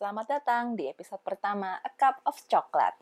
Selamat 0.00 0.32
datang 0.32 0.80
di 0.80 0.88
episode 0.88 1.20
pertama 1.20 1.76
A 1.76 1.92
Cup 1.92 2.24
of 2.24 2.32
Chocolate. 2.48 2.96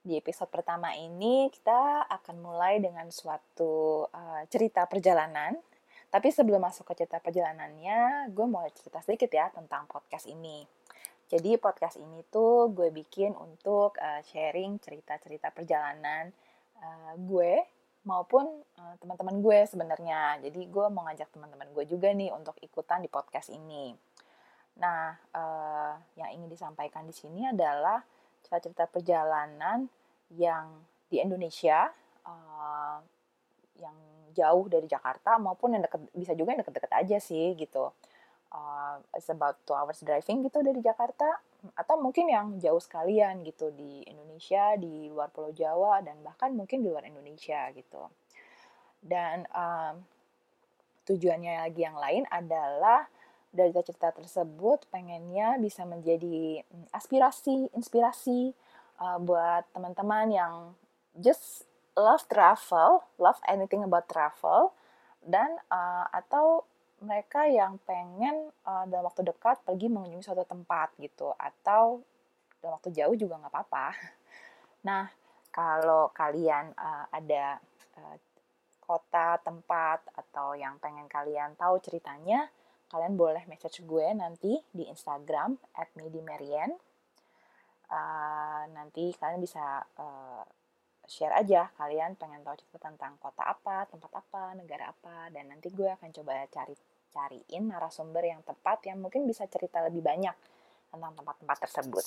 Di 0.00 0.16
episode 0.16 0.48
pertama 0.48 0.88
ini 0.96 1.52
kita 1.52 2.08
akan 2.08 2.40
mulai 2.40 2.80
dengan 2.80 3.12
suatu 3.12 4.08
uh, 4.08 4.40
cerita 4.48 4.88
perjalanan. 4.88 5.60
Tapi 6.08 6.32
sebelum 6.32 6.64
masuk 6.64 6.88
ke 6.88 7.04
cerita 7.04 7.20
perjalanannya, 7.20 8.32
gue 8.32 8.46
mau 8.48 8.64
cerita 8.72 9.04
sedikit 9.04 9.28
ya 9.28 9.52
tentang 9.52 9.84
podcast 9.84 10.24
ini. 10.32 10.64
Jadi 11.28 11.60
podcast 11.60 12.00
ini 12.00 12.24
tuh 12.32 12.72
gue 12.72 12.88
bikin 12.88 13.36
untuk 13.36 14.00
uh, 14.00 14.24
sharing 14.24 14.80
cerita-cerita 14.80 15.52
perjalanan 15.52 16.32
uh, 16.80 17.20
gue 17.20 17.68
maupun 18.08 18.48
uh, 18.80 18.96
teman-teman 18.96 19.44
gue 19.44 19.68
sebenarnya. 19.68 20.40
Jadi 20.40 20.72
gue 20.72 20.86
mau 20.88 21.04
ngajak 21.04 21.36
teman-teman 21.36 21.68
gue 21.76 21.84
juga 21.84 22.08
nih 22.16 22.32
untuk 22.32 22.56
ikutan 22.64 23.04
di 23.04 23.12
podcast 23.12 23.52
ini. 23.52 23.92
Nah, 24.80 25.12
uh, 25.36 25.94
yang 26.16 26.32
ingin 26.32 26.48
disampaikan 26.48 27.04
di 27.04 27.12
sini 27.12 27.44
adalah 27.44 28.00
cerita-cerita 28.40 28.88
perjalanan 28.88 29.84
yang 30.32 30.80
di 31.12 31.20
Indonesia, 31.20 31.92
uh, 32.24 32.98
yang 33.76 33.96
jauh 34.32 34.66
dari 34.72 34.88
Jakarta 34.88 35.36
maupun 35.36 35.76
yang 35.76 35.84
deket, 35.84 36.00
bisa 36.16 36.32
juga 36.32 36.56
yang 36.56 36.64
deket-deket 36.64 36.92
aja 36.96 37.18
sih 37.20 37.52
gitu. 37.60 37.92
Uh, 38.50 38.98
it's 39.14 39.30
about 39.30 39.60
two 39.62 39.76
hours 39.76 40.00
driving 40.02 40.42
gitu 40.42 40.58
dari 40.64 40.82
Jakarta 40.82 41.38
atau 41.76 42.00
mungkin 42.00 42.26
yang 42.26 42.56
jauh 42.58 42.80
sekalian 42.80 43.44
gitu 43.46 43.70
di 43.70 44.02
Indonesia, 44.08 44.74
di 44.80 45.06
luar 45.12 45.28
Pulau 45.30 45.52
Jawa 45.52 46.00
dan 46.00 46.18
bahkan 46.24 46.56
mungkin 46.56 46.80
di 46.80 46.88
luar 46.88 47.04
Indonesia 47.04 47.68
gitu. 47.76 48.08
Dan 48.98 49.44
um, 49.52 50.02
tujuannya 51.04 51.68
lagi 51.68 51.80
yang 51.84 51.98
lain 52.00 52.24
adalah 52.32 53.06
dari 53.50 53.74
cerita 53.74 54.14
tersebut 54.14 54.86
pengennya 54.94 55.58
bisa 55.58 55.82
menjadi 55.82 56.62
mm, 56.62 56.94
aspirasi, 56.94 57.70
inspirasi 57.74 58.54
uh, 59.02 59.18
buat 59.18 59.66
teman-teman 59.74 60.26
yang 60.30 60.54
just 61.18 61.66
love 61.98 62.22
travel, 62.30 63.02
love 63.18 63.42
anything 63.50 63.82
about 63.82 64.06
travel, 64.06 64.70
dan 65.26 65.58
uh, 65.68 66.06
atau 66.14 66.62
mereka 67.02 67.48
yang 67.48 67.80
pengen 67.88 68.54
uh, 68.62 68.86
dalam 68.86 69.10
waktu 69.10 69.26
dekat 69.26 69.58
pergi 69.66 69.90
mengunjungi 69.90 70.22
suatu 70.22 70.46
tempat 70.46 70.94
gitu, 71.02 71.34
atau 71.34 72.06
dalam 72.62 72.78
waktu 72.78 72.94
jauh 72.94 73.16
juga 73.18 73.38
nggak 73.38 73.52
apa-apa. 73.52 73.88
Nah, 74.80 75.12
kalau 75.52 76.08
kalian 76.16 76.72
uh, 76.72 77.04
ada 77.12 77.60
uh, 78.00 78.16
kota, 78.80 79.36
tempat, 79.44 80.00
atau 80.16 80.56
yang 80.56 80.80
pengen 80.80 81.04
kalian 81.04 81.52
tahu 81.52 81.76
ceritanya, 81.84 82.48
kalian 82.90 83.14
boleh 83.14 83.46
message 83.46 83.86
gue 83.86 84.06
nanti 84.12 84.58
di 84.74 84.84
Instagram 84.90 85.54
at 85.78 85.88
midimarian. 85.94 86.74
Uh, 87.90 88.70
nanti 88.70 89.10
kalian 89.18 89.42
bisa 89.42 89.82
uh, 89.98 90.42
share 91.10 91.34
aja 91.34 91.66
kalian 91.74 92.14
pengen 92.14 92.46
tahu 92.46 92.54
cerita 92.62 92.86
tentang 92.86 93.18
kota 93.18 93.42
apa, 93.42 93.86
tempat 93.90 94.10
apa, 94.14 94.54
negara 94.54 94.94
apa, 94.94 95.26
dan 95.34 95.50
nanti 95.50 95.70
gue 95.74 95.90
akan 95.90 96.10
coba 96.14 96.46
cari 96.46 96.74
cariin 97.10 97.66
narasumber 97.66 98.22
yang 98.22 98.42
tepat 98.46 98.86
yang 98.86 99.02
mungkin 99.02 99.26
bisa 99.26 99.42
cerita 99.50 99.82
lebih 99.82 100.06
banyak 100.06 100.34
tentang 100.94 101.12
tempat-tempat 101.18 101.58
tersebut. 101.66 102.06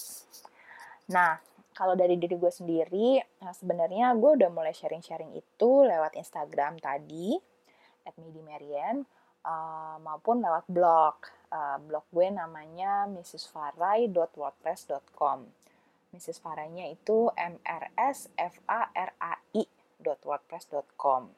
Nah, 1.12 1.36
kalau 1.76 2.00
dari 2.00 2.16
diri 2.16 2.40
gue 2.40 2.48
sendiri, 2.48 3.20
nah 3.44 3.52
sebenarnya 3.52 4.16
gue 4.16 4.40
udah 4.40 4.48
mulai 4.48 4.72
sharing-sharing 4.72 5.36
itu 5.36 5.72
lewat 5.84 6.16
Instagram 6.16 6.80
tadi, 6.80 7.36
at 8.08 8.16
midimarian 8.20 9.04
uh, 9.46 10.02
maupun 10.02 10.42
lewat 10.42 10.66
blog. 10.68 11.16
Uh, 11.54 11.78
blog 11.86 12.02
gue 12.10 12.34
namanya 12.34 13.06
mrsfarai.wordpress.com. 13.12 15.46
Mrs. 16.14 16.46
Farai-nya 16.46 16.94
itu 16.94 17.34
m 17.34 17.58
r 17.66 17.90
s 17.98 18.30
f 18.38 18.62
a 18.70 18.86
r 18.94 19.12
a 19.18 19.34
i.wordpress.com. 19.58 21.34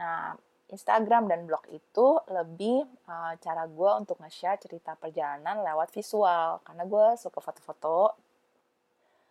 Nah, 0.00 0.32
Instagram 0.66 1.30
dan 1.30 1.46
blog 1.46 1.62
itu 1.70 2.18
lebih 2.26 2.82
uh, 3.06 3.38
cara 3.38 3.70
gue 3.70 3.90
untuk 4.02 4.18
nge-share 4.18 4.58
cerita 4.58 4.98
perjalanan 4.98 5.62
lewat 5.62 5.94
visual 5.94 6.58
karena 6.66 6.82
gue 6.82 7.06
suka 7.22 7.38
foto-foto 7.38 8.18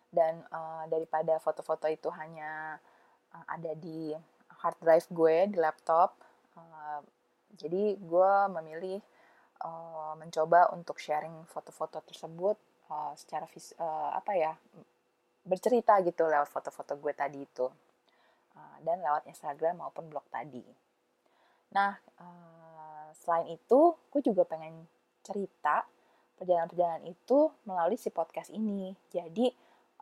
dan 0.08 0.40
uh, 0.48 0.88
daripada 0.88 1.36
foto-foto 1.36 1.92
itu 1.92 2.08
hanya 2.08 2.80
uh, 3.36 3.44
ada 3.52 3.76
di 3.76 4.16
hard 4.64 4.80
drive 4.80 5.08
gue 5.12 5.36
di 5.52 5.60
laptop 5.60 6.16
uh, 6.56 7.04
jadi 7.56 7.96
gue 7.96 8.32
memilih 8.52 9.00
uh, 9.64 10.12
mencoba 10.20 10.70
untuk 10.76 11.00
sharing 11.00 11.48
foto-foto 11.48 12.04
tersebut 12.04 12.56
uh, 12.92 13.12
secara 13.16 13.48
vis 13.48 13.72
uh, 13.80 14.12
apa 14.12 14.32
ya 14.36 14.52
bercerita 15.46 15.98
gitu 16.04 16.26
lewat 16.26 16.50
foto-foto 16.50 16.98
gue 17.00 17.12
tadi 17.16 17.42
itu 17.42 17.66
uh, 18.56 18.76
dan 18.84 19.00
lewat 19.00 19.26
Instagram 19.30 19.80
maupun 19.80 20.10
blog 20.12 20.26
tadi. 20.28 20.62
Nah 21.72 21.96
uh, 22.20 23.08
selain 23.16 23.56
itu 23.56 23.94
gue 24.12 24.20
juga 24.20 24.44
pengen 24.44 24.84
cerita 25.24 25.86
perjalanan-perjalanan 26.36 27.08
itu 27.08 27.50
melalui 27.64 27.96
si 27.96 28.12
podcast 28.12 28.52
ini. 28.52 28.92
Jadi 29.08 29.48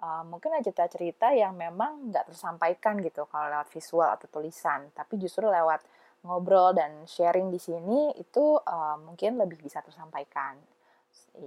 uh, 0.02 0.26
mungkin 0.26 0.50
ada 0.52 0.66
cerita-cerita 0.66 1.30
yang 1.32 1.54
memang 1.54 2.10
nggak 2.10 2.34
tersampaikan 2.34 2.98
gitu 3.00 3.24
kalau 3.30 3.48
lewat 3.48 3.70
visual 3.70 4.10
atau 4.10 4.26
tulisan, 4.28 4.90
tapi 4.92 5.16
justru 5.16 5.46
lewat 5.46 5.80
ngobrol 6.24 6.72
dan 6.72 7.04
sharing 7.04 7.52
di 7.52 7.60
sini 7.60 8.16
itu 8.16 8.56
uh, 8.56 8.96
mungkin 9.04 9.36
lebih 9.36 9.60
bisa 9.60 9.84
tersampaikan. 9.84 10.56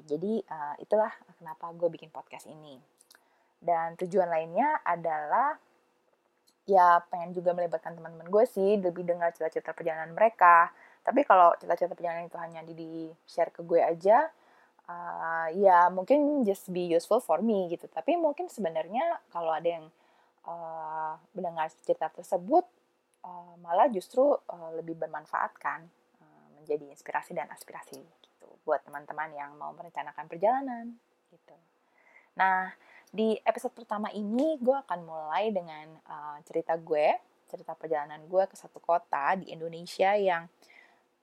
Jadi 0.06 0.40
uh, 0.46 0.76
itulah 0.78 1.10
kenapa 1.42 1.74
gue 1.74 1.90
bikin 1.90 2.14
podcast 2.14 2.46
ini. 2.46 2.78
Dan 3.58 3.98
tujuan 3.98 4.30
lainnya 4.30 4.86
adalah 4.86 5.58
ya 6.70 7.02
pengen 7.10 7.34
juga 7.34 7.58
melibatkan 7.58 7.98
teman-teman 7.98 8.30
gue 8.30 8.46
sih, 8.46 8.78
lebih 8.78 9.02
dengar 9.08 9.34
cerita-cerita 9.34 9.74
perjalanan 9.74 10.14
mereka. 10.14 10.70
Tapi 11.02 11.26
kalau 11.26 11.56
cerita-cerita 11.58 11.98
perjalanan 11.98 12.30
itu 12.30 12.38
hanya 12.38 12.62
di 12.62 13.10
share 13.26 13.50
ke 13.50 13.66
gue 13.66 13.82
aja, 13.82 14.30
uh, 14.86 15.48
ya 15.58 15.90
mungkin 15.90 16.46
just 16.46 16.70
be 16.70 16.86
useful 16.92 17.24
for 17.24 17.42
me 17.42 17.72
gitu. 17.74 17.90
Tapi 17.90 18.14
mungkin 18.20 18.52
sebenarnya 18.52 19.24
kalau 19.34 19.56
ada 19.56 19.66
yang 19.66 19.86
uh, 20.46 21.18
mendengar 21.34 21.72
cerita 21.82 22.12
tersebut 22.12 22.68
uh, 23.28 23.54
malah 23.60 23.92
justru 23.92 24.24
uh, 24.24 24.72
lebih 24.80 24.96
bermanfaat 24.96 25.52
kan 25.60 25.84
uh, 26.24 26.48
menjadi 26.56 26.88
inspirasi 26.88 27.36
dan 27.36 27.52
aspirasi 27.52 28.00
gitu 28.00 28.48
buat 28.64 28.80
teman-teman 28.88 29.36
yang 29.36 29.52
mau 29.60 29.76
merencanakan 29.76 30.26
perjalanan 30.32 30.96
gitu. 31.32 31.56
Nah 32.40 32.72
di 33.12 33.40
episode 33.44 33.76
pertama 33.76 34.12
ini 34.12 34.60
gue 34.60 34.76
akan 34.76 35.00
mulai 35.04 35.52
dengan 35.52 35.96
uh, 36.08 36.40
cerita 36.48 36.76
gue, 36.80 37.16
cerita 37.48 37.76
perjalanan 37.76 38.24
gue 38.28 38.44
ke 38.48 38.56
satu 38.56 38.80
kota 38.80 39.36
di 39.40 39.52
Indonesia 39.52 40.16
yang 40.16 40.48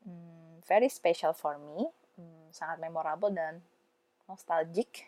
um, 0.05 0.61
very 0.65 0.89
special 0.89 1.37
for 1.37 1.61
me, 1.61 1.89
um, 2.17 2.49
sangat 2.53 2.81
memorable 2.81 3.33
dan 3.33 3.61
nostalgic. 4.29 5.05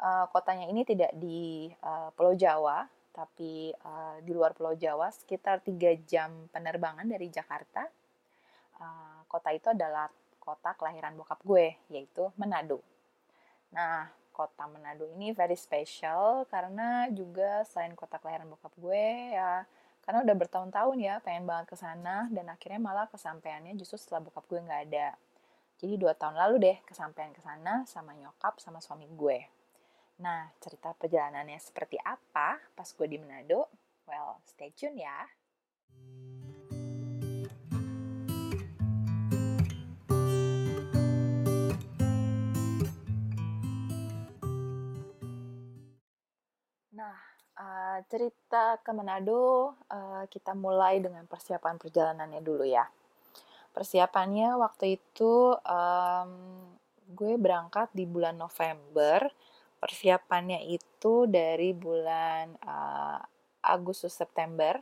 Uh, 0.00 0.26
kotanya 0.32 0.66
ini 0.66 0.82
tidak 0.82 1.12
di 1.14 1.70
uh, 1.84 2.10
Pulau 2.16 2.34
Jawa, 2.34 2.88
tapi 3.12 3.70
uh, 3.84 4.18
di 4.24 4.32
luar 4.32 4.56
Pulau 4.56 4.72
Jawa 4.72 5.12
sekitar 5.12 5.60
3 5.60 6.08
jam 6.08 6.48
penerbangan 6.48 7.04
dari 7.04 7.28
Jakarta. 7.28 7.84
Uh, 8.80 9.20
kota 9.28 9.52
itu 9.52 9.68
adalah 9.70 10.08
kota 10.40 10.74
kelahiran 10.74 11.14
bokap 11.14 11.38
gue, 11.44 11.76
yaitu 11.92 12.32
Manado. 12.34 12.82
Nah, 13.70 14.10
kota 14.32 14.64
Manado 14.66 15.04
ini 15.12 15.30
very 15.36 15.54
special 15.54 16.48
karena 16.48 17.06
juga 17.12 17.62
selain 17.68 17.92
kota 17.92 18.16
kelahiran 18.16 18.48
bokap 18.48 18.72
gue 18.80 19.36
ya 19.36 19.68
karena 20.02 20.24
udah 20.26 20.34
bertahun-tahun 20.34 20.98
ya 20.98 21.14
pengen 21.22 21.46
banget 21.46 21.70
ke 21.70 21.76
sana 21.78 22.26
dan 22.34 22.50
akhirnya 22.50 22.80
malah 22.82 23.06
kesampaiannya 23.06 23.78
justru 23.78 24.00
setelah 24.00 24.24
bokap 24.24 24.44
gue 24.50 24.58
nggak 24.58 24.82
ada. 24.90 25.14
Jadi 25.78 25.94
dua 25.94 26.16
tahun 26.16 26.34
lalu 26.34 26.54
deh 26.58 26.76
kesampaian 26.88 27.30
ke 27.30 27.38
sana 27.44 27.86
sama 27.86 28.16
nyokap 28.18 28.58
sama 28.58 28.82
suami 28.82 29.06
gue. 29.06 29.46
Nah, 30.22 30.46
cerita 30.62 30.94
perjalanannya 30.94 31.58
seperti 31.58 31.98
apa 31.98 32.54
pas 32.78 32.86
gue 32.86 33.10
di 33.10 33.18
Manado? 33.18 33.66
Well, 34.06 34.38
stay 34.46 34.70
tune 34.70 35.02
ya. 35.02 35.18
Nah, 46.94 47.18
uh, 47.58 47.98
cerita 48.06 48.78
ke 48.78 48.94
Manado 48.94 49.74
uh, 49.90 50.22
kita 50.30 50.54
mulai 50.54 51.02
dengan 51.02 51.26
persiapan 51.26 51.82
perjalanannya 51.82 52.38
dulu 52.46 52.62
ya. 52.62 52.86
Persiapannya 53.74 54.54
waktu 54.54 55.02
itu 55.02 55.58
um, 55.66 56.30
gue 57.10 57.34
berangkat 57.34 57.90
di 57.90 58.06
bulan 58.06 58.38
November 58.38 59.26
persiapannya 59.82 60.62
itu 60.70 61.26
dari 61.26 61.74
bulan 61.74 62.54
uh, 62.62 63.18
Agustus 63.66 64.14
September. 64.14 64.78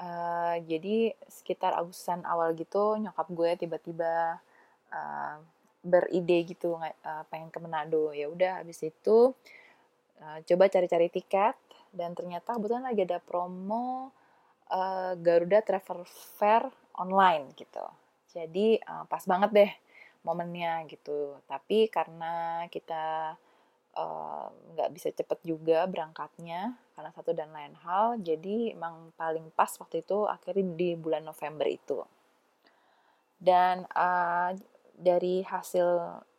Uh, 0.00 0.56
jadi 0.64 1.12
sekitar 1.28 1.76
Agustusan 1.76 2.24
awal 2.24 2.56
gitu 2.56 2.96
nyokap 2.96 3.28
gue 3.28 3.50
tiba-tiba 3.66 4.40
uh, 4.88 5.36
beride 5.84 6.48
gitu 6.48 6.80
uh, 6.80 7.24
pengen 7.28 7.52
ke 7.52 7.60
Manado. 7.60 8.16
Ya 8.16 8.32
udah 8.32 8.64
habis 8.64 8.80
itu 8.80 9.36
uh, 10.24 10.38
coba 10.40 10.64
cari-cari 10.72 11.12
tiket 11.12 11.58
dan 11.92 12.16
ternyata 12.16 12.56
kebetulan 12.56 12.88
lagi 12.88 13.04
ada 13.04 13.20
promo 13.20 14.08
uh, 14.72 15.12
Garuda 15.20 15.60
Travel 15.60 16.08
Fair 16.40 16.64
online 16.96 17.52
gitu. 17.60 17.84
Jadi 18.32 18.80
uh, 18.88 19.04
pas 19.04 19.20
banget 19.28 19.50
deh 19.52 19.72
momennya 20.24 20.88
gitu. 20.88 21.36
Tapi 21.44 21.92
karena 21.92 22.64
kita 22.72 23.36
nggak 24.74 24.88
uh, 24.88 24.94
bisa 24.94 25.10
cepet 25.10 25.38
juga 25.42 25.82
berangkatnya 25.90 26.78
karena 26.94 27.10
satu 27.14 27.34
dan 27.34 27.50
lain 27.50 27.74
hal. 27.82 28.18
Jadi 28.22 28.74
emang 28.74 29.10
paling 29.18 29.50
pas 29.54 29.70
waktu 29.78 30.06
itu 30.06 30.26
akhirnya 30.26 30.64
di 30.74 30.94
bulan 30.94 31.26
November 31.26 31.66
itu. 31.66 32.02
Dan 33.38 33.86
uh, 33.94 34.50
dari 34.98 35.46
hasil 35.46 35.86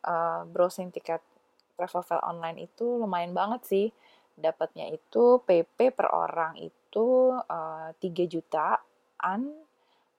uh, 0.04 0.42
browsing 0.44 0.92
tiket 0.92 1.24
travel 1.80 2.20
online 2.20 2.68
itu 2.68 2.84
lumayan 2.84 3.32
banget 3.32 3.60
sih. 3.64 3.86
Dapatnya 4.36 4.88
itu 4.92 5.40
PP 5.44 5.96
per 5.96 6.12
orang 6.12 6.56
itu 6.60 7.32
uh, 7.36 7.88
3 7.96 8.00
jutaan. 8.28 9.40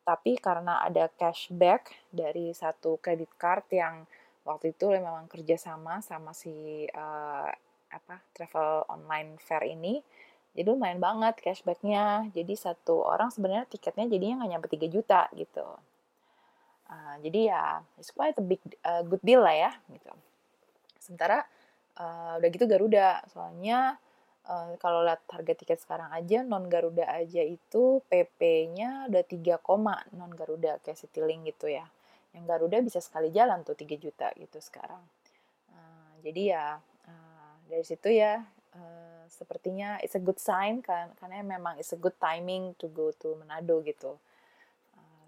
Tapi 0.02 0.42
karena 0.42 0.82
ada 0.82 1.06
cashback 1.14 1.94
dari 2.10 2.50
satu 2.58 2.98
credit 2.98 3.30
card 3.38 3.66
yang 3.70 4.10
waktu 4.48 4.74
itu 4.74 4.90
memang 4.90 5.30
kerjasama 5.30 6.02
sama 6.02 6.34
si 6.34 6.86
uh, 6.92 7.50
apa 7.92 8.16
travel 8.34 8.88
online 8.88 9.38
fair 9.38 9.64
ini 9.68 10.00
jadi 10.52 10.68
lumayan 10.72 11.00
banget 11.00 11.40
cashbacknya 11.44 12.32
jadi 12.32 12.54
satu 12.56 13.04
orang 13.06 13.30
sebenarnya 13.32 13.68
tiketnya 13.68 14.08
jadinya 14.08 14.44
nggak 14.44 14.52
nyampe 14.52 14.68
3 14.72 14.88
juta 14.92 15.28
gitu 15.36 15.66
Uh, 16.92 17.16
jadi 17.24 17.56
ya 17.56 17.64
it's 17.96 18.12
quite 18.12 18.36
a 18.36 18.44
big 18.44 18.60
uh, 18.84 19.00
good 19.08 19.24
deal 19.24 19.40
lah 19.40 19.56
ya 19.56 19.72
gitu. 19.88 20.12
Sementara 21.00 21.48
uh, 21.96 22.36
udah 22.36 22.50
gitu 22.52 22.68
Garuda 22.68 23.24
soalnya 23.32 23.96
uh, 24.44 24.76
kalau 24.76 25.08
lihat 25.08 25.24
harga 25.32 25.56
tiket 25.56 25.80
sekarang 25.80 26.12
aja 26.12 26.44
non 26.44 26.68
Garuda 26.68 27.08
aja 27.08 27.48
itu 27.48 28.04
PP-nya 28.12 29.08
udah 29.08 29.24
3, 29.24 30.12
non 30.20 30.32
Garuda 30.36 30.84
kayak 30.84 31.00
Citylink 31.00 31.56
gitu 31.56 31.72
ya. 31.72 31.88
Yang 32.31 32.44
Garuda 32.48 32.78
bisa 32.80 33.00
sekali 33.04 33.30
jalan 33.31 33.63
tuh 33.68 33.75
3 33.75 34.00
juta 34.00 34.31
gitu 34.39 34.57
sekarang. 34.63 35.04
Uh, 35.72 36.13
jadi 36.24 36.42
ya 36.56 36.66
uh, 37.07 37.54
dari 37.68 37.83
situ 37.83 38.10
ya 38.12 38.44
uh, 38.75 39.24
sepertinya 39.28 40.00
it's 40.00 40.16
a 40.16 40.22
good 40.22 40.39
sign 40.39 40.80
kan 40.80 41.12
karena 41.19 41.44
memang 41.44 41.75
it's 41.80 41.92
a 41.92 42.00
good 42.00 42.16
timing 42.19 42.75
to 42.80 42.88
go 42.92 43.12
to 43.16 43.36
Manado 43.39 43.83
gitu 43.83 44.19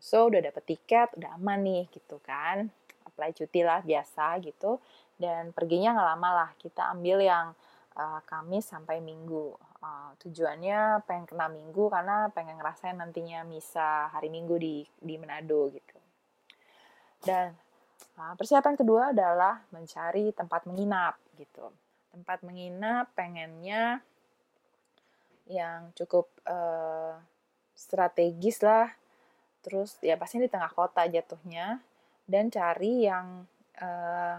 So 0.03 0.27
udah 0.27 0.43
dapet 0.43 0.67
tiket, 0.67 1.15
udah 1.15 1.39
aman 1.39 1.63
nih 1.63 1.87
gitu 1.95 2.19
kan. 2.19 2.67
Apply 3.07 3.31
cuti 3.31 3.63
lah 3.63 3.79
biasa 3.79 4.35
gitu. 4.43 4.83
Dan 5.15 5.55
perginya 5.55 5.95
nggak 5.95 6.09
lama 6.11 6.29
lah. 6.43 6.49
Kita 6.59 6.91
ambil 6.91 7.23
yang 7.23 7.55
uh, 7.95 8.19
Kamis 8.27 8.67
sampai 8.67 8.99
Minggu. 8.99 9.55
Uh, 9.79 10.11
tujuannya 10.19 11.07
pengen 11.07 11.23
kena 11.23 11.47
Minggu 11.47 11.87
karena 11.87 12.27
pengen 12.35 12.59
ngerasain 12.59 12.99
nantinya 12.99 13.47
misa 13.47 14.11
hari 14.11 14.27
Minggu 14.27 14.59
di 14.59 14.83
di 14.99 15.15
Manado 15.15 15.71
gitu. 15.71 15.92
Dan 17.23 17.55
uh, 18.19 18.35
persiapan 18.35 18.75
kedua 18.75 19.15
adalah 19.15 19.63
mencari 19.71 20.35
tempat 20.35 20.67
menginap 20.67 21.15
gitu. 21.39 21.71
Tempat 22.11 22.43
menginap 22.43 23.09
pengennya 23.15 24.03
yang 25.47 25.89
cukup 25.95 26.27
uh, 26.45 27.15
strategis 27.73 28.59
lah. 28.59 28.91
Terus 29.63 29.95
ya 30.03 30.19
pasti 30.19 30.43
di 30.43 30.51
tengah 30.51 30.69
kota 30.69 31.07
jatuhnya. 31.07 31.79
Dan 32.27 32.51
cari 32.51 33.07
yang 33.07 33.47
uh, 33.79 34.37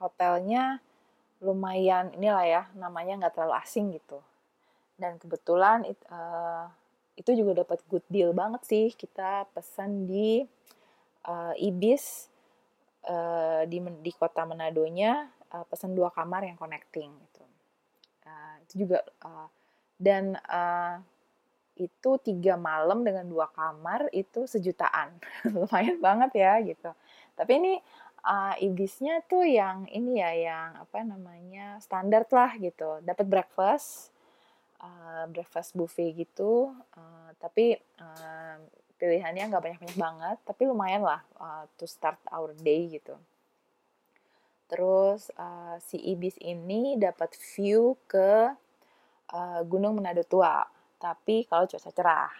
hotelnya 0.00 0.80
lumayan 1.44 2.08
inilah 2.16 2.44
ya 2.48 2.62
namanya 2.72 3.20
nggak 3.20 3.34
terlalu 3.36 3.54
asing 3.60 3.92
gitu. 3.92 4.20
Dan 4.96 5.20
kebetulan 5.20 5.84
it, 5.84 6.00
uh, 6.08 6.72
itu 7.14 7.36
juga 7.36 7.62
dapat 7.62 7.84
good 7.88 8.04
deal 8.08 8.32
banget 8.32 8.64
sih. 8.64 8.86
Kita 8.96 9.44
pesan 9.52 10.08
di 10.08 10.44
uh, 11.28 11.54
Ibis 11.56 12.28
uh, 13.08 13.62
di 13.68 13.78
di 14.00 14.12
kota 14.14 14.44
Manadonya 14.48 15.28
uh, 15.52 15.64
pesan 15.68 15.92
dua 15.92 16.12
kamar 16.12 16.48
yang 16.48 16.58
connecting 16.58 17.10
gitu. 17.12 17.44
Uh, 18.24 18.54
itu 18.64 18.74
juga 18.86 19.04
uh, 19.24 19.48
dan 20.00 20.36
uh, 20.48 21.00
itu 21.74 22.10
tiga 22.22 22.54
malam 22.54 23.02
dengan 23.02 23.26
dua 23.26 23.50
kamar 23.50 24.06
itu 24.14 24.46
sejutaan. 24.46 25.18
Lumayan 25.54 25.98
banget 25.98 26.30
ya 26.38 26.52
gitu. 26.62 26.90
Tapi 27.34 27.52
ini 27.58 27.72
uh, 28.22 28.54
ibisnya 28.62 29.26
tuh 29.26 29.42
yang 29.42 29.90
ini 29.90 30.22
ya 30.22 30.30
yang 30.32 30.68
apa 30.78 31.02
namanya 31.02 31.82
standar 31.82 32.24
lah 32.30 32.54
gitu. 32.62 33.02
Dapat 33.02 33.26
breakfast 33.26 34.14
uh, 34.78 35.26
breakfast 35.26 35.74
buffet 35.74 36.14
gitu. 36.14 36.70
Uh, 36.94 37.30
tapi 37.42 37.74
pilihannya 39.04 39.52
nggak 39.52 39.62
banyak 39.62 39.80
banyak 39.84 40.00
banget 40.00 40.36
tapi 40.48 40.62
lumayan 40.64 41.04
lah 41.04 41.20
uh, 41.36 41.68
to 41.76 41.84
start 41.84 42.16
our 42.32 42.56
day 42.56 42.88
gitu. 42.88 43.14
Terus 44.64 45.28
uh, 45.36 45.76
si 45.84 46.00
ibis 46.00 46.40
ini 46.40 46.96
dapat 46.96 47.36
view 47.36 48.00
ke 48.08 48.48
uh, 49.30 49.60
Gunung 49.68 50.00
Manado 50.00 50.24
Tua 50.24 50.64
tapi 50.96 51.44
kalau 51.44 51.68
cuaca 51.68 51.92
cerah 51.92 52.32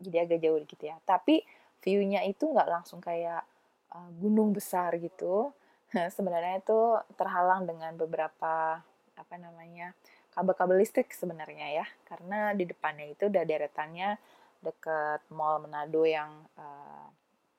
jadi 0.00 0.24
agak 0.24 0.40
jauh 0.40 0.56
gitu 0.64 0.88
ya. 0.88 0.96
Tapi 1.04 1.44
view-nya 1.84 2.24
itu 2.24 2.48
nggak 2.48 2.68
langsung 2.68 3.04
kayak 3.04 3.44
uh, 3.92 4.10
gunung 4.16 4.56
besar 4.56 4.96
gitu. 4.96 5.52
Sebenarnya 6.16 6.64
itu 6.64 6.80
terhalang 7.20 7.68
dengan 7.68 7.92
beberapa 8.00 8.80
apa 9.20 9.34
namanya 9.36 9.92
kabel-kabel 10.32 10.80
listrik 10.80 11.12
sebenarnya 11.12 11.84
ya. 11.84 11.86
Karena 12.08 12.56
di 12.56 12.64
depannya 12.64 13.04
itu 13.12 13.28
udah 13.28 13.44
deretannya 13.44 14.16
deket 14.60 15.24
mall 15.32 15.60
Manado 15.60 16.04
yang 16.04 16.44
uh, 16.56 17.08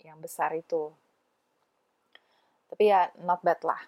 yang 0.01 0.17
besar 0.21 0.53
itu. 0.53 0.93
Tapi 2.71 2.87
ya 2.87 3.09
not 3.21 3.43
bad 3.43 3.61
lah. 3.65 3.81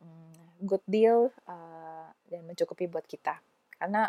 Hmm, 0.00 0.64
good 0.64 0.82
deal 0.88 1.30
uh, 1.46 2.08
dan 2.30 2.42
mencukupi 2.46 2.88
buat 2.88 3.04
kita. 3.04 3.38
Karena 3.76 4.08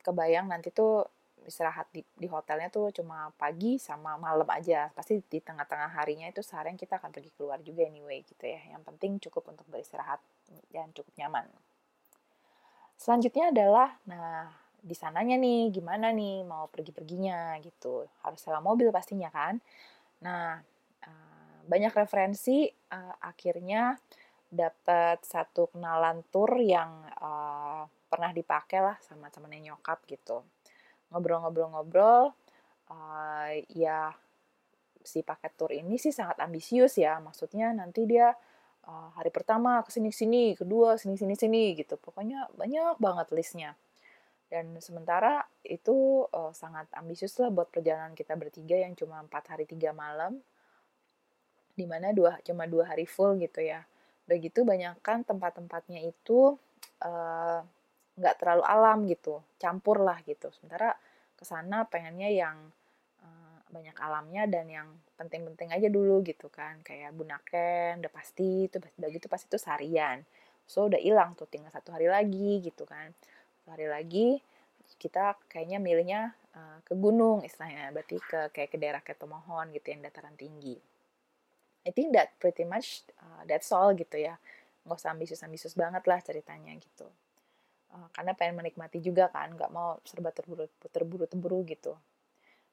kebayang 0.00 0.48
nanti 0.48 0.70
tuh 0.70 1.04
istirahat 1.48 1.88
di, 1.90 2.04
di 2.14 2.28
hotelnya 2.28 2.68
tuh 2.68 2.92
cuma 2.92 3.32
pagi 3.34 3.80
sama 3.80 4.20
malam 4.20 4.46
aja. 4.52 4.92
Pasti 4.92 5.18
di 5.24 5.40
tengah-tengah 5.40 5.90
harinya 5.96 6.28
itu 6.28 6.44
seharian 6.44 6.76
kita 6.76 7.00
akan 7.00 7.10
pergi 7.10 7.32
keluar 7.34 7.58
juga 7.64 7.88
anyway 7.88 8.22
gitu 8.22 8.44
ya. 8.44 8.60
Yang 8.70 8.82
penting 8.94 9.12
cukup 9.18 9.50
untuk 9.50 9.66
beristirahat 9.72 10.20
dan 10.70 10.92
cukup 10.92 11.12
nyaman. 11.16 11.48
Selanjutnya 13.00 13.48
adalah 13.48 13.96
nah 14.04 14.59
di 14.80 14.96
sananya 14.96 15.36
nih 15.36 15.68
gimana 15.70 16.08
nih 16.10 16.42
mau 16.48 16.66
pergi-perginya 16.72 17.60
gitu. 17.60 18.08
Harus 18.24 18.40
sewa 18.40 18.64
mobil 18.64 18.88
pastinya 18.88 19.28
kan. 19.28 19.60
Nah 20.24 20.60
eh, 21.04 21.58
banyak 21.68 21.92
referensi 21.94 22.66
uh, 22.66 23.14
akhirnya 23.22 23.94
dapat 24.50 25.22
satu 25.22 25.70
kenalan 25.70 26.26
tour 26.32 26.58
yang 26.58 27.06
uh, 27.22 27.86
pernah 28.10 28.34
dipakai 28.34 28.80
lah 28.82 28.96
sama 29.04 29.30
temennya 29.30 29.70
nyokap 29.70 30.02
gitu. 30.10 30.42
Ngobrol-ngobrol-ngobrol 31.14 32.34
ya 33.70 34.10
si 35.06 35.22
paket 35.22 35.54
tour 35.54 35.70
ini 35.70 35.94
sih 35.94 36.10
sangat 36.10 36.42
ambisius 36.42 36.98
ya. 36.98 37.22
Maksudnya 37.22 37.70
nanti 37.70 38.02
dia 38.10 38.34
hari 39.14 39.30
pertama 39.30 39.78
ke 39.86 39.94
sini 39.94 40.10
sini 40.10 40.58
kedua 40.58 40.98
sini 40.98 41.14
sini 41.14 41.38
sini 41.38 41.78
gitu. 41.78 41.94
Pokoknya 41.94 42.50
banyak 42.58 42.98
banget 42.98 43.30
listnya 43.30 43.78
dan 44.50 44.74
sementara 44.82 45.46
itu 45.62 46.26
uh, 46.34 46.50
sangat 46.50 46.90
ambisius 46.98 47.38
lah 47.38 47.54
buat 47.54 47.70
perjalanan 47.70 48.18
kita 48.18 48.34
bertiga 48.34 48.74
yang 48.82 48.98
cuma 48.98 49.22
empat 49.22 49.54
hari 49.54 49.62
tiga 49.62 49.94
malam. 49.94 50.42
Di 51.78 51.86
mana 51.86 52.10
dua 52.10 52.42
cuma 52.42 52.66
dua 52.66 52.90
hari 52.90 53.06
full 53.06 53.38
gitu 53.38 53.62
ya. 53.62 53.86
Begitu 54.26 54.66
banyakkan 54.66 55.22
tempat-tempatnya 55.22 56.02
itu 56.02 56.58
uh, 57.06 57.62
nggak 58.18 58.34
terlalu 58.42 58.66
alam 58.66 58.98
gitu. 59.06 59.38
Campur 59.62 60.02
lah 60.02 60.18
gitu. 60.26 60.50
Sementara 60.50 60.98
ke 61.38 61.46
sana 61.46 61.86
pengennya 61.86 62.34
yang 62.34 62.58
uh, 63.22 63.58
banyak 63.70 63.94
alamnya 64.02 64.50
dan 64.50 64.66
yang 64.66 64.88
penting-penting 65.14 65.70
aja 65.70 65.86
dulu 65.86 66.26
gitu 66.26 66.50
kan. 66.50 66.82
Kayak 66.82 67.14
bunaken 67.14 68.02
udah 68.02 68.12
pasti 68.12 68.66
itu 68.66 68.82
udah 68.82 69.08
gitu 69.14 69.30
pasti 69.30 69.46
itu 69.46 69.62
seharian. 69.62 70.26
So 70.66 70.90
udah 70.90 70.98
hilang 70.98 71.38
tuh 71.38 71.46
tinggal 71.46 71.70
satu 71.70 71.94
hari 71.94 72.10
lagi 72.10 72.66
gitu 72.66 72.82
kan 72.82 73.14
satu 73.70 73.78
hari 73.78 73.86
lagi 73.86 74.28
kita 74.98 75.38
kayaknya 75.46 75.78
milihnya 75.78 76.34
uh, 76.58 76.82
ke 76.82 76.98
gunung 76.98 77.46
istilahnya 77.46 77.94
berarti 77.94 78.18
ke 78.18 78.50
kayak 78.50 78.74
ke 78.74 78.78
daerah 78.82 78.98
Ketomohon 78.98 79.70
gitu 79.70 79.94
yang 79.94 80.02
dataran 80.02 80.34
tinggi. 80.34 80.74
I 81.86 81.94
think 81.94 82.10
that 82.18 82.34
pretty 82.42 82.66
much 82.66 83.06
uh, 83.22 83.46
that's 83.46 83.70
all 83.70 83.94
gitu 83.94 84.18
ya. 84.18 84.42
Nggak 84.82 84.98
usah 84.98 85.14
ambisius-ambisius 85.14 85.78
banget 85.78 86.02
lah 86.02 86.18
ceritanya 86.18 86.74
gitu. 86.82 87.06
Uh, 87.94 88.10
karena 88.10 88.34
pengen 88.34 88.58
menikmati 88.58 88.98
juga 88.98 89.30
kan 89.30 89.54
nggak 89.54 89.70
mau 89.70 90.02
serba 90.02 90.34
terburu 90.34 90.66
terburu 90.90 91.30
terburu 91.30 91.62
gitu. 91.70 91.94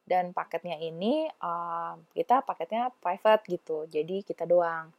Dan 0.02 0.34
paketnya 0.34 0.82
ini 0.82 1.30
uh, 1.46 1.94
kita 2.18 2.42
paketnya 2.42 2.90
private 2.98 3.46
gitu 3.46 3.86
jadi 3.86 4.26
kita 4.26 4.50
doang. 4.50 4.90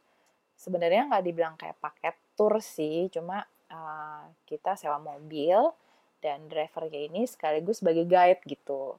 Sebenarnya 0.55 1.11
nggak 1.11 1.23
dibilang 1.27 1.59
kayak 1.59 1.75
paket 1.83 2.15
tour 2.39 2.55
sih 2.63 3.11
cuma 3.11 3.43
uh, 3.67 4.23
kita 4.47 4.79
sewa 4.79 4.95
mobil 4.95 5.75
dan 6.19 6.47
drivernya 6.51 7.07
ini 7.11 7.23
sekaligus 7.25 7.79
sebagai 7.83 8.05
guide 8.07 8.43
gitu. 8.47 8.95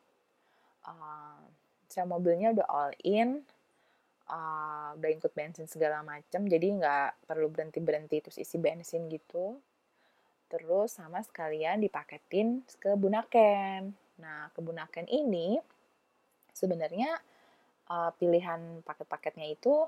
Uh, 0.84 1.40
sewa 1.90 2.16
mobilnya 2.16 2.56
udah 2.56 2.66
all 2.70 2.92
in 3.04 3.44
uh, 4.30 4.96
udah 4.96 5.10
ikut 5.10 5.32
bensin 5.36 5.68
segala 5.68 6.00
macam 6.00 6.46
jadi 6.48 6.66
nggak 6.80 7.28
perlu 7.28 7.52
berhenti 7.52 7.80
berhenti 7.82 8.16
terus 8.24 8.40
isi 8.40 8.56
bensin 8.56 9.08
gitu. 9.12 9.60
Terus 10.50 10.98
sama 10.98 11.22
sekalian 11.22 11.78
dipaketin 11.78 12.66
ke 12.82 12.96
Bunaken. 12.98 13.94
Nah 14.18 14.50
ke 14.50 14.60
Bunaken 14.64 15.06
ini 15.06 15.60
sebenarnya 16.54 17.20
uh, 17.90 18.10
pilihan 18.16 18.82
paket-paketnya 18.82 19.46
itu 19.50 19.86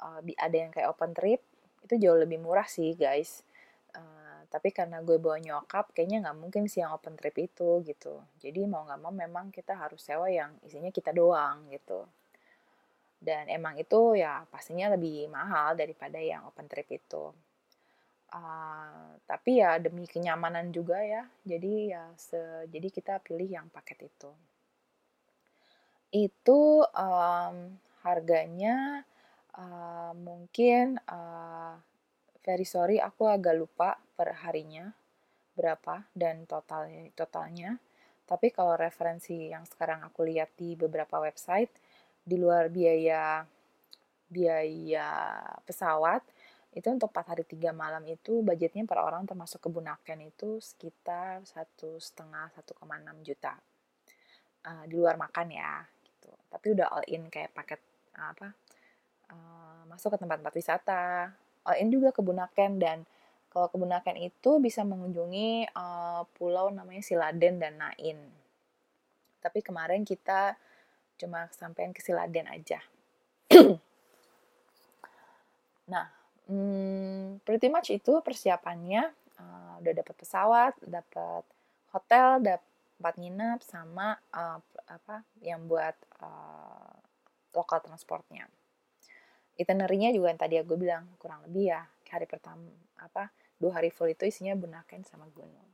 uh, 0.00 0.20
ada 0.22 0.56
yang 0.56 0.70
kayak 0.72 0.90
open 0.92 1.12
trip 1.12 1.40
itu 1.84 1.94
jauh 1.96 2.18
lebih 2.18 2.42
murah 2.42 2.66
sih 2.66 2.92
guys 2.98 3.46
tapi 4.48 4.72
karena 4.72 5.04
gue 5.04 5.20
bawa 5.20 5.36
nyokap 5.36 5.92
kayaknya 5.92 6.24
nggak 6.24 6.38
mungkin 6.40 6.64
sih 6.72 6.80
yang 6.80 6.96
open 6.96 7.20
trip 7.20 7.36
itu 7.36 7.84
gitu. 7.84 8.24
Jadi 8.40 8.64
mau 8.64 8.84
nggak 8.88 9.00
mau 9.04 9.12
memang 9.12 9.52
kita 9.52 9.76
harus 9.76 10.00
sewa 10.00 10.24
yang 10.32 10.56
isinya 10.64 10.88
kita 10.88 11.12
doang 11.12 11.68
gitu. 11.68 12.08
Dan 13.20 13.50
emang 13.52 13.76
itu 13.76 14.16
ya 14.16 14.48
pastinya 14.48 14.96
lebih 14.96 15.28
mahal 15.28 15.76
daripada 15.76 16.16
yang 16.16 16.48
open 16.48 16.64
trip 16.64 16.88
itu. 16.88 17.28
Uh, 18.28 19.16
tapi 19.24 19.60
ya 19.60 19.76
demi 19.76 20.08
kenyamanan 20.08 20.72
juga 20.72 20.96
ya. 21.04 21.28
Jadi 21.44 21.92
ya 21.92 22.08
se 22.16 22.40
jadi 22.72 22.88
kita 22.88 23.20
pilih 23.20 23.48
yang 23.48 23.68
paket 23.68 24.08
itu. 24.08 24.30
Itu 26.08 26.88
um, 26.88 27.76
harganya 28.00 29.04
uh, 29.52 30.16
mungkin 30.16 30.96
uh, 31.04 31.76
very 32.42 32.66
sorry 32.66 33.02
aku 33.02 33.26
agak 33.26 33.54
lupa 33.58 33.98
per 34.14 34.34
harinya 34.46 34.90
berapa 35.58 36.06
dan 36.14 36.46
totalnya 36.46 37.10
totalnya. 37.18 37.70
Tapi 38.28 38.52
kalau 38.52 38.76
referensi 38.76 39.50
yang 39.50 39.64
sekarang 39.64 40.04
aku 40.04 40.22
lihat 40.22 40.54
di 40.54 40.76
beberapa 40.78 41.18
website 41.18 41.72
di 42.22 42.36
luar 42.36 42.68
biaya 42.68 43.42
biaya 44.28 45.40
pesawat 45.64 46.20
itu 46.76 46.84
untuk 46.92 47.08
4 47.10 47.32
hari 47.32 47.44
3 47.48 47.72
malam 47.72 48.04
itu 48.04 48.44
budgetnya 48.44 48.84
per 48.84 49.00
orang 49.00 49.24
termasuk 49.24 49.64
kebunakan 49.64 50.28
itu 50.28 50.60
sekitar 50.60 51.40
satu 51.48 51.96
setengah 51.96 52.52
1,6 52.54 52.76
juta. 53.24 53.56
Uh, 54.58 54.84
di 54.84 54.94
luar 54.94 55.16
makan 55.16 55.48
ya 55.48 55.80
gitu. 56.04 56.30
Tapi 56.52 56.66
udah 56.76 56.86
all 56.92 57.06
in 57.08 57.32
kayak 57.32 57.56
paket 57.56 57.80
apa 58.18 58.52
uh, 59.32 59.82
masuk 59.88 60.12
ke 60.14 60.18
tempat-tempat 60.20 60.54
wisata 60.58 61.32
all 61.68 61.76
in 61.76 61.92
juga 61.92 62.16
kebunakan 62.16 62.80
dan 62.80 63.04
kalau 63.52 63.68
kebunakan 63.68 64.16
itu 64.16 64.56
bisa 64.60 64.80
mengunjungi 64.88 65.72
uh, 65.76 66.24
pulau 66.36 66.72
namanya 66.72 67.04
Siladen 67.04 67.60
dan 67.60 67.76
Nain. 67.76 68.18
Tapi 69.44 69.60
kemarin 69.60 70.04
kita 70.08 70.56
cuma 71.20 71.48
sampein 71.52 71.92
ke 71.92 72.00
Siladen 72.00 72.48
aja. 72.48 72.80
Nah 75.88 76.04
hmm, 76.44 77.40
pretty 77.48 77.72
much 77.72 77.88
itu 77.88 78.20
persiapannya. 78.20 79.08
Uh, 79.40 79.80
udah 79.80 80.04
dapat 80.04 80.14
pesawat 80.18 80.74
dapat 80.84 81.46
hotel 81.94 82.42
dapat 82.44 83.14
nginep 83.16 83.62
sama 83.64 84.18
uh, 84.34 84.60
apa 84.84 85.24
yang 85.40 85.64
buat 85.64 85.94
uh, 86.20 86.92
lokal 87.56 87.80
transportnya 87.80 88.50
itinerary-nya 89.58 90.14
juga 90.14 90.30
yang 90.30 90.40
tadi 90.40 90.54
aku 90.62 90.78
bilang 90.78 91.04
kurang 91.18 91.42
lebih 91.50 91.74
ya 91.74 91.82
hari 92.08 92.24
pertama 92.24 92.70
apa 93.02 93.28
dua 93.58 93.82
hari 93.82 93.90
full 93.90 94.08
itu 94.08 94.24
isinya 94.24 94.54
Bunaken 94.54 95.02
sama 95.04 95.26
gunung. 95.34 95.66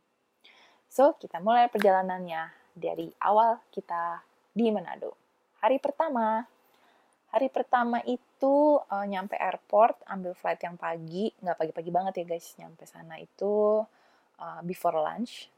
So 0.88 1.14
kita 1.20 1.38
mulai 1.38 1.68
perjalanannya 1.68 2.48
dari 2.72 3.12
awal 3.20 3.60
kita 3.70 4.24
di 4.50 4.72
Manado. 4.72 5.14
Hari 5.60 5.78
pertama. 5.78 6.48
Hari 7.34 7.50
pertama 7.50 7.98
itu 8.06 8.78
uh, 8.78 9.06
nyampe 9.10 9.34
airport 9.34 9.98
ambil 10.06 10.38
flight 10.38 10.62
yang 10.62 10.78
pagi 10.78 11.34
nggak 11.42 11.58
pagi-pagi 11.58 11.90
banget 11.90 12.14
ya 12.22 12.24
guys 12.30 12.54
nyampe 12.62 12.86
sana 12.86 13.18
itu 13.18 13.82
uh, 14.38 14.60
before 14.62 14.96
lunch. 15.02 15.50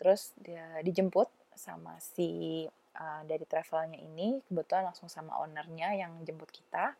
Terus 0.00 0.32
dia 0.40 0.80
dijemput 0.80 1.28
sama 1.52 2.00
si 2.00 2.64
uh, 2.96 3.22
dari 3.28 3.44
travelnya 3.44 4.00
ini 4.00 4.40
kebetulan 4.48 4.88
langsung 4.88 5.12
sama 5.12 5.36
ownernya 5.44 5.92
yang 6.00 6.16
jemput 6.24 6.48
kita 6.48 6.96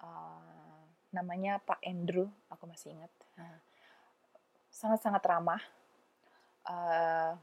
uh, 0.00 0.80
namanya 1.14 1.58
Pak 1.62 1.80
Andrew 1.84 2.28
aku 2.52 2.64
masih 2.66 2.96
ingat. 2.96 3.12
Uh, 3.38 3.58
sangat-sangat 4.70 5.22
ramah. 5.26 5.62
Uh, 6.64 7.34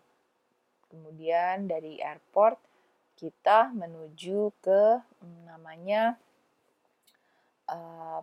kemudian 0.87 1.67
dari 1.67 1.99
airport 1.99 2.57
kita 3.17 3.73
menuju 3.73 4.53
ke 4.61 5.01
hmm, 5.19 5.41
namanya 5.49 6.15
uh, 7.67 8.21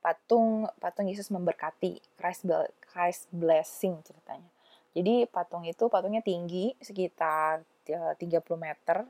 patung 0.00 0.64
patung 0.80 1.06
Yesus 1.06 1.28
memberkati 1.28 2.00
Christ, 2.16 2.48
Christ 2.82 3.28
blessing 3.30 4.00
ceritanya. 4.00 4.48
Jadi 4.90 5.28
patung 5.30 5.62
itu 5.62 5.86
patungnya 5.86 6.24
tinggi 6.24 6.74
sekitar 6.82 7.62
30 7.86 8.18
meter 8.58 9.06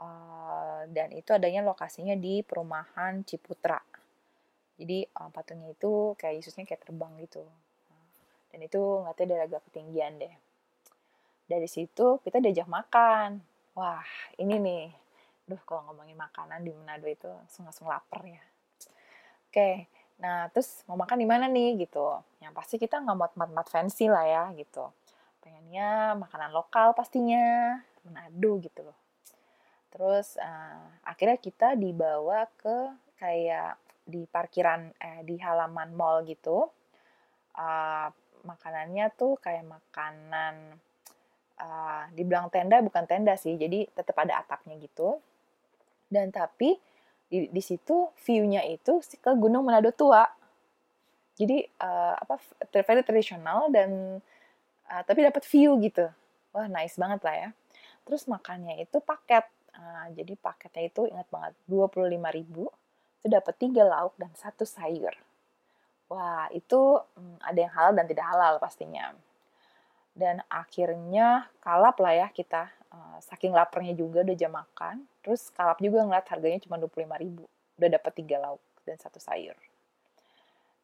uh, 0.00 0.86
dan 0.90 1.12
itu 1.12 1.32
adanya 1.32 1.60
lokasinya 1.64 2.14
di 2.16 2.40
perumahan 2.40 3.24
Ciputra. 3.24 3.80
Jadi 4.76 5.08
uh, 5.16 5.30
patungnya 5.32 5.72
itu 5.72 6.16
kayak 6.20 6.44
Yesusnya 6.44 6.68
kayak 6.68 6.84
terbang 6.84 7.12
gitu. 7.20 7.44
Dan 8.52 8.60
itu 8.64 8.80
nggak 8.80 9.14
tahu 9.16 9.26
dari 9.28 9.42
agak 9.42 9.62
ketinggian 9.68 10.20
deh. 10.20 10.34
Dari 11.46 11.68
situ 11.68 12.20
kita 12.24 12.40
diajak 12.42 12.68
makan 12.68 13.56
Wah, 13.76 14.08
ini 14.40 14.56
nih. 14.56 14.88
Duh, 15.44 15.60
kalau 15.68 15.84
ngomongin 15.92 16.16
makanan 16.16 16.64
di 16.64 16.72
Manado 16.72 17.04
itu 17.12 17.28
langsung-langsung 17.28 17.84
lapar 17.84 18.24
ya. 18.24 18.40
Oke, 19.52 19.92
nah 20.16 20.48
terus 20.48 20.80
mau 20.88 20.96
makan 20.96 21.20
di 21.20 21.28
mana 21.28 21.44
nih 21.44 21.84
gitu. 21.84 22.24
Yang 22.40 22.52
pasti 22.56 22.74
kita 22.80 23.04
nggak 23.04 23.16
mau 23.20 23.28
tempat-tempat 23.28 23.68
fancy 23.68 24.08
lah 24.08 24.24
ya 24.24 24.44
gitu. 24.56 24.88
Pengennya 25.44 26.16
makanan 26.16 26.56
lokal 26.56 26.96
pastinya, 26.96 27.76
Manado 28.08 28.56
gitu 28.64 28.80
loh. 28.80 28.96
Terus 29.96 30.36
uh, 30.36 30.92
akhirnya 31.08 31.40
kita 31.40 31.72
dibawa 31.72 32.44
ke 32.60 32.92
kayak 33.16 33.80
di 34.04 34.28
parkiran 34.28 34.92
eh 35.00 35.24
di 35.24 35.40
halaman 35.40 35.96
mall 35.96 36.20
gitu. 36.28 36.68
Uh, 37.56 38.12
makanannya 38.44 39.08
tuh 39.16 39.40
kayak 39.40 39.64
makanan 39.64 40.76
uh, 41.56 42.04
dibilang 42.12 42.52
tenda 42.52 42.84
bukan 42.84 43.08
tenda 43.08 43.34
sih 43.40 43.56
jadi 43.56 43.88
tetap 43.88 44.20
ada 44.20 44.44
atapnya 44.44 44.76
gitu. 44.76 45.16
Dan 46.12 46.28
tapi 46.28 46.76
di, 47.32 47.48
di 47.48 47.62
situ 47.64 48.12
view-nya 48.20 48.68
itu 48.68 49.00
ke 49.00 49.32
Gunung 49.32 49.64
Manado 49.64 49.96
tua. 49.96 50.28
Jadi 51.40 51.64
uh, 51.80 52.20
apa 52.20 52.36
very 52.84 53.00
tradisional 53.00 53.72
dan 53.72 54.20
uh, 54.92 55.02
tapi 55.08 55.24
dapat 55.24 55.40
view 55.48 55.80
gitu. 55.80 56.04
Wah 56.52 56.68
nice 56.68 57.00
banget 57.00 57.24
lah 57.24 57.36
ya. 57.48 57.48
Terus 58.04 58.28
makannya 58.28 58.84
itu 58.84 59.00
paket 59.00 59.55
uh, 59.76 60.06
jadi 60.12 60.34
paketnya 60.40 60.88
itu 60.88 61.02
ingat 61.08 61.28
banget 61.28 61.52
25.000 61.68 62.16
itu 63.22 63.26
dapat 63.28 63.54
tiga 63.58 63.82
lauk 63.84 64.14
dan 64.16 64.32
satu 64.36 64.64
sayur. 64.64 65.12
Wah 66.06 66.46
itu 66.54 67.02
um, 67.18 67.36
ada 67.42 67.58
yang 67.58 67.72
halal 67.74 67.92
dan 67.98 68.06
tidak 68.06 68.26
halal 68.26 68.54
pastinya. 68.62 69.12
Dan 70.16 70.40
akhirnya 70.48 71.50
kalap 71.60 72.00
lah 72.00 72.26
ya 72.26 72.28
kita. 72.32 72.72
Uh, 72.86 73.18
saking 73.20 73.50
laparnya 73.50 73.92
juga 73.92 74.22
udah 74.22 74.36
jam 74.38 74.54
makan 74.54 75.04
terus 75.20 75.50
kalap 75.50 75.82
juga 75.82 76.06
ngeliat 76.06 76.22
harganya 76.30 76.62
cuma 76.62 76.78
25 76.78 77.02
ribu 77.18 77.44
udah 77.76 77.90
dapat 77.98 78.12
tiga 78.14 78.38
lauk 78.38 78.62
dan 78.86 78.96
satu 78.96 79.18
sayur. 79.18 79.58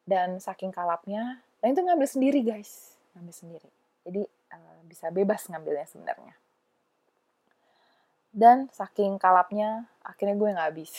Dan 0.03 0.37
saking 0.43 0.75
kalapnya 0.75 1.39
dan 1.63 1.71
itu 1.71 1.81
ngambil 1.81 2.09
sendiri 2.11 2.43
guys. 2.43 2.99
Ngambil 3.15 3.33
sendiri. 3.33 3.69
Jadi 4.03 4.21
uh, 4.51 4.79
bisa 4.83 5.07
bebas 5.09 5.47
ngambilnya 5.47 5.87
sebenarnya 5.87 6.42
dan 8.33 8.67
saking 8.73 9.21
kalapnya 9.21 9.85
akhirnya 10.01 10.35
gue 10.35 10.49
nggak 10.51 10.69
habis 10.73 10.91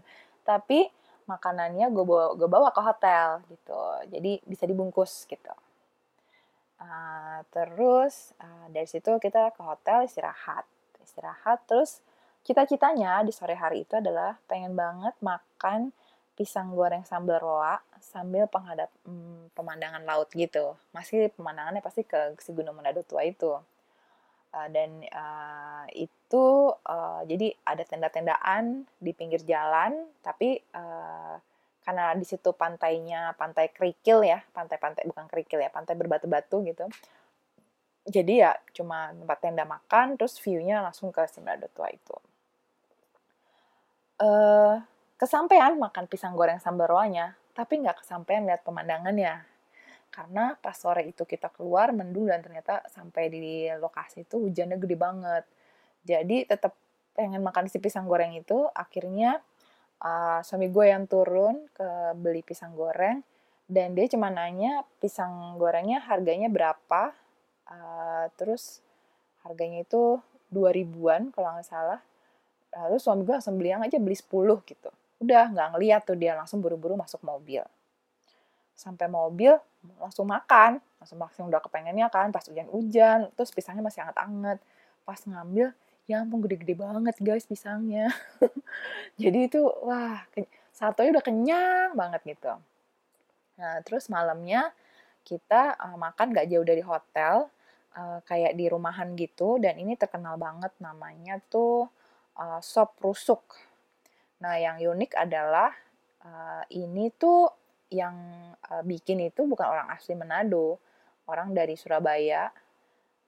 tapi 0.48 0.86
makanannya 1.26 1.88
gue 1.88 2.04
bawa 2.04 2.36
gue 2.36 2.48
bawa 2.48 2.68
ke 2.70 2.80
hotel 2.84 3.40
gitu 3.48 3.82
jadi 4.12 4.38
bisa 4.44 4.68
dibungkus 4.68 5.24
gitu 5.26 5.50
Uh, 6.82 7.46
terus 7.54 8.34
uh, 8.42 8.66
dari 8.74 8.90
situ 8.90 9.14
kita 9.22 9.54
ke 9.54 9.62
hotel 9.62 10.02
istirahat, 10.02 10.66
istirahat. 10.98 11.62
Terus 11.70 12.02
cita-citanya 12.42 13.22
di 13.22 13.30
sore 13.30 13.54
hari 13.54 13.86
itu 13.86 13.94
adalah 13.94 14.34
pengen 14.50 14.74
banget 14.74 15.14
makan 15.22 15.94
pisang 16.34 16.74
goreng 16.74 17.06
sambal 17.06 17.38
roa 17.38 17.78
sambil 18.02 18.50
penghadap 18.50 18.90
hmm, 19.06 19.54
pemandangan 19.54 20.02
laut 20.02 20.26
gitu. 20.34 20.74
Masih 20.90 21.30
pemandangannya 21.38 21.84
pasti 21.84 22.02
ke 22.02 22.34
si 22.42 22.50
Gunung 22.50 22.74
Manado 22.74 23.06
tua 23.06 23.22
itu. 23.22 23.62
Uh, 24.52 24.68
dan 24.68 25.00
uh, 25.08 25.88
itu 25.96 26.76
uh, 26.84 27.24
jadi 27.24 27.56
ada 27.64 27.88
tenda-tendaan 27.88 28.84
di 29.00 29.16
pinggir 29.16 29.40
jalan, 29.48 29.96
tapi 30.20 30.60
uh, 30.76 31.40
karena 31.82 32.14
di 32.14 32.22
situ 32.22 32.54
pantainya 32.54 33.34
pantai 33.34 33.74
kerikil 33.74 34.22
ya 34.22 34.38
pantai-pantai 34.54 35.02
bukan 35.10 35.26
kerikil 35.26 35.58
ya 35.58 35.66
pantai 35.66 35.98
berbatu-batu 35.98 36.62
gitu 36.62 36.86
jadi 38.06 38.32
ya 38.34 38.52
cuma 38.74 39.14
tempat 39.14 39.38
tenda 39.38 39.62
makan 39.66 40.18
terus 40.18 40.38
view-nya 40.42 40.82
langsung 40.82 41.14
ke 41.14 41.22
Simrado 41.30 41.70
Tua 41.70 41.86
itu. 41.90 42.16
Uh, 44.18 44.78
kesampaian 45.18 45.74
makan 45.74 46.06
pisang 46.06 46.34
goreng 46.38 46.62
sambal 46.62 46.86
roanya 46.86 47.34
tapi 47.58 47.82
nggak 47.82 48.02
kesampaian 48.06 48.46
lihat 48.46 48.62
pemandangannya 48.62 49.42
karena 50.12 50.54
pas 50.60 50.76
sore 50.76 51.08
itu 51.08 51.24
kita 51.24 51.48
keluar 51.48 51.90
mendung 51.96 52.28
dan 52.28 52.44
ternyata 52.44 52.84
sampai 52.92 53.32
di 53.32 53.66
lokasi 53.80 54.28
itu 54.28 54.36
hujannya 54.36 54.76
gede 54.76 54.96
banget. 55.00 55.44
Jadi 56.04 56.44
tetap 56.44 56.76
pengen 57.16 57.40
makan 57.40 57.66
si 57.72 57.80
pisang 57.80 58.04
goreng 58.04 58.36
itu 58.36 58.68
akhirnya 58.76 59.40
uh, 60.04 60.44
suami 60.44 60.68
gue 60.68 60.84
yang 60.92 61.08
turun 61.08 61.64
ke 61.72 62.12
beli 62.20 62.44
pisang 62.44 62.76
goreng 62.76 63.24
dan 63.72 63.96
dia 63.96 64.04
cuma 64.12 64.28
nanya 64.28 64.84
pisang 65.00 65.56
gorengnya 65.56 66.04
harganya 66.04 66.52
berapa 66.52 67.16
uh, 67.72 68.24
terus 68.36 68.84
harganya 69.48 69.80
itu 69.80 70.20
dua 70.52 70.76
ribuan 70.76 71.32
kalau 71.32 71.56
nggak 71.56 71.68
salah. 71.68 72.00
Lalu 72.72 72.96
suami 73.00 73.24
gue 73.24 73.34
langsung 73.36 73.56
beli 73.56 73.68
yang 73.72 73.84
aja 73.84 74.00
beli 74.00 74.16
10 74.16 74.28
gitu. 74.64 74.90
Udah 75.20 75.52
nggak 75.52 75.68
ngeliat 75.76 76.02
tuh 76.08 76.16
dia 76.16 76.32
langsung 76.36 76.64
buru-buru 76.64 76.96
masuk 76.96 77.20
mobil 77.20 77.64
sampai 78.74 79.06
mobil 79.06 79.54
langsung 79.98 80.28
makan. 80.28 80.78
Langsung 81.02 81.18
makan 81.18 81.50
udah 81.50 81.60
kepengennya 81.62 82.06
kan 82.08 82.30
pas 82.30 82.44
hujan-hujan 82.46 83.30
terus 83.34 83.50
pisangnya 83.50 83.82
masih 83.82 84.02
hangat-hangat. 84.06 84.58
Pas 85.02 85.18
ngambil 85.26 85.74
ya 86.10 86.22
ampun 86.22 86.42
gede-gede 86.42 86.74
banget 86.78 87.16
guys 87.22 87.46
pisangnya. 87.46 88.10
Jadi 89.22 89.50
itu 89.50 89.60
wah 89.82 90.22
satunya 90.74 91.14
udah 91.14 91.24
kenyang 91.24 91.90
banget 91.94 92.20
gitu. 92.26 92.52
Nah 93.58 93.78
terus 93.86 94.10
malamnya 94.10 94.72
kita 95.22 95.78
uh, 95.78 95.94
makan 95.94 96.34
gak 96.34 96.50
jauh 96.50 96.66
dari 96.66 96.82
hotel 96.82 97.46
uh, 97.94 98.18
kayak 98.26 98.58
di 98.58 98.66
rumahan 98.66 99.14
gitu 99.14 99.62
dan 99.62 99.78
ini 99.78 99.94
terkenal 99.94 100.34
banget 100.34 100.74
namanya 100.82 101.38
tuh 101.46 101.86
uh, 102.38 102.58
sop 102.58 102.98
rusuk. 102.98 103.54
Nah 104.42 104.58
yang 104.58 104.82
unik 104.82 105.14
adalah 105.14 105.70
uh, 106.26 106.64
ini 106.74 107.14
tuh 107.14 107.61
yang 107.92 108.16
uh, 108.72 108.82
bikin 108.82 109.20
itu 109.22 109.44
bukan 109.44 109.68
orang 109.68 109.88
asli 109.92 110.16
Manado, 110.16 110.80
orang 111.28 111.52
dari 111.52 111.76
Surabaya. 111.76 112.48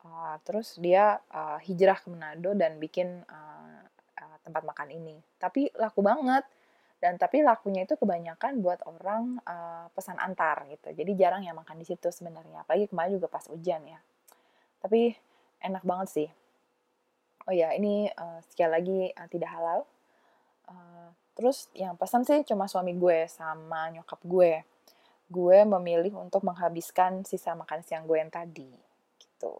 Uh, 0.04 0.36
terus 0.44 0.76
dia 0.76 1.16
uh, 1.32 1.56
hijrah 1.60 1.96
ke 1.96 2.08
Manado 2.12 2.52
dan 2.56 2.76
bikin 2.80 3.24
uh, 3.28 3.80
uh, 4.20 4.36
tempat 4.44 4.64
makan 4.64 4.88
ini. 4.92 5.20
Tapi 5.36 5.68
laku 5.76 6.00
banget 6.00 6.44
dan 7.00 7.20
tapi 7.20 7.44
lakunya 7.44 7.84
itu 7.84 8.00
kebanyakan 8.00 8.64
buat 8.64 8.80
orang 8.88 9.38
uh, 9.44 9.92
pesan 9.92 10.16
antar 10.16 10.64
gitu. 10.72 10.92
Jadi 10.92 11.12
jarang 11.16 11.44
yang 11.44 11.56
makan 11.56 11.76
di 11.76 11.86
situ 11.88 12.08
sebenarnya. 12.08 12.64
Apalagi 12.64 12.88
kemarin 12.88 13.16
juga 13.20 13.28
pas 13.28 13.44
hujan 13.48 13.84
ya 13.84 14.00
tapi 14.84 15.16
enak 15.64 15.80
banget 15.80 16.08
sih 16.12 16.28
oh 17.48 17.54
ya 17.56 17.72
ini 17.72 18.12
uh, 18.12 18.44
sekali 18.44 18.68
lagi 18.68 19.00
uh, 19.16 19.28
tidak 19.32 19.48
halal 19.48 19.80
uh, 20.68 21.08
terus 21.34 21.68
yang 21.74 21.98
pesan 21.98 22.22
sih 22.22 22.46
cuma 22.46 22.70
suami 22.70 22.94
gue 22.94 23.26
sama 23.30 23.90
nyokap 23.90 24.22
gue 24.22 24.62
gue 25.28 25.58
memilih 25.66 26.14
untuk 26.18 26.46
menghabiskan 26.46 27.26
sisa 27.26 27.58
makan 27.58 27.82
siang 27.82 28.06
gue 28.06 28.18
yang 28.18 28.30
tadi 28.30 28.70
gitu 29.18 29.54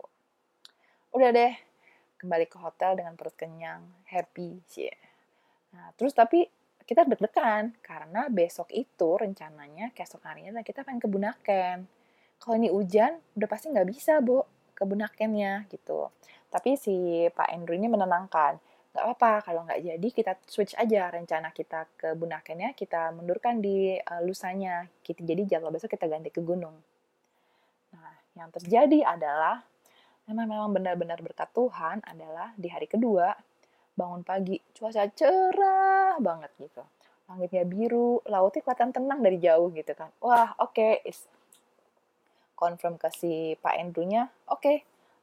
udah 1.14 1.31
deh 1.35 1.54
kembali 2.19 2.47
ke 2.47 2.57
hotel 2.59 2.99
dengan 2.99 3.19
perut 3.19 3.35
kenyang 3.35 3.83
happy 4.07 4.62
sih 4.71 4.87
yeah. 4.87 4.99
nah 5.75 5.87
terus 5.99 6.14
tapi 6.14 6.47
kita 6.84 7.08
deg-degan 7.08 7.75
karena 7.80 8.28
besok 8.28 8.69
itu 8.71 9.17
rencananya 9.17 9.91
keesokan 9.97 10.37
harinya 10.37 10.63
kita 10.63 10.84
pengen 10.87 11.00
ke 11.00 11.08
Bunaken 11.08 11.89
kalau 12.39 12.60
ini 12.60 12.69
hujan 12.69 13.17
udah 13.41 13.49
pasti 13.49 13.73
nggak 13.73 13.89
bisa 13.89 14.21
bu 14.21 14.45
ke 14.75 14.82
Bunakennya 14.82 15.65
gitu. 15.71 16.10
Tapi 16.50 16.75
si 16.75 17.26
Pak 17.30 17.49
Andrew 17.50 17.78
ini 17.78 17.87
menenangkan, 17.87 18.58
nggak 18.95 19.02
apa-apa 19.02 19.33
kalau 19.43 19.67
nggak 19.67 19.83
jadi 19.83 20.09
kita 20.15 20.33
switch 20.47 20.78
aja 20.78 21.11
rencana 21.11 21.50
kita 21.50 21.91
ke 21.99 22.15
Bunakennya, 22.15 22.78
kita 22.78 23.11
mundurkan 23.11 23.59
di 23.59 23.99
uh, 23.99 24.23
lusanya. 24.23 24.87
Kita, 25.02 25.26
jadi 25.26 25.43
jadwal 25.45 25.75
besok 25.75 25.99
kita 25.99 26.07
ganti 26.07 26.30
ke 26.30 26.39
gunung. 26.39 26.78
Nah, 27.91 28.15
yang 28.39 28.54
terjadi 28.54 29.02
adalah 29.02 29.67
memang 30.30 30.47
memang 30.47 30.71
benar-benar 30.71 31.19
berkat 31.21 31.50
Tuhan 31.50 32.00
adalah 32.07 32.54
di 32.54 32.71
hari 32.71 32.87
kedua 32.87 33.35
bangun 33.95 34.25
pagi 34.25 34.57
cuaca 34.73 35.07
cerah 35.13 36.17
banget 36.19 36.50
gitu 36.59 36.83
langitnya 37.28 37.63
biru 37.69 38.25
lautnya 38.26 38.65
kelihatan 38.65 38.91
tenang 38.91 39.21
dari 39.21 39.39
jauh 39.39 39.69
gitu 39.71 39.93
kan 39.93 40.09
wah 40.25 40.57
oke 40.57 40.73
okay, 40.73 41.04
confirm 42.54 42.97
ke 42.97 43.09
si 43.13 43.59
Pak 43.59 43.75
Andrew-nya, 43.76 44.30
oke, 44.49 44.63
okay, 44.63 44.76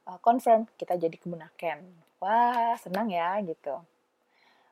uh, 0.06 0.20
confirm 0.20 0.68
kita 0.76 0.94
jadi 1.00 1.16
kebunaken. 1.16 2.11
Wah, 2.22 2.78
senang 2.78 3.10
ya 3.10 3.34
gitu. 3.42 3.82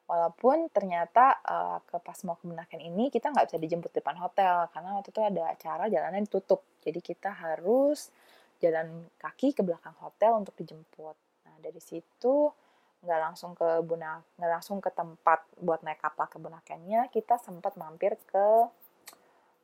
Walaupun 0.07 0.71
ternyata 0.71 1.39
uh, 1.43 1.79
ke 1.83 1.99
pas 1.99 2.19
mau 2.27 2.39
kebunaken 2.39 2.79
ini 2.83 3.11
kita 3.11 3.31
nggak 3.31 3.51
bisa 3.51 3.59
dijemput 3.59 3.91
depan 3.95 4.19
hotel 4.19 4.71
karena 4.71 4.95
waktu 4.99 5.11
itu 5.11 5.23
ada 5.23 5.43
acara 5.51 5.85
jalanan 5.91 6.23
ditutup. 6.27 6.63
Jadi 6.83 7.03
kita 7.03 7.31
harus 7.35 8.15
jalan 8.63 9.07
kaki 9.19 9.51
ke 9.55 9.63
belakang 9.67 9.95
hotel 9.99 10.39
untuk 10.39 10.55
dijemput. 10.59 11.15
Nah 11.47 11.55
dari 11.59 11.79
situ 11.83 12.55
nggak 13.03 13.21
langsung 13.23 13.57
ke 13.57 13.81
bunak 13.83 14.21
nggak 14.37 14.51
langsung 14.61 14.79
ke 14.79 14.93
tempat 14.93 15.41
buat 15.57 15.81
naik 15.81 16.05
kapal 16.05 16.29
ke 16.29 16.37
bunakennya 16.37 17.09
kita 17.09 17.41
sempat 17.41 17.81
mampir 17.81 18.13
ke 18.29 18.47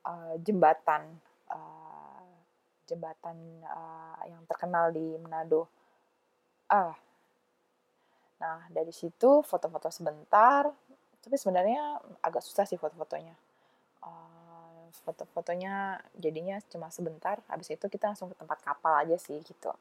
uh, 0.09 0.35
jembatan 0.40 1.20
uh, 1.53 2.25
jembatan 2.88 3.37
uh, 3.66 4.22
yang 4.25 4.42
terkenal 4.49 4.88
di 4.94 5.20
Manado. 5.20 5.68
Ah, 6.66 6.94
nah 8.37 8.64
dari 8.68 8.92
situ 8.92 9.40
foto-foto 9.42 9.88
sebentar, 9.88 10.68
tapi 11.25 11.37
sebenarnya 11.37 12.01
agak 12.20 12.44
susah 12.44 12.68
sih 12.68 12.77
foto-fotonya. 12.77 13.35
Uh, 14.05 14.87
foto-fotonya 15.03 16.01
jadinya 16.16 16.61
cuma 16.68 16.92
sebentar, 16.92 17.40
habis 17.49 17.72
itu 17.72 17.87
kita 17.88 18.12
langsung 18.12 18.31
ke 18.33 18.37
tempat 18.37 18.59
kapal 18.62 18.92
aja 19.03 19.16
sih 19.16 19.40
gitu. 19.40 19.72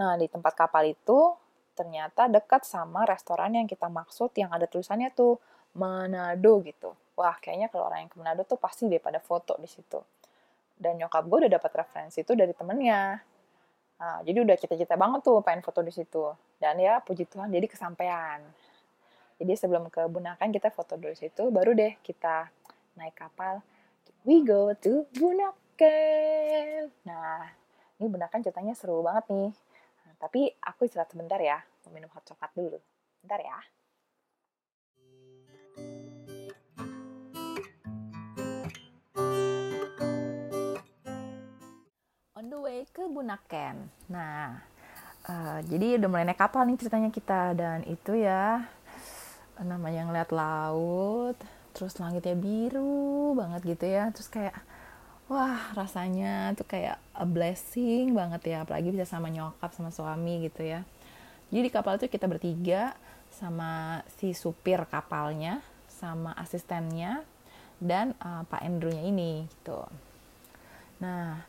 Nah 0.00 0.18
di 0.18 0.26
tempat 0.30 0.54
kapal 0.54 0.90
itu 0.90 1.34
ternyata 1.74 2.30
dekat 2.30 2.62
sama 2.62 3.02
restoran 3.02 3.54
yang 3.58 3.66
kita 3.66 3.90
maksud 3.90 4.30
yang 4.38 4.54
ada 4.54 4.70
tulisannya 4.70 5.10
tuh 5.14 5.38
Manado 5.74 6.62
gitu. 6.62 6.94
Wah, 7.18 7.34
kayaknya 7.42 7.66
kalau 7.70 7.90
orang 7.90 8.06
yang 8.06 8.10
ke 8.10 8.16
Manado 8.18 8.42
tuh 8.46 8.58
pasti 8.58 8.86
deh 8.86 9.02
pada 9.02 9.18
foto 9.18 9.58
di 9.58 9.66
situ 9.66 9.98
dan 10.78 10.98
nyokap 10.98 11.22
gue 11.26 11.38
udah 11.46 11.52
dapat 11.58 11.70
referensi 11.84 12.22
itu 12.22 12.32
dari 12.34 12.50
temennya 12.50 13.22
nah, 13.98 14.18
jadi 14.26 14.42
udah 14.42 14.56
cita-cita 14.58 14.98
banget 14.98 15.22
tuh 15.22 15.38
pengen 15.40 15.62
foto 15.62 15.80
di 15.80 15.92
situ 15.94 16.34
dan 16.64 16.80
ya 16.80 16.96
puji 17.04 17.28
Tuhan 17.28 17.52
jadi 17.52 17.68
kesampaian. 17.68 18.40
Jadi 19.36 19.52
sebelum 19.52 19.92
ke 19.92 20.08
Bunakan 20.08 20.48
kita 20.48 20.72
foto 20.72 20.96
dulu 20.96 21.12
situ 21.12 21.52
baru 21.52 21.76
deh 21.76 21.92
kita 22.00 22.48
naik 22.96 23.12
kapal. 23.12 23.60
We 24.24 24.40
go 24.40 24.72
to 24.72 25.04
Bunaken 25.12 26.88
nah 27.04 27.52
ini 28.00 28.08
Bunakan 28.08 28.40
ceritanya 28.40 28.72
seru 28.72 29.04
banget 29.04 29.28
nih. 29.28 29.52
Tapi 30.16 30.56
aku 30.64 30.88
istirahat 30.88 31.12
sebentar 31.12 31.36
ya 31.36 31.60
mau 31.84 31.92
minum 31.92 32.08
hot 32.16 32.24
coklat 32.24 32.48
dulu. 32.56 32.80
Bentar 33.20 33.44
ya. 33.44 33.60
On 42.40 42.48
the 42.48 42.56
way 42.56 42.88
ke 42.88 43.04
Bunaken. 43.04 43.92
Nah, 44.08 44.64
uh, 45.28 45.60
jadi 45.66 45.98
udah 46.00 46.08
mulai 46.08 46.24
naik 46.28 46.40
kapal 46.40 46.64
nih 46.64 46.78
ceritanya 46.80 47.10
kita 47.12 47.56
dan 47.56 47.84
itu 47.84 48.16
ya 48.16 48.64
namanya 49.62 50.10
ngeliat 50.10 50.34
laut, 50.34 51.38
terus 51.70 51.94
langitnya 52.02 52.34
biru 52.34 53.38
banget 53.38 53.78
gitu 53.78 53.86
ya, 53.86 54.10
terus 54.10 54.26
kayak 54.26 54.54
wah 55.30 55.70
rasanya 55.78 56.52
tuh 56.58 56.66
kayak 56.66 56.98
a 57.14 57.22
blessing 57.22 58.12
banget 58.18 58.50
ya, 58.50 58.66
apalagi 58.66 58.90
bisa 58.90 59.06
sama 59.06 59.30
nyokap 59.30 59.70
sama 59.70 59.94
suami 59.94 60.42
gitu 60.50 60.66
ya. 60.66 60.82
Jadi 61.54 61.60
di 61.64 61.70
kapal 61.70 62.02
itu 62.02 62.10
kita 62.10 62.26
bertiga 62.26 62.98
sama 63.30 64.02
si 64.18 64.34
supir 64.34 64.82
kapalnya, 64.90 65.62
sama 65.86 66.34
asistennya 66.34 67.22
dan 67.78 68.18
uh, 68.18 68.42
Pak 68.50 68.58
Andrew-nya 68.58 69.06
ini 69.06 69.46
gitu. 69.46 69.86
Nah, 70.98 71.46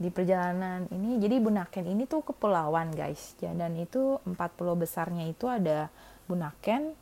di 0.00 0.08
perjalanan 0.08 0.88
ini 0.88 1.20
jadi 1.20 1.36
Bunaken 1.44 1.84
ini 1.84 2.08
tuh 2.08 2.24
kepulauan 2.24 2.96
guys. 2.96 3.36
Ya, 3.44 3.52
dan 3.52 3.76
itu 3.76 4.16
empat 4.24 4.56
pulau 4.56 4.72
besarnya 4.72 5.28
itu 5.28 5.44
ada 5.44 5.92
Bunaken 6.24 6.96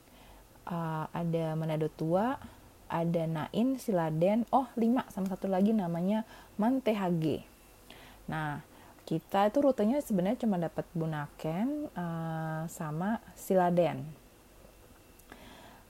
uh, 0.66 1.06
ada 1.14 1.54
Manado 1.54 1.86
Tua 1.94 2.34
ada 2.88 3.22
Nain 3.28 3.76
Siladen 3.78 4.48
oh 4.50 4.66
lima 4.74 5.04
sama 5.12 5.30
satu 5.30 5.46
lagi 5.46 5.70
namanya 5.70 6.26
Mantehage. 6.58 7.46
Nah 8.26 8.64
kita 9.06 9.48
itu 9.48 9.62
rutenya 9.64 10.02
sebenarnya 10.02 10.42
cuma 10.42 10.58
dapat 10.58 10.84
Bunaken 10.90 11.92
uh, 11.94 12.66
sama 12.66 13.22
Siladen. 13.38 14.04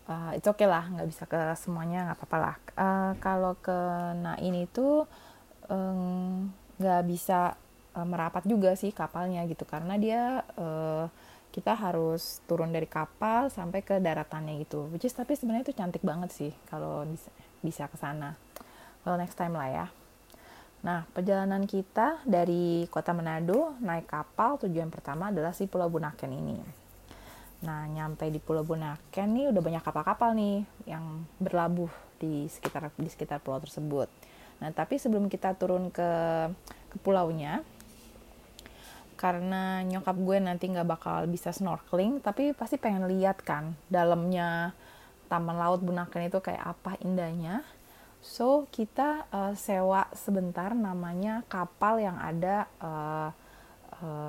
Uh, 0.09 0.33
itu 0.37 0.45
oke 0.49 0.61
okay 0.61 0.69
lah 0.69 0.85
nggak 0.89 1.09
bisa 1.09 1.25
ke 1.25 1.41
semuanya 1.57 2.11
nggak 2.11 2.19
apa-apa 2.21 2.37
lah. 2.37 2.57
Uh, 2.77 3.13
kalau 3.23 3.55
ke 3.57 3.79
Nain 4.19 4.55
itu 4.59 5.09
nggak 6.79 7.03
bisa 7.07 7.59
uh, 7.95 8.07
merapat 8.07 8.47
juga 8.47 8.75
sih 8.79 8.95
kapalnya 8.95 9.45
gitu. 9.51 9.67
Karena 9.67 9.99
dia 9.99 10.43
uh, 10.57 11.07
kita 11.51 11.75
harus 11.75 12.39
turun 12.45 12.71
dari 12.71 12.87
kapal 12.87 13.51
sampai 13.51 13.83
ke 13.83 13.99
daratannya 13.99 14.63
gitu. 14.63 14.87
Which 14.95 15.07
is 15.07 15.15
tapi 15.15 15.35
sebenarnya 15.35 15.71
itu 15.71 15.75
cantik 15.77 16.03
banget 16.07 16.31
sih 16.31 16.53
kalau 16.71 17.03
bisa 17.07 17.31
bisa 17.61 17.85
ke 17.91 17.97
sana. 17.99 18.39
Well 19.03 19.19
next 19.19 19.35
time 19.35 19.59
lah 19.59 19.69
ya. 19.69 19.87
Nah 20.87 21.03
perjalanan 21.11 21.67
kita 21.67 22.23
dari 22.23 22.87
kota 22.87 23.11
Manado 23.11 23.75
naik 23.83 24.07
kapal 24.07 24.63
tujuan 24.63 24.95
pertama 24.95 25.35
adalah 25.35 25.51
si 25.51 25.67
Pulau 25.67 25.91
Bunaken 25.91 26.31
ini. 26.31 26.59
Nah 27.67 27.91
nyampe 27.91 28.31
di 28.31 28.39
Pulau 28.39 28.63
Bunaken 28.63 29.29
nih 29.35 29.47
udah 29.51 29.63
banyak 29.65 29.83
kapal-kapal 29.83 30.39
nih 30.39 30.63
yang 30.87 31.27
berlabuh 31.43 31.91
di 32.19 32.47
sekitar 32.51 32.91
di 32.99 33.11
sekitar 33.11 33.39
pulau 33.39 33.63
tersebut 33.63 34.11
nah 34.59 34.71
tapi 34.75 34.99
sebelum 34.99 35.31
kita 35.31 35.55
turun 35.55 35.91
ke 35.95 36.11
ke 36.89 36.97
pulaunya 37.03 37.63
karena 39.19 39.83
nyokap 39.83 40.15
gue 40.15 40.39
nanti 40.39 40.71
nggak 40.71 40.87
bakal 40.87 41.27
bisa 41.27 41.51
snorkeling 41.51 42.23
tapi 42.23 42.55
pasti 42.55 42.79
pengen 42.79 43.11
lihat 43.11 43.43
kan 43.43 43.75
dalamnya 43.91 44.75
taman 45.29 45.61
laut 45.61 45.85
Bunaken 45.85 46.27
itu 46.27 46.41
kayak 46.41 46.65
apa 46.65 46.97
indahnya. 47.05 47.63
So 48.25 48.67
kita 48.75 49.29
uh, 49.31 49.55
sewa 49.55 50.11
sebentar 50.17 50.75
namanya 50.75 51.47
kapal 51.47 52.03
yang 52.03 52.19
ada 52.19 52.67
uh, 52.83 53.31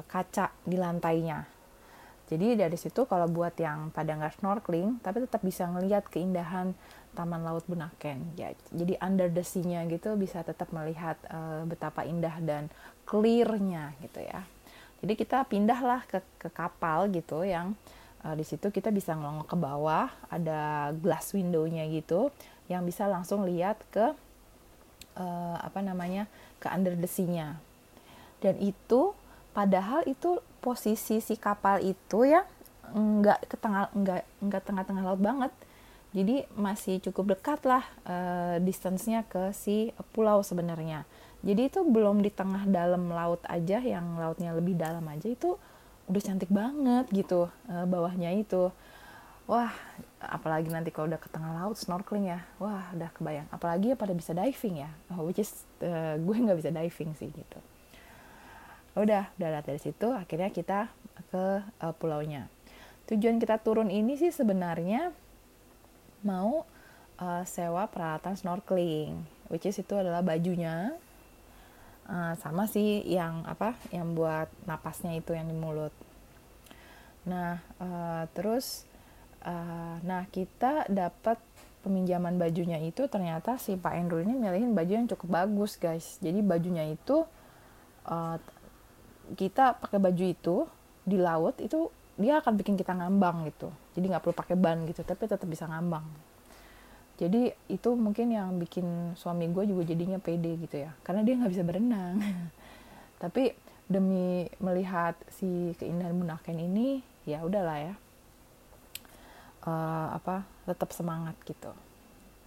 kaca 0.05 0.53
di 0.65 0.77
lantainya. 0.77 1.45
Jadi 2.29 2.57
dari 2.57 2.77
situ 2.77 3.09
kalau 3.09 3.25
buat 3.25 3.57
yang 3.57 3.89
pada 3.89 4.13
nggak 4.13 4.41
snorkeling 4.41 5.01
tapi 5.01 5.25
tetap 5.25 5.41
bisa 5.41 5.65
ngelihat 5.65 6.05
keindahan 6.09 6.77
Taman 7.17 7.41
Laut 7.41 7.65
Bunaken. 7.65 8.37
Ya, 8.37 8.53
jadi 8.69 8.97
under 9.01 9.27
the 9.29 9.43
sea-nya 9.43 9.83
gitu 9.89 10.13
bisa 10.15 10.45
tetap 10.45 10.69
melihat 10.69 11.17
uh, 11.29 11.65
betapa 11.65 12.05
indah 12.05 12.37
dan 12.41 12.69
clear-nya 13.09 13.97
gitu 14.05 14.21
ya. 14.21 14.45
Jadi 14.99 15.13
kita 15.15 15.47
pindahlah 15.47 16.03
ke, 16.05 16.19
ke 16.37 16.51
kapal 16.51 17.07
gitu 17.09 17.47
yang 17.47 17.73
uh, 18.23 18.35
di 18.35 18.43
situ 18.43 18.67
kita 18.69 18.91
bisa 18.91 19.15
ngelongok 19.15 19.47
ke 19.47 19.57
bawah, 19.57 20.07
ada 20.27 20.91
glass 20.93 21.31
window-nya 21.31 21.87
gitu 21.89 22.29
yang 22.69 22.85
bisa 22.85 23.09
langsung 23.09 23.47
lihat 23.47 23.81
ke 23.89 24.13
uh, 25.17 25.57
apa 25.57 25.79
namanya 25.81 26.29
ke 26.61 26.67
under 26.69 26.93
the 26.93 27.09
sea-nya. 27.09 27.57
Dan 28.39 28.59
itu 28.59 29.15
padahal 29.51 30.05
itu 30.05 30.39
posisi 30.59 31.19
si 31.19 31.35
kapal 31.35 31.81
itu 31.83 32.27
ya 32.27 32.43
nggak 32.89 33.49
ke 33.49 33.55
tengah 33.59 33.89
nggak 33.93 34.21
nggak 34.43 34.63
tengah-tengah 34.67 35.03
laut 35.03 35.21
banget. 35.21 35.51
Jadi 36.09 36.49
masih 36.57 36.97
cukup 37.05 37.37
dekat 37.37 37.61
lah 37.69 37.85
uh, 38.09 38.57
distance-nya 38.57 39.29
ke 39.29 39.53
si 39.53 39.93
pulau 40.09 40.41
sebenarnya. 40.41 41.05
Jadi 41.45 41.69
itu 41.69 41.85
belum 41.85 42.25
di 42.25 42.33
tengah 42.33 42.65
dalam 42.65 43.13
laut 43.13 43.39
aja 43.45 43.77
yang 43.77 44.17
lautnya 44.17 44.51
lebih 44.57 44.73
dalam 44.73 45.05
aja 45.05 45.29
itu 45.29 45.55
udah 46.09 46.21
cantik 46.25 46.49
banget 46.49 47.05
gitu 47.13 47.47
uh, 47.69 47.85
bawahnya 47.85 48.33
itu. 48.33 48.73
Wah 49.45 49.69
apalagi 50.17 50.73
nanti 50.73 50.89
kalau 50.89 51.13
udah 51.13 51.21
ke 51.21 51.29
tengah 51.29 51.53
laut 51.61 51.77
snorkeling 51.77 52.33
ya 52.33 52.41
wah 52.57 52.89
udah 52.97 53.09
kebayang. 53.13 53.47
Apalagi 53.53 53.93
ya 53.93 53.95
pada 53.95 54.17
bisa 54.17 54.33
diving 54.33 54.81
ya. 54.81 54.89
Oh, 55.13 55.29
which 55.29 55.37
is 55.37 55.61
uh, 55.85 56.17
gue 56.17 56.35
nggak 56.35 56.57
bisa 56.57 56.73
diving 56.73 57.13
sih 57.21 57.29
gitu. 57.29 57.59
Udah 58.97 59.29
udah 59.37 59.47
lihat 59.53 59.65
dari 59.69 59.77
situ 59.77 60.09
akhirnya 60.09 60.49
kita 60.49 60.89
ke 61.29 61.61
uh, 61.85 61.93
pulaunya. 62.01 62.49
Tujuan 63.05 63.37
kita 63.37 63.61
turun 63.61 63.93
ini 63.93 64.17
sih 64.17 64.33
sebenarnya 64.33 65.13
mau 66.23 66.65
uh, 67.19 67.43
sewa 67.45 67.87
peralatan 67.87 68.35
snorkeling 68.35 69.19
which 69.49 69.65
is 69.65 69.77
itu 69.77 69.93
adalah 69.97 70.23
bajunya. 70.23 70.95
Uh, 72.09 72.33
sama 72.41 72.65
sih 72.65 73.05
yang 73.05 73.45
apa 73.45 73.77
yang 73.93 74.17
buat 74.17 74.49
napasnya 74.65 75.13
itu 75.21 75.37
yang 75.37 75.45
di 75.45 75.53
mulut. 75.53 75.93
Nah 77.29 77.61
uh, 77.77 78.25
terus 78.33 78.89
uh, 79.45 80.01
nah 80.01 80.25
kita 80.33 80.89
dapat 80.89 81.37
peminjaman 81.85 82.41
bajunya 82.41 82.81
itu 82.81 83.05
ternyata 83.05 83.61
si 83.61 83.77
Pak 83.77 83.93
Andrew 83.93 84.25
ini 84.25 84.33
milihin 84.33 84.73
baju 84.73 84.89
yang 84.89 85.05
cukup 85.05 85.29
bagus 85.45 85.77
guys. 85.77 86.17
Jadi 86.17 86.41
bajunya 86.41 86.89
itu 86.89 87.29
uh, 88.09 88.41
kita 89.37 89.77
pakai 89.77 90.01
baju 90.01 90.25
itu 90.25 90.57
di 91.05 91.17
laut 91.21 91.61
itu 91.61 91.93
dia 92.17 92.41
akan 92.41 92.57
bikin 92.57 92.73
kita 92.73 92.97
ngambang 92.97 93.45
gitu 93.47 93.69
jadi 93.99 94.15
nggak 94.15 94.23
perlu 94.23 94.35
pakai 94.35 94.55
ban 94.55 94.87
gitu 94.87 95.03
tapi 95.03 95.27
tetap 95.27 95.45
bisa 95.45 95.67
ngambang. 95.67 96.07
Jadi 97.19 97.51
itu 97.67 97.89
mungkin 97.99 98.31
yang 98.31 98.55
bikin 98.55 99.11
suami 99.19 99.51
gue 99.51 99.67
juga 99.67 99.83
jadinya 99.83 100.23
pede 100.23 100.55
gitu 100.55 100.87
ya. 100.87 100.95
Karena 101.03 101.19
dia 101.19 101.35
nggak 101.35 101.51
bisa 101.51 101.67
berenang. 101.67 102.15
Tapi 103.21 103.51
demi 103.91 104.47
melihat 104.63 105.19
si 105.27 105.75
keindahan 105.75 106.15
Bunaken 106.15 106.63
ini 106.63 107.03
ya 107.27 107.43
udahlah 107.43 107.91
ya. 107.91 107.95
Uh, 109.67 110.15
apa 110.15 110.47
tetap 110.63 110.95
semangat 110.95 111.35
gitu. 111.43 111.75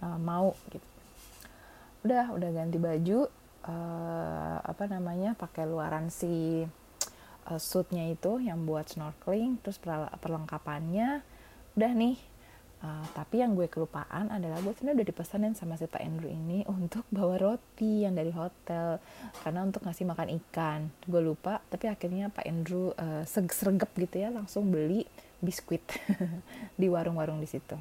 Uh, 0.01 0.17
mau 0.17 0.57
gitu. 0.73 0.89
Udah 2.01 2.33
udah 2.33 2.49
ganti 2.49 2.81
baju 2.81 3.29
uh, 3.69 4.57
apa 4.57 4.89
namanya 4.89 5.37
pakai 5.37 5.69
luaran 5.69 6.09
si 6.09 6.65
uh, 7.45 7.61
suitnya 7.61 8.09
itu 8.09 8.41
yang 8.41 8.65
buat 8.65 8.89
snorkeling 8.89 9.61
terus 9.61 9.77
perlengkapannya 10.17 11.21
udah 11.73 11.91
nih 11.93 12.17
Uh, 12.83 13.07
tapi 13.15 13.39
yang 13.39 13.55
gue 13.55 13.71
kelupaan 13.71 14.27
adalah 14.27 14.59
gue 14.59 14.75
sebenarnya 14.75 14.99
udah 14.99 15.07
dipesanin 15.07 15.55
sama 15.55 15.79
si 15.79 15.87
Pak 15.87 16.03
Andrew 16.03 16.27
ini 16.27 16.67
untuk 16.75 17.07
bawa 17.15 17.39
roti 17.39 18.03
yang 18.03 18.11
dari 18.11 18.35
hotel 18.35 18.99
karena 19.39 19.63
untuk 19.63 19.87
ngasih 19.87 20.03
makan 20.03 20.27
ikan. 20.43 20.91
Gue 21.07 21.23
lupa 21.23 21.63
tapi 21.71 21.87
akhirnya 21.87 22.27
Pak 22.27 22.43
Andrew 22.43 22.91
uh, 22.99 23.23
sergep 23.23 23.87
gitu 23.87 24.27
ya 24.27 24.35
langsung 24.35 24.67
beli 24.67 25.07
biskuit 25.39 25.79
di 26.79 26.91
warung-warung 26.91 27.39
di 27.39 27.47
situ. 27.47 27.79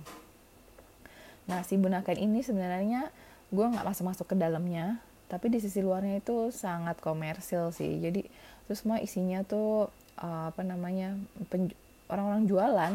Nah 1.51 1.67
si 1.67 1.75
bunakan 1.83 2.23
ini 2.23 2.47
sebenarnya 2.47 3.11
gue 3.51 3.67
nggak 3.75 3.83
masuk 3.83 4.07
masuk 4.07 4.27
ke 4.31 4.39
dalamnya 4.39 5.03
tapi 5.27 5.51
di 5.51 5.59
sisi 5.59 5.83
luarnya 5.83 6.23
itu 6.23 6.55
sangat 6.55 7.03
komersil 7.03 7.75
sih. 7.75 7.99
Jadi 7.99 8.23
itu 8.71 8.73
semua 8.79 9.03
isinya 9.03 9.43
tuh 9.43 9.91
uh, 10.23 10.55
apa 10.55 10.63
namanya 10.63 11.19
orang-orang 12.07 12.47
jualan 12.47 12.93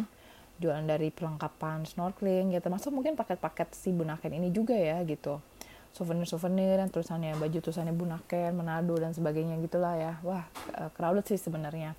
jualan 0.58 0.86
dari 0.86 1.14
perlengkapan 1.14 1.86
snorkeling 1.86 2.54
ya 2.54 2.60
termasuk 2.60 2.90
mungkin 2.90 3.14
paket-paket 3.14 3.74
si 3.78 3.94
Bunaken 3.94 4.34
ini 4.38 4.50
juga 4.50 4.74
ya 4.74 5.02
gitu. 5.06 5.38
Souvenir-souvenir 5.94 6.78
yang 6.78 6.94
tulisannya 6.94 7.34
baju 7.38 7.58
tulisannya 7.58 7.96
Bunaken, 7.96 8.54
Manado 8.54 8.94
dan 8.98 9.18
sebagainya 9.18 9.58
gitulah 9.62 9.96
ya. 9.98 10.14
Wah 10.22 10.46
eh, 10.78 10.90
crowded 10.94 11.26
sih 11.26 11.40
sebenarnya. 11.42 11.94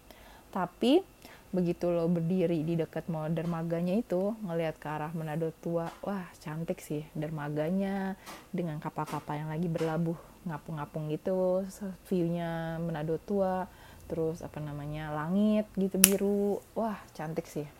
Tapi 0.50 1.02
begitu 1.48 1.88
lo 1.88 2.04
berdiri 2.12 2.60
di 2.60 2.76
dekat 2.76 3.08
mau 3.08 3.24
dermaganya 3.24 3.96
itu 3.96 4.36
ngelihat 4.44 4.76
ke 4.76 4.84
arah 4.84 5.08
Manado 5.16 5.48
tua 5.64 5.88
wah 6.04 6.28
cantik 6.44 6.76
sih 6.84 7.08
dermaganya 7.16 8.20
dengan 8.52 8.76
kapal-kapal 8.76 9.40
yang 9.40 9.48
lagi 9.48 9.64
berlabuh 9.64 10.20
ngapung-ngapung 10.44 11.08
gitu 11.08 11.64
viewnya 12.04 12.76
Manado 12.84 13.16
tua 13.24 13.64
terus 14.08 14.40
apa 14.40 14.60
namanya 14.60 15.12
langit 15.12 15.68
gitu 15.76 15.96
biru. 16.00 16.60
Wah 16.76 16.96
cantik 17.16 17.48
sih 17.48 17.77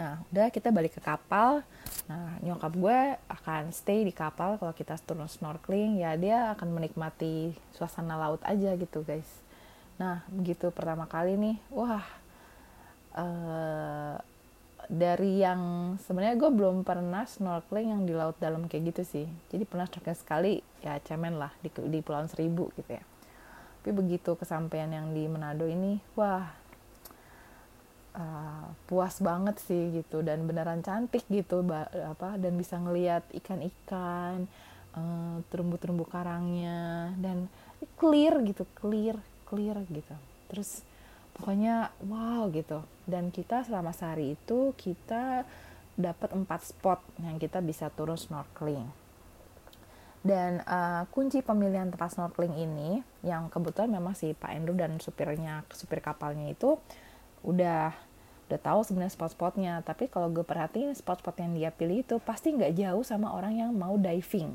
Nah, 0.00 0.24
udah 0.32 0.48
kita 0.48 0.72
balik 0.72 0.96
ke 0.96 1.02
kapal. 1.04 1.60
Nah, 2.08 2.40
nyokap 2.40 2.72
gue 2.74 2.98
akan 3.28 3.70
stay 3.70 4.02
di 4.02 4.10
kapal 4.10 4.56
kalau 4.56 4.72
kita 4.72 4.96
turun 5.04 5.28
snorkeling, 5.28 6.00
ya 6.00 6.16
dia 6.16 6.56
akan 6.56 6.72
menikmati 6.72 7.52
suasana 7.76 8.16
laut 8.16 8.40
aja 8.42 8.72
gitu, 8.74 9.04
guys. 9.04 9.28
Nah, 10.00 10.24
begitu 10.32 10.72
pertama 10.72 11.04
kali 11.04 11.36
nih, 11.36 11.56
wah, 11.70 12.02
uh, 13.14 14.16
dari 14.90 15.44
yang 15.44 15.94
sebenarnya 16.02 16.36
gue 16.40 16.50
belum 16.50 16.82
pernah 16.82 17.22
snorkeling 17.28 17.94
yang 17.94 18.02
di 18.02 18.14
laut 18.16 18.34
dalam 18.42 18.66
kayak 18.66 18.96
gitu 18.96 19.02
sih. 19.06 19.26
Jadi 19.52 19.62
pernah 19.68 19.86
snorkeling 19.86 20.16
sekali, 20.16 20.58
ya 20.82 20.98
cemen 21.04 21.38
lah 21.38 21.52
di, 21.62 21.70
di 21.88 22.00
Pulau 22.02 22.26
Seribu 22.26 22.72
gitu 22.74 22.96
ya. 22.96 23.04
Tapi 23.82 23.90
begitu 23.94 24.34
kesampaian 24.38 24.90
yang 24.90 25.10
di 25.14 25.26
Manado 25.26 25.66
ini, 25.66 25.98
wah 26.18 26.61
uh, 28.16 28.66
puas 28.88 29.18
banget 29.20 29.56
sih 29.62 30.02
gitu 30.02 30.20
dan 30.20 30.44
beneran 30.44 30.84
cantik 30.84 31.24
gitu 31.28 31.64
apa 32.06 32.36
dan 32.36 32.56
bisa 32.56 32.76
ngelihat 32.80 33.24
ikan-ikan 33.42 34.48
uh, 34.96 35.36
terumbu-terumbu 35.48 36.04
karangnya 36.08 37.12
dan 37.20 37.48
clear 37.96 38.40
gitu 38.44 38.64
clear 38.76 39.16
clear 39.52 39.76
gitu. 39.92 40.16
Terus 40.48 40.80
pokoknya 41.36 41.92
wow 42.08 42.48
gitu. 42.52 42.80
Dan 43.04 43.28
kita 43.28 43.68
selama 43.68 43.92
sehari 43.92 44.36
itu 44.36 44.72
kita 44.80 45.44
dapat 45.92 46.32
empat 46.32 46.72
spot 46.72 47.04
yang 47.20 47.36
kita 47.36 47.60
bisa 47.60 47.92
turun 47.92 48.16
snorkeling. 48.16 48.88
Dan 50.22 50.62
uh, 50.64 51.04
kunci 51.10 51.42
pemilihan 51.42 51.90
tempat 51.90 52.14
snorkeling 52.14 52.54
ini 52.54 53.02
yang 53.26 53.50
kebetulan 53.50 53.90
memang 53.90 54.14
si 54.14 54.32
Pak 54.32 54.54
Endro 54.54 54.72
dan 54.78 55.02
supirnya 55.02 55.66
supir 55.74 55.98
kapalnya 55.98 56.46
itu 56.46 56.78
udah 57.42 57.94
udah 58.48 58.60
tahu 58.60 58.80
sebenarnya 58.84 59.14
spot-spotnya. 59.14 59.72
Tapi 59.86 60.12
kalau 60.12 60.28
gue 60.28 60.44
perhatiin 60.44 60.92
spot-spot 60.92 61.40
yang 61.40 61.52
dia 61.56 61.70
pilih 61.72 62.04
itu 62.04 62.20
pasti 62.20 62.52
nggak 62.52 62.76
jauh 62.76 63.04
sama 63.06 63.32
orang 63.32 63.56
yang 63.56 63.70
mau 63.72 63.96
diving. 63.96 64.52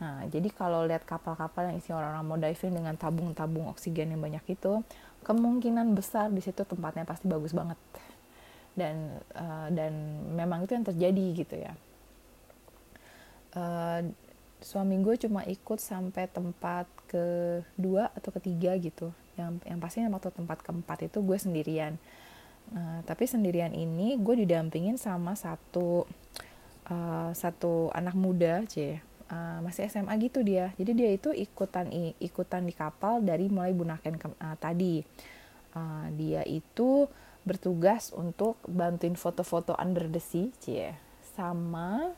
Nah 0.00 0.24
jadi 0.30 0.48
kalau 0.54 0.86
lihat 0.86 1.04
kapal-kapal 1.04 1.68
yang 1.68 1.76
isi 1.76 1.90
orang-orang 1.90 2.24
mau 2.24 2.38
diving 2.38 2.72
dengan 2.72 2.94
tabung-tabung 2.94 3.68
oksigen 3.68 4.14
yang 4.14 4.22
banyak 4.22 4.44
itu 4.48 4.80
kemungkinan 5.26 5.92
besar 5.92 6.32
di 6.32 6.40
situ 6.40 6.64
tempatnya 6.64 7.04
pasti 7.04 7.26
bagus 7.26 7.52
banget. 7.52 7.76
Dan 8.72 9.20
uh, 9.34 9.68
dan 9.74 9.92
memang 10.32 10.64
itu 10.64 10.72
yang 10.72 10.86
terjadi 10.86 11.26
gitu 11.34 11.56
ya. 11.58 11.72
Uh, 13.50 14.06
suami 14.62 15.00
gue 15.02 15.16
cuma 15.18 15.42
ikut 15.48 15.80
sampai 15.80 16.30
tempat 16.30 16.86
kedua 17.10 18.12
atau 18.14 18.30
ketiga 18.38 18.76
gitu 18.78 19.10
yang 19.40 19.56
yang 19.64 19.80
pasti 19.80 20.04
waktu 20.04 20.30
tempat 20.36 20.60
keempat 20.60 21.08
itu 21.08 21.24
gue 21.24 21.38
sendirian 21.40 21.96
Nah, 22.70 23.02
tapi 23.02 23.26
sendirian 23.26 23.74
ini 23.74 24.14
gue 24.14 24.46
didampingin 24.46 24.94
sama 24.94 25.34
satu 25.34 26.06
uh, 26.86 27.30
satu 27.34 27.90
anak 27.90 28.14
muda, 28.14 28.62
c 28.70 29.02
uh, 29.26 29.58
masih 29.66 29.90
SMA 29.90 30.14
gitu 30.22 30.46
dia. 30.46 30.70
Jadi 30.78 30.92
dia 30.94 31.10
itu 31.10 31.34
ikutan 31.34 31.90
ikutan 32.22 32.62
di 32.62 32.74
kapal 32.74 33.26
dari 33.26 33.50
mulai 33.50 33.74
Bunaken 33.74 34.14
ke, 34.14 34.26
uh, 34.30 34.56
tadi. 34.62 35.02
Uh, 35.74 36.06
dia 36.14 36.42
itu 36.46 37.10
bertugas 37.42 38.14
untuk 38.14 38.58
bantuin 38.66 39.18
foto-foto 39.18 39.74
under 39.74 40.06
the 40.06 40.22
sea, 40.22 40.54
c 40.62 40.94
sama 41.34 42.14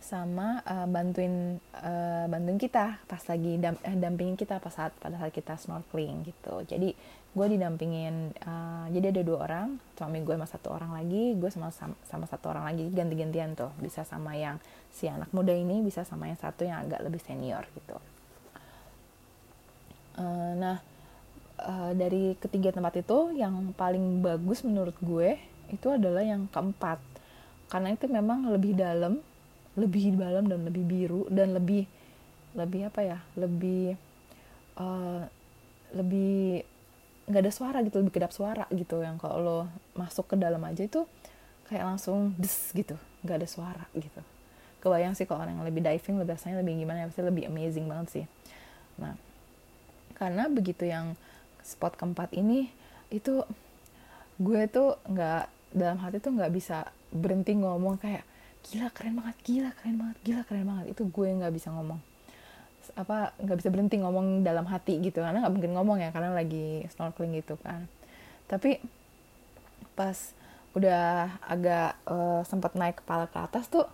sama 0.00 0.64
uh, 0.64 0.88
bantuin 0.88 1.60
uh, 1.76 2.24
bantuin 2.24 2.56
kita 2.56 3.04
pas 3.04 3.20
lagi 3.28 3.60
dam, 3.60 3.76
eh, 3.84 3.92
dampingin 4.00 4.32
kita 4.32 4.56
pas 4.56 4.72
saat 4.72 4.96
pada 4.96 5.20
saat 5.20 5.30
kita 5.30 5.60
snorkeling 5.60 6.24
gitu. 6.24 6.64
Jadi 6.64 6.96
gue 7.30 7.46
didampingin 7.46 8.34
uh, 8.42 8.88
jadi 8.90 9.12
ada 9.14 9.22
dua 9.22 9.38
orang 9.46 9.78
suami 9.94 10.24
gue 10.24 10.34
sama 10.34 10.48
satu 10.48 10.68
orang 10.74 10.96
lagi 10.96 11.36
gue 11.38 11.50
sama, 11.52 11.70
sama 12.08 12.26
satu 12.26 12.50
orang 12.50 12.72
lagi 12.72 12.88
ganti-gantian 12.90 13.52
tuh. 13.52 13.70
Bisa 13.76 14.02
sama 14.08 14.34
yang 14.40 14.56
si 14.88 15.04
anak 15.06 15.28
muda 15.36 15.52
ini 15.52 15.84
bisa 15.84 16.02
sama 16.02 16.32
yang 16.32 16.40
satu 16.40 16.64
yang 16.64 16.88
agak 16.88 17.04
lebih 17.04 17.20
senior 17.20 17.68
gitu. 17.76 17.96
Uh, 20.16 20.52
nah 20.56 20.76
uh, 21.60 21.92
dari 21.92 22.40
ketiga 22.40 22.72
tempat 22.72 23.04
itu 23.04 23.36
yang 23.36 23.76
paling 23.76 24.24
bagus 24.24 24.64
menurut 24.64 24.96
gue 25.04 25.36
itu 25.68 25.86
adalah 25.92 26.24
yang 26.24 26.48
keempat. 26.48 26.98
Karena 27.70 27.94
itu 27.94 28.10
memang 28.10 28.50
lebih 28.50 28.74
dalam 28.74 29.22
lebih 29.78 30.18
dalam 30.18 30.50
dan 30.50 30.66
lebih 30.66 30.82
biru 30.82 31.22
dan 31.30 31.54
lebih 31.54 31.86
lebih 32.58 32.90
apa 32.90 33.00
ya 33.06 33.18
lebih 33.38 33.94
uh, 34.78 35.22
lebih 35.94 36.66
nggak 37.30 37.42
ada 37.46 37.52
suara 37.54 37.78
gitu 37.86 38.02
lebih 38.02 38.14
kedap 38.18 38.34
suara 38.34 38.66
gitu. 38.74 39.02
Yang 39.02 39.22
kalau 39.22 39.38
lo 39.38 39.58
masuk 39.94 40.34
ke 40.34 40.36
dalam 40.38 40.62
aja 40.66 40.82
itu 40.82 41.06
kayak 41.70 41.86
langsung 41.86 42.34
des 42.34 42.54
gitu 42.74 42.98
nggak 43.22 43.36
ada 43.42 43.48
suara 43.48 43.84
gitu. 43.94 44.20
Kebayang 44.80 45.14
sih 45.14 45.28
kalau 45.28 45.44
orang 45.44 45.60
yang 45.60 45.66
lebih 45.66 45.84
diving 45.84 46.18
lebih 46.18 46.34
rasanya 46.34 46.64
lebih 46.64 46.74
gimana 46.82 47.04
ya 47.04 47.06
pasti 47.06 47.22
lebih 47.22 47.46
amazing 47.46 47.86
banget 47.86 48.06
sih. 48.10 48.24
Nah 48.98 49.14
karena 50.18 50.50
begitu 50.50 50.84
yang 50.84 51.14
spot 51.62 51.94
keempat 51.94 52.34
ini 52.34 52.68
itu 53.14 53.46
gue 54.40 54.62
tuh 54.72 54.96
nggak 55.06 55.44
dalam 55.76 56.00
hati 56.02 56.18
tuh 56.18 56.34
nggak 56.34 56.50
bisa 56.50 56.88
berhenti 57.12 57.54
ngomong 57.54 58.00
kayak 58.00 58.24
gila 58.68 58.88
keren 58.92 59.16
banget 59.16 59.36
gila 59.46 59.70
keren 59.80 59.96
banget 59.96 60.16
gila 60.26 60.42
keren 60.44 60.64
banget. 60.68 60.86
Itu 60.92 61.08
gue 61.08 61.28
nggak 61.28 61.52
bisa 61.54 61.72
ngomong. 61.72 62.00
Apa 62.98 63.32
nggak 63.38 63.56
bisa 63.60 63.68
berhenti 63.72 63.96
ngomong 64.02 64.42
dalam 64.42 64.66
hati 64.68 64.98
gitu 65.00 65.22
karena 65.22 65.40
nggak 65.46 65.54
mungkin 65.54 65.72
ngomong 65.76 65.98
ya 66.02 66.10
karena 66.12 66.34
lagi 66.34 66.84
snorkeling 66.92 67.40
gitu 67.40 67.56
kan. 67.60 67.88
Tapi 68.50 68.82
pas 69.96 70.16
udah 70.70 71.34
agak 71.42 71.98
uh, 72.06 72.46
sempat 72.46 72.78
naik 72.78 73.02
kepala 73.02 73.26
ke 73.26 73.38
atas 73.42 73.66
tuh 73.66 73.86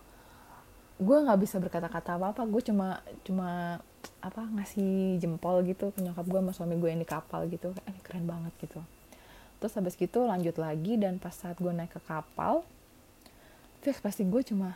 gue 0.97 1.17
nggak 1.17 1.41
bisa 1.41 1.61
berkata-kata 1.61 2.17
apa 2.17 2.33
apa 2.33 2.41
gue 2.45 2.61
cuma 2.65 3.01
cuma 3.21 3.81
apa 4.21 4.41
ngasih 4.49 5.21
jempol 5.21 5.61
gitu 5.65 5.93
ke 5.93 6.01
nyokap 6.01 6.25
gue 6.25 6.39
sama 6.41 6.51
suami 6.53 6.75
gue 6.77 6.89
yang 6.89 7.01
di 7.01 7.09
kapal 7.09 7.45
gitu. 7.49 7.73
Eh, 7.85 7.97
keren 8.01 8.25
banget 8.25 8.53
gitu. 8.61 8.81
Terus 9.57 9.73
habis 9.77 9.93
gitu 9.97 10.25
lanjut 10.25 10.57
lagi 10.57 10.97
dan 10.97 11.17
pas 11.17 11.33
saat 11.33 11.57
gue 11.57 11.69
naik 11.69 11.97
ke 11.97 12.01
kapal 12.05 12.65
terus 13.87 14.03
pasti 14.03 14.27
gue 14.27 14.43
cuma 14.43 14.75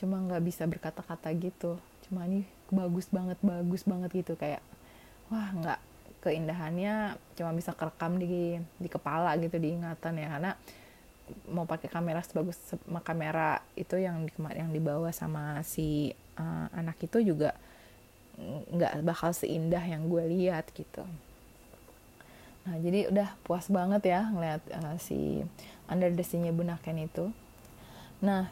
cuma 0.00 0.16
nggak 0.24 0.40
bisa 0.40 0.64
berkata-kata 0.64 1.28
gitu. 1.36 1.76
Cuma 2.08 2.24
ini 2.24 2.48
bagus 2.72 3.04
banget 3.12 3.36
bagus 3.44 3.84
banget 3.84 4.24
gitu. 4.24 4.40
Kayak 4.40 4.64
wah 5.28 5.52
nggak 5.52 5.80
keindahannya 6.24 7.20
cuma 7.36 7.52
bisa 7.52 7.76
kerekam 7.76 8.16
di 8.16 8.56
di 8.80 8.88
kepala 8.88 9.36
gitu 9.36 9.60
diingatan 9.60 10.16
ya. 10.16 10.32
Karena 10.32 10.56
mau 11.52 11.68
pakai 11.68 11.92
kamera 11.92 12.24
sebagus 12.24 12.56
kamera 13.04 13.60
itu 13.76 14.00
yang 14.00 14.24
di, 14.24 14.32
yang 14.56 14.72
dibawa 14.72 15.12
sama 15.12 15.60
si 15.60 16.16
uh, 16.40 16.72
anak 16.72 16.96
itu 17.04 17.20
juga 17.20 17.52
nggak 18.72 19.04
bakal 19.04 19.36
seindah 19.36 19.84
yang 19.84 20.08
gue 20.08 20.24
lihat 20.24 20.72
gitu. 20.72 21.04
Nah 22.64 22.80
jadi 22.80 23.12
udah 23.12 23.28
puas 23.44 23.68
banget 23.68 24.08
ya 24.08 24.24
ngeliat 24.32 24.64
uh, 24.72 24.96
si 24.96 25.44
under 25.84 26.08
the 26.16 26.24
sea-nya 26.24 26.48
itu 27.04 27.28
Nah, 28.18 28.50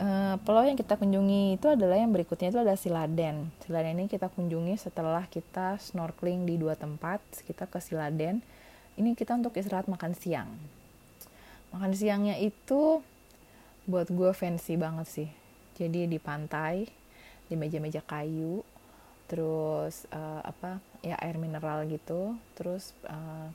uh, 0.00 0.40
pulau 0.40 0.64
yang 0.64 0.78
kita 0.78 0.96
kunjungi 0.96 1.60
itu 1.60 1.66
adalah 1.68 2.00
yang 2.00 2.12
berikutnya 2.12 2.48
itu 2.48 2.60
adalah 2.60 2.80
Siladen. 2.80 3.52
Siladen 3.64 4.00
ini 4.00 4.08
kita 4.08 4.32
kunjungi 4.32 4.80
setelah 4.80 5.28
kita 5.28 5.76
snorkeling 5.76 6.48
di 6.48 6.56
dua 6.56 6.76
tempat. 6.76 7.20
Kita 7.44 7.68
ke 7.68 7.76
Siladen. 7.80 8.40
Ini 8.96 9.16
kita 9.16 9.36
untuk 9.36 9.56
istirahat 9.56 9.88
makan 9.88 10.12
siang. 10.16 10.48
Makan 11.72 11.92
siangnya 11.96 12.36
itu 12.36 13.00
buat 13.88 14.08
gue 14.12 14.32
fancy 14.36 14.76
banget 14.76 15.08
sih. 15.08 15.30
Jadi 15.80 16.04
di 16.04 16.20
pantai, 16.20 16.84
di 17.48 17.56
meja-meja 17.56 18.04
kayu, 18.04 18.60
terus 19.24 20.04
uh, 20.12 20.44
apa 20.44 20.84
ya 21.00 21.16
air 21.24 21.40
mineral 21.40 21.88
gitu. 21.88 22.36
Terus 22.52 22.92
uh, 23.08 23.48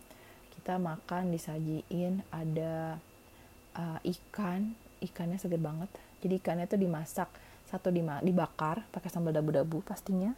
kita 0.57 0.81
makan 0.81 1.29
disajiin 1.29 2.25
ada 2.33 2.97
uh, 3.77 4.01
ikan 4.01 4.73
ikannya 5.01 5.37
seger 5.37 5.61
banget. 5.61 5.89
Jadi 6.23 6.39
ikannya 6.41 6.65
tuh 6.65 6.79
dimasak 6.79 7.29
satu 7.67 7.91
dibakar 7.91 8.87
pakai 8.89 9.09
sambal 9.11 9.35
dabu-dabu 9.35 9.83
pastinya. 9.83 10.33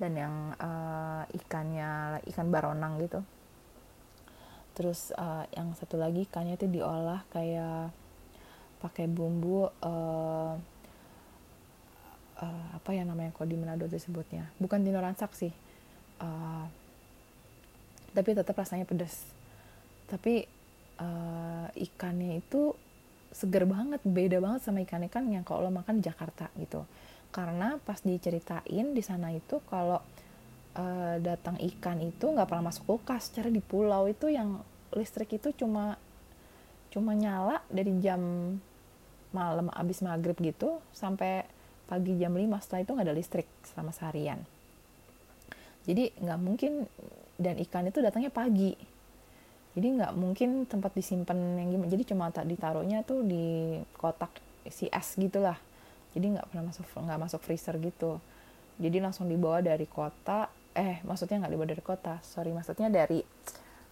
Dan 0.00 0.16
yang 0.16 0.34
uh, 0.56 1.28
ikannya 1.36 2.24
ikan 2.32 2.48
baronang 2.48 2.96
gitu. 3.04 3.20
Terus 4.72 5.12
uh, 5.12 5.44
yang 5.52 5.76
satu 5.76 6.00
lagi 6.00 6.24
ikannya 6.24 6.56
itu 6.56 6.66
diolah 6.70 7.20
kayak 7.28 7.92
pakai 8.80 9.04
bumbu 9.12 9.68
uh, 9.68 10.56
uh, 12.40 12.66
apa 12.72 12.90
ya 12.96 13.04
namanya 13.04 13.36
kok 13.36 13.44
di 13.44 13.60
Manado 13.60 13.84
disebutnya. 13.84 14.48
Bukan 14.56 14.80
tinoransak 14.80 15.36
sih 15.36 15.52
uh, 16.20 16.64
tapi 18.12 18.30
tetap 18.36 18.54
rasanya 18.54 18.84
pedas 18.84 19.24
tapi 20.10 20.44
uh, 20.98 21.68
ikannya 21.74 22.42
itu 22.42 22.74
seger 23.30 23.62
banget 23.66 24.02
beda 24.02 24.42
banget 24.42 24.66
sama 24.66 24.82
ikan-ikan 24.82 25.26
yang 25.30 25.46
kalau 25.46 25.66
lo 25.66 25.70
makan 25.70 26.02
di 26.02 26.10
Jakarta 26.10 26.50
gitu. 26.58 26.82
Karena 27.30 27.78
pas 27.78 28.02
diceritain 28.02 28.86
di 28.90 29.02
sana 29.06 29.30
itu 29.30 29.62
kalau 29.70 30.02
uh, 30.74 31.16
datang 31.22 31.58
ikan 31.58 32.02
itu 32.02 32.26
nggak 32.26 32.50
pernah 32.50 32.70
masuk 32.70 32.86
kulkas 32.90 33.30
cara 33.30 33.46
di 33.46 33.62
pulau 33.62 34.10
itu 34.10 34.26
yang 34.26 34.58
listrik 34.94 35.38
itu 35.38 35.54
cuma 35.54 35.94
cuma 36.90 37.14
nyala 37.14 37.62
dari 37.70 37.94
jam 38.02 38.18
malam 39.30 39.70
abis 39.70 40.02
maghrib 40.02 40.34
gitu 40.42 40.82
sampai 40.90 41.46
pagi 41.86 42.18
jam 42.18 42.34
5 42.34 42.62
setelah 42.62 42.82
itu 42.82 42.90
nggak 42.98 43.06
ada 43.06 43.14
listrik 43.14 43.48
selama 43.62 43.94
seharian. 43.94 44.42
Jadi 45.86 46.10
nggak 46.18 46.40
mungkin 46.42 46.86
dan 47.38 47.56
ikan 47.62 47.86
itu 47.86 48.02
datangnya 48.02 48.34
pagi 48.34 48.74
jadi 49.70 49.86
nggak 50.02 50.12
mungkin 50.18 50.66
tempat 50.66 50.90
disimpan 50.98 51.38
yang 51.54 51.70
gimana. 51.70 51.88
Jadi 51.90 52.02
cuma 52.10 52.26
tak 52.34 52.50
ditaruhnya 52.50 53.06
tuh 53.06 53.22
di 53.22 53.78
kotak 53.94 54.34
si 54.66 54.90
es 54.90 55.14
gitulah. 55.14 55.58
Jadi 56.10 56.26
nggak 56.34 56.46
pernah 56.50 56.66
masuk 56.66 56.84
nggak 56.90 57.20
masuk 57.22 57.40
freezer 57.46 57.78
gitu. 57.78 58.18
Jadi 58.82 58.98
langsung 58.98 59.30
dibawa 59.30 59.62
dari 59.62 59.86
kota 59.86 60.50
eh 60.74 60.98
maksudnya 61.06 61.46
nggak 61.46 61.52
dibawa 61.54 61.68
dari 61.70 61.82
kota 61.82 62.14
sorry 62.22 62.54
maksudnya 62.54 62.86
dari 62.90 63.22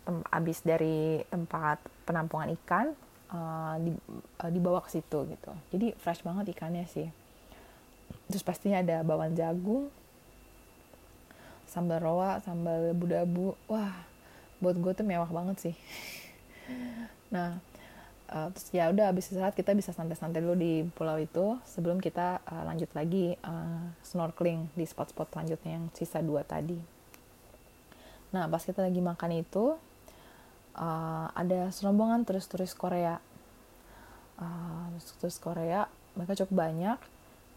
tem, 0.07 0.23
abis 0.31 0.63
dari 0.63 1.23
tempat 1.27 1.83
penampungan 2.07 2.55
ikan 2.63 2.95
uh, 3.35 3.75
di, 3.83 3.95
uh, 4.43 4.51
dibawa 4.51 4.83
ke 4.83 4.99
situ 4.99 5.31
gitu. 5.31 5.53
Jadi 5.71 5.95
fresh 5.95 6.27
banget 6.27 6.51
ikannya 6.59 6.91
sih. 6.91 7.07
Terus 8.27 8.43
pastinya 8.43 8.83
ada 8.83 9.07
bawang 9.07 9.39
jagung 9.39 9.95
sambal 11.69 12.01
roa 12.01 12.41
sambal 12.41 12.97
budabu 12.97 13.53
wah 13.69 13.93
buat 14.59 14.77
gue 14.79 14.93
tuh 14.95 15.07
mewah 15.07 15.31
banget 15.31 15.71
sih. 15.71 15.75
Nah 17.31 17.63
uh, 18.29 18.49
terus 18.53 18.69
ya 18.75 18.91
udah 18.93 19.11
abis 19.13 19.33
saat 19.33 19.55
kita 19.57 19.73
bisa 19.73 19.95
santai-santai 19.95 20.45
dulu 20.45 20.57
di 20.59 20.85
pulau 20.93 21.17
itu 21.17 21.57
sebelum 21.65 22.03
kita 22.03 22.43
uh, 22.45 22.63
lanjut 22.69 22.91
lagi 22.93 23.39
uh, 23.43 23.89
snorkeling 24.05 24.69
di 24.77 24.85
spot-spot 24.85 25.33
selanjutnya 25.33 25.81
yang 25.81 25.85
sisa 25.97 26.21
dua 26.21 26.45
tadi. 26.45 26.79
Nah 28.35 28.45
pas 28.51 28.61
kita 28.61 28.85
lagi 28.85 29.01
makan 29.01 29.41
itu 29.41 29.79
uh, 30.77 31.27
ada 31.33 31.73
serombongan 31.73 32.29
turis-turis 32.29 32.77
Korea. 32.77 33.19
Uh, 34.39 34.95
turis 35.19 35.41
Korea 35.41 35.89
mereka 36.15 36.35
cukup 36.45 36.69
banyak. 36.69 36.99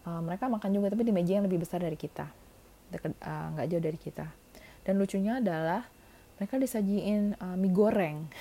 Uh, 0.02 0.22
mereka 0.26 0.50
makan 0.50 0.74
juga 0.74 0.90
tapi 0.94 1.06
di 1.06 1.14
meja 1.14 1.38
yang 1.38 1.46
lebih 1.46 1.62
besar 1.62 1.84
dari 1.84 1.98
kita. 2.00 2.26
Nggak 2.92 3.66
uh, 3.66 3.70
jauh 3.70 3.84
dari 3.84 4.00
kita. 4.00 4.26
Dan 4.82 4.98
lucunya 4.98 5.38
adalah 5.38 5.86
mereka 6.42 6.58
disajiin 6.58 7.38
uh, 7.38 7.54
mie 7.54 7.70
goreng. 7.70 8.26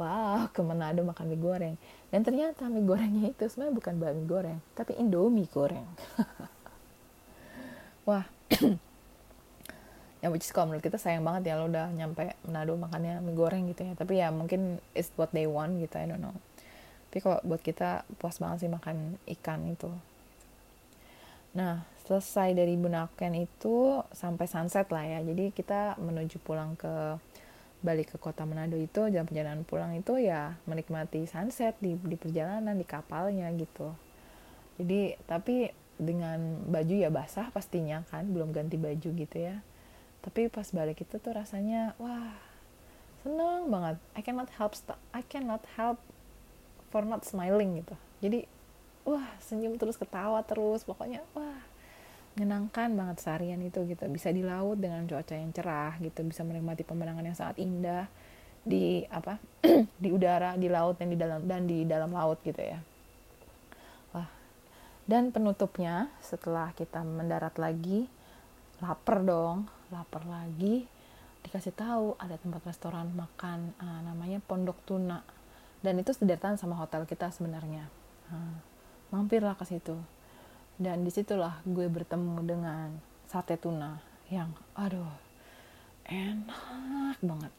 Wow 0.00 0.48
ke 0.56 0.64
Manado 0.64 1.04
makan 1.04 1.28
mie 1.28 1.36
goreng. 1.36 1.76
Dan 2.08 2.24
ternyata 2.24 2.64
mie 2.72 2.80
gorengnya 2.80 3.28
itu 3.28 3.44
sebenarnya 3.44 3.76
bukan 3.76 3.94
mie 4.00 4.24
goreng 4.24 4.58
tapi 4.72 4.96
indomie 4.96 5.44
goreng. 5.52 5.84
Wah. 8.08 8.24
Ya 10.22 10.30
which 10.30 10.46
is 10.46 10.54
kalau 10.54 10.70
menurut 10.70 10.86
kita 10.86 11.02
sayang 11.02 11.26
banget 11.26 11.50
ya 11.50 11.58
lo 11.58 11.66
udah 11.66 11.90
nyampe 11.90 12.38
Manado 12.46 12.78
makannya 12.78 13.20
mie 13.20 13.36
goreng 13.36 13.68
gitu 13.68 13.84
ya. 13.84 13.92
Tapi 13.92 14.24
ya 14.24 14.32
mungkin 14.32 14.80
it's 14.96 15.12
what 15.20 15.28
they 15.36 15.44
want 15.44 15.76
gitu 15.76 16.00
I 16.00 16.08
don't 16.08 16.24
know. 16.24 16.32
Tapi 17.12 17.20
kalau 17.20 17.44
buat 17.44 17.60
kita 17.60 18.08
puas 18.16 18.40
banget 18.40 18.64
sih 18.64 18.70
makan 18.72 19.20
ikan 19.28 19.60
itu 19.68 19.92
nah 21.52 21.84
selesai 22.08 22.52
dari 22.56 22.74
Bunaken 22.74 23.46
itu 23.46 24.02
sampai 24.10 24.46
sunset 24.50 24.90
lah 24.90 25.04
ya. 25.06 25.22
Jadi 25.22 25.54
kita 25.54 25.96
menuju 25.96 26.42
pulang 26.42 26.74
ke 26.74 27.16
balik 27.82 28.14
ke 28.14 28.16
kota 28.18 28.46
Manado 28.46 28.78
itu 28.78 29.10
jalan 29.10 29.26
perjalanan 29.26 29.62
pulang 29.66 29.90
itu 29.98 30.14
ya 30.22 30.54
menikmati 30.70 31.26
sunset 31.26 31.74
di 31.82 31.98
di 31.98 32.14
perjalanan 32.14 32.78
di 32.78 32.86
kapalnya 32.86 33.50
gitu. 33.54 33.90
Jadi 34.78 35.18
tapi 35.26 35.70
dengan 35.98 36.62
baju 36.66 36.94
ya 36.94 37.10
basah 37.10 37.50
pastinya 37.54 38.02
kan 38.10 38.26
belum 38.30 38.54
ganti 38.54 38.78
baju 38.78 39.08
gitu 39.14 39.36
ya. 39.38 39.62
Tapi 40.22 40.46
pas 40.46 40.66
balik 40.70 41.02
itu 41.02 41.18
tuh 41.18 41.34
rasanya 41.34 41.98
wah 41.98 42.38
seneng 43.26 43.70
banget. 43.70 43.96
I 44.14 44.22
cannot 44.22 44.50
help 44.54 44.78
I 45.10 45.22
cannot 45.26 45.62
help 45.74 45.98
for 46.94 47.02
not 47.02 47.26
smiling 47.26 47.82
gitu. 47.82 47.94
Jadi 48.22 48.46
wah 49.02 49.26
senyum 49.42 49.76
terus 49.78 49.98
ketawa 49.98 50.42
terus. 50.46 50.86
Pokoknya 50.86 51.22
wah 51.36 51.60
menyenangkan 52.34 52.92
banget 52.96 53.16
seharian 53.20 53.60
itu 53.60 53.84
gitu. 53.86 54.04
Bisa 54.08 54.32
di 54.32 54.42
laut 54.44 54.78
dengan 54.80 55.04
cuaca 55.04 55.34
yang 55.34 55.52
cerah 55.52 55.96
gitu. 56.00 56.24
Bisa 56.26 56.42
menikmati 56.42 56.82
pemandangan 56.86 57.24
yang 57.24 57.36
sangat 57.36 57.56
indah 57.60 58.06
di 58.62 59.02
apa 59.10 59.42
di 60.02 60.08
udara 60.14 60.54
di 60.54 60.70
laut 60.70 60.94
dan 60.94 61.10
di 61.10 61.18
dalam 61.18 61.42
dan 61.44 61.66
di 61.66 61.84
dalam 61.84 62.10
laut 62.14 62.38
gitu 62.46 62.62
ya. 62.62 62.78
Wah. 64.14 64.30
Dan 65.04 65.34
penutupnya 65.34 66.08
setelah 66.22 66.70
kita 66.72 67.02
mendarat 67.02 67.58
lagi 67.58 68.06
lapar 68.82 69.22
dong 69.22 69.70
lapar 69.94 70.26
lagi 70.26 70.90
dikasih 71.42 71.74
tahu 71.74 72.14
ada 72.18 72.38
tempat 72.38 72.62
restoran 72.64 73.10
makan 73.12 73.74
uh, 73.82 74.00
namanya 74.06 74.38
Pondok 74.42 74.78
Tuna. 74.86 75.20
Dan 75.82 75.98
itu 75.98 76.14
sederhana 76.14 76.54
sama 76.54 76.78
hotel 76.78 77.02
kita 77.04 77.34
sebenarnya. 77.34 77.90
Uh, 78.30 78.54
mampirlah 79.12 79.54
ke 79.54 79.68
situ. 79.68 79.94
Dan 80.80 81.04
di 81.04 81.12
situlah 81.12 81.60
gue 81.68 81.86
bertemu 81.86 82.40
dengan 82.42 82.88
sate 83.28 83.60
tuna 83.60 84.00
yang 84.32 84.50
aduh 84.72 85.12
enak 86.08 87.20
banget. 87.20 87.52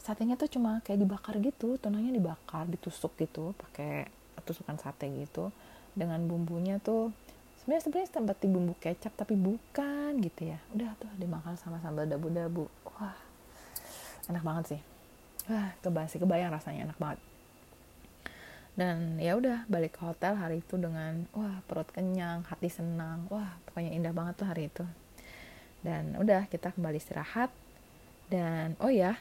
Satenya 0.00 0.34
tuh 0.40 0.48
cuma 0.48 0.80
kayak 0.82 1.00
dibakar 1.04 1.36
gitu 1.40 1.76
tunanya 1.76 2.12
dibakar 2.12 2.68
ditusuk 2.68 3.14
gitu 3.20 3.52
pakai 3.60 4.08
tusukan 4.42 4.80
sate 4.80 5.06
gitu. 5.12 5.52
Dengan 5.94 6.18
bumbunya 6.26 6.80
tuh 6.82 7.14
sebenarnya 7.62 7.82
sebenarnya 7.86 8.08
seperti 8.10 8.44
bumbu 8.50 8.74
kecap 8.80 9.12
tapi 9.14 9.36
bukan 9.36 10.16
gitu 10.24 10.48
ya. 10.48 10.58
Udah 10.72 10.96
tuh 10.96 11.12
dimakan 11.20 11.54
sama 11.60 11.78
sambal 11.84 12.08
dabu-dabu. 12.08 12.66
Wah 12.96 13.16
enak 14.32 14.42
banget 14.42 14.64
sih. 14.76 14.80
Wah 15.52 15.76
kebasi 15.84 16.16
kebayang 16.16 16.50
rasanya 16.50 16.88
enak 16.88 16.96
banget 16.96 17.20
dan 18.74 19.22
ya 19.22 19.38
udah 19.38 19.62
balik 19.70 19.94
ke 19.94 20.02
hotel 20.02 20.34
hari 20.34 20.58
itu 20.58 20.74
dengan 20.74 21.30
wah 21.30 21.62
perut 21.70 21.86
kenyang 21.94 22.42
hati 22.50 22.66
senang. 22.66 23.30
Wah 23.30 23.54
pokoknya 23.70 23.94
indah 23.94 24.10
banget 24.10 24.34
tuh 24.34 24.48
hari 24.50 24.66
itu. 24.66 24.84
Dan 25.86 26.18
udah 26.18 26.50
kita 26.50 26.74
kembali 26.74 26.98
istirahat. 26.98 27.54
Dan 28.26 28.74
oh 28.82 28.90
ya 28.90 29.14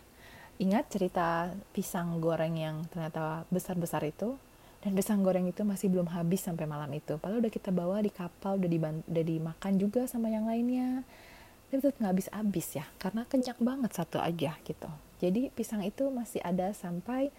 ingat 0.57 0.89
cerita 0.89 1.53
pisang 1.69 2.17
goreng 2.17 2.57
yang 2.57 2.81
ternyata 2.89 3.45
besar-besar 3.53 4.01
itu? 4.09 4.33
Dan 4.81 4.97
pisang 4.97 5.21
goreng 5.21 5.45
itu 5.45 5.61
masih 5.61 5.87
belum 5.87 6.09
habis 6.09 6.41
sampai 6.41 6.65
malam 6.65 6.89
itu. 6.89 7.15
Padahal 7.21 7.45
udah 7.45 7.53
kita 7.53 7.69
bawa 7.69 8.01
di 8.01 8.09
kapal 8.09 8.57
udah, 8.57 8.67
diban- 8.67 9.05
udah 9.05 9.23
dimakan 9.23 9.73
juga 9.77 10.09
sama 10.09 10.33
yang 10.33 10.49
lainnya. 10.49 11.05
Tapi 11.69 11.77
tetap 11.77 12.01
nggak 12.01 12.11
habis-habis 12.13 12.67
ya 12.73 12.85
karena 12.97 13.21
kenyang 13.29 13.61
banget 13.61 13.91
satu 13.93 14.17
aja 14.17 14.57
gitu. 14.65 14.89
Jadi 15.21 15.53
pisang 15.53 15.85
itu 15.85 16.09
masih 16.09 16.41
ada 16.41 16.73
sampai 16.73 17.29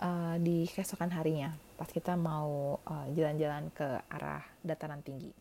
uh, 0.00 0.36
di 0.40 0.64
keesokan 0.66 1.12
harinya 1.12 1.52
pas 1.76 1.88
kita 1.88 2.16
mau 2.16 2.80
uh, 2.82 3.06
jalan-jalan 3.12 3.68
uh, 3.68 3.72
ke 3.72 3.88
arah 4.08 4.44
dataran 4.64 5.04
tinggi 5.04 5.32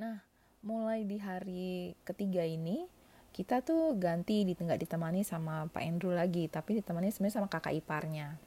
Nah, 0.00 0.16
mulai 0.64 1.04
di 1.04 1.20
hari 1.20 1.92
ketiga 2.08 2.40
ini 2.40 2.88
kita 3.36 3.60
tuh 3.60 3.94
ganti 4.00 4.48
di 4.48 4.56
nggak 4.56 4.80
ditemani 4.80 5.20
sama 5.22 5.68
Pak 5.68 5.84
Andrew 5.84 6.16
lagi, 6.16 6.48
tapi 6.48 6.80
ditemani 6.80 7.12
sebenarnya 7.12 7.36
sama 7.36 7.52
kakak 7.52 7.76
iparnya 7.76 8.40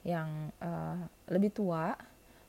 yang 0.00 0.48
uh, 0.64 1.04
lebih 1.28 1.52
tua. 1.52 1.92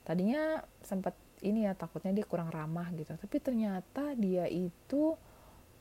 Tadinya 0.08 0.63
sempat 0.80 1.12
ini 1.43 1.67
ya 1.67 1.76
takutnya 1.76 2.15
dia 2.15 2.24
kurang 2.24 2.48
ramah 2.48 2.88
gitu, 2.96 3.12
tapi 3.12 3.43
ternyata 3.43 4.15
dia 4.15 4.48
itu 4.48 5.20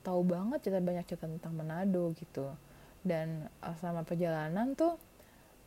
tahu 0.03 0.21
banget 0.27 0.67
cerita 0.67 0.83
banyak 0.83 1.05
cerita 1.07 1.31
tentang 1.31 1.55
Manado 1.55 2.11
gitu. 2.19 2.51
Dan 3.07 3.47
uh, 3.63 3.75
selama 3.79 4.03
perjalanan 4.03 4.75
tuh 4.75 4.99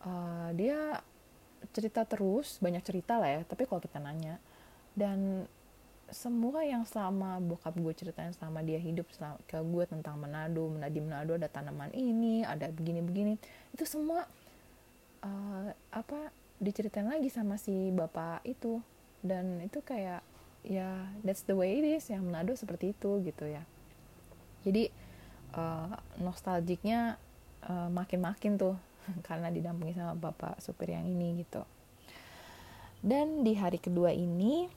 uh, 0.03 0.51
dia 0.51 0.99
cerita 1.71 2.03
terus, 2.03 2.59
banyak 2.59 2.83
cerita 2.83 3.15
lah 3.15 3.39
ya. 3.39 3.41
Tapi 3.47 3.63
kalau 3.63 3.79
kita 3.79 4.03
nanya 4.03 4.43
dan 4.91 5.47
semua 6.09 6.65
yang 6.65 6.83
selama 6.89 7.37
bokap 7.37 7.77
gue 7.77 7.93
ceritain 7.93 8.33
selama 8.33 8.65
dia 8.65 8.81
hidup 8.81 9.05
selama, 9.13 9.37
ke 9.45 9.55
gue 9.61 9.83
tentang 9.87 10.17
Manado, 10.17 10.67
di 10.89 10.99
Manado 10.99 11.37
ada 11.37 11.47
tanaman 11.47 11.93
ini, 11.93 12.41
ada 12.41 12.67
begini-begini, 12.73 13.37
itu 13.71 13.85
semua 13.85 14.25
uh, 15.21 15.69
apa 15.93 16.33
diceritain 16.59 17.07
lagi 17.07 17.31
sama 17.31 17.55
si 17.55 17.89
bapak 17.91 18.43
itu. 18.45 18.83
Dan 19.19 19.59
itu 19.63 19.83
kayak 19.83 20.23
ya 20.63 21.07
that's 21.23 21.47
the 21.47 21.55
way 21.55 21.79
it 21.79 21.87
is 21.87 22.11
yang 22.11 22.27
Manado 22.27 22.55
seperti 22.55 22.91
itu 22.91 23.19
gitu 23.23 23.47
ya. 23.47 23.63
Jadi 24.67 24.91
uh, 25.55 25.95
nostalgiknya 26.19 27.15
uh, 27.63 27.89
makin-makin 27.89 28.59
tuh 28.59 28.75
karena 29.27 29.49
didampingi 29.49 29.95
sama 29.95 30.15
bapak 30.15 30.59
supir 30.59 30.93
yang 30.93 31.07
ini 31.07 31.43
gitu. 31.43 31.63
Dan 32.99 33.47
di 33.47 33.55
hari 33.55 33.79
kedua 33.79 34.11
ini 34.11 34.67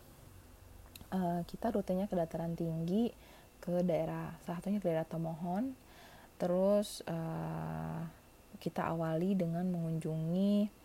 uh, 1.10 1.42
kita 1.42 1.74
rutenya 1.74 2.06
ke 2.06 2.14
dataran 2.14 2.54
tinggi 2.54 3.10
ke 3.62 3.82
daerah 3.86 4.34
salah 4.42 4.58
satunya 4.58 4.78
ke 4.78 4.86
daerah 4.86 5.06
Tomohon. 5.06 5.74
Terus 6.38 7.02
uh, 7.06 8.02
kita 8.58 8.90
awali 8.90 9.34
dengan 9.34 9.66
mengunjungi 9.70 10.81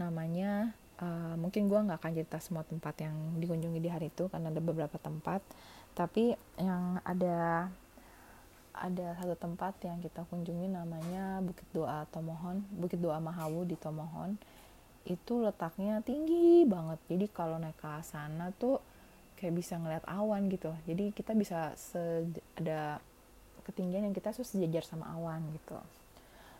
namanya 0.00 0.72
uh, 0.96 1.36
mungkin 1.36 1.68
gue 1.68 1.76
nggak 1.76 2.00
akan 2.00 2.12
cerita 2.16 2.38
semua 2.40 2.64
tempat 2.64 2.96
yang 3.04 3.12
dikunjungi 3.36 3.80
di 3.80 3.90
hari 3.92 4.08
itu 4.08 4.32
karena 4.32 4.48
ada 4.48 4.62
beberapa 4.64 4.96
tempat. 4.96 5.44
Tapi 5.92 6.32
yang 6.56 7.04
ada 7.04 7.68
ada 8.80 9.12
satu 9.20 9.36
tempat 9.36 9.76
yang 9.84 10.00
kita 10.00 10.24
kunjungi 10.24 10.72
namanya 10.72 11.44
Bukit 11.44 11.68
Doa 11.76 12.08
Tomohon 12.08 12.64
Bukit 12.72 12.96
Doa 12.96 13.20
Mahawu 13.20 13.68
di 13.68 13.76
Tomohon. 13.76 14.40
Itu 15.04 15.44
letaknya 15.44 16.00
tinggi 16.00 16.64
banget. 16.64 16.96
Jadi 17.04 17.26
kalau 17.28 17.60
naik 17.60 17.76
ke 17.76 17.92
sana 18.06 18.54
tuh 18.56 18.80
kayak 19.36 19.56
bisa 19.56 19.76
ngeliat 19.76 20.04
awan 20.08 20.48
gitu. 20.48 20.72
Jadi 20.88 21.12
kita 21.12 21.36
bisa 21.36 21.76
ada 22.56 23.00
ketinggian 23.68 24.08
yang 24.08 24.16
kita 24.16 24.32
tuh 24.32 24.44
sejajar 24.44 24.84
sama 24.84 25.08
awan 25.12 25.44
gitu. 25.56 25.76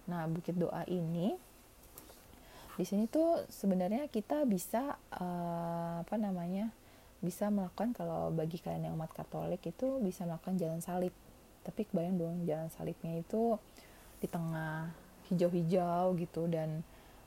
Nah 0.09 0.27
bukit 0.29 0.57
doa 0.57 0.85
ini 0.89 1.37
di 2.81 2.89
sini 2.89 3.05
tuh 3.05 3.45
sebenarnya 3.53 4.09
kita 4.09 4.49
bisa 4.49 4.97
uh, 5.21 6.01
apa 6.01 6.17
namanya 6.17 6.73
bisa 7.21 7.53
melakukan 7.53 7.93
kalau 7.93 8.33
bagi 8.33 8.57
kalian 8.57 8.89
yang 8.89 8.97
umat 8.97 9.13
Katolik 9.13 9.61
itu 9.69 10.01
bisa 10.01 10.25
melakukan 10.25 10.57
jalan 10.57 10.81
salib 10.81 11.13
tapi 11.61 11.85
kebayang 11.85 12.17
dong 12.17 12.37
jalan 12.49 12.73
salibnya 12.73 13.21
itu 13.21 13.61
di 14.17 14.25
tengah 14.33 14.89
hijau-hijau 15.29 16.17
gitu 16.17 16.49
dan 16.49 16.81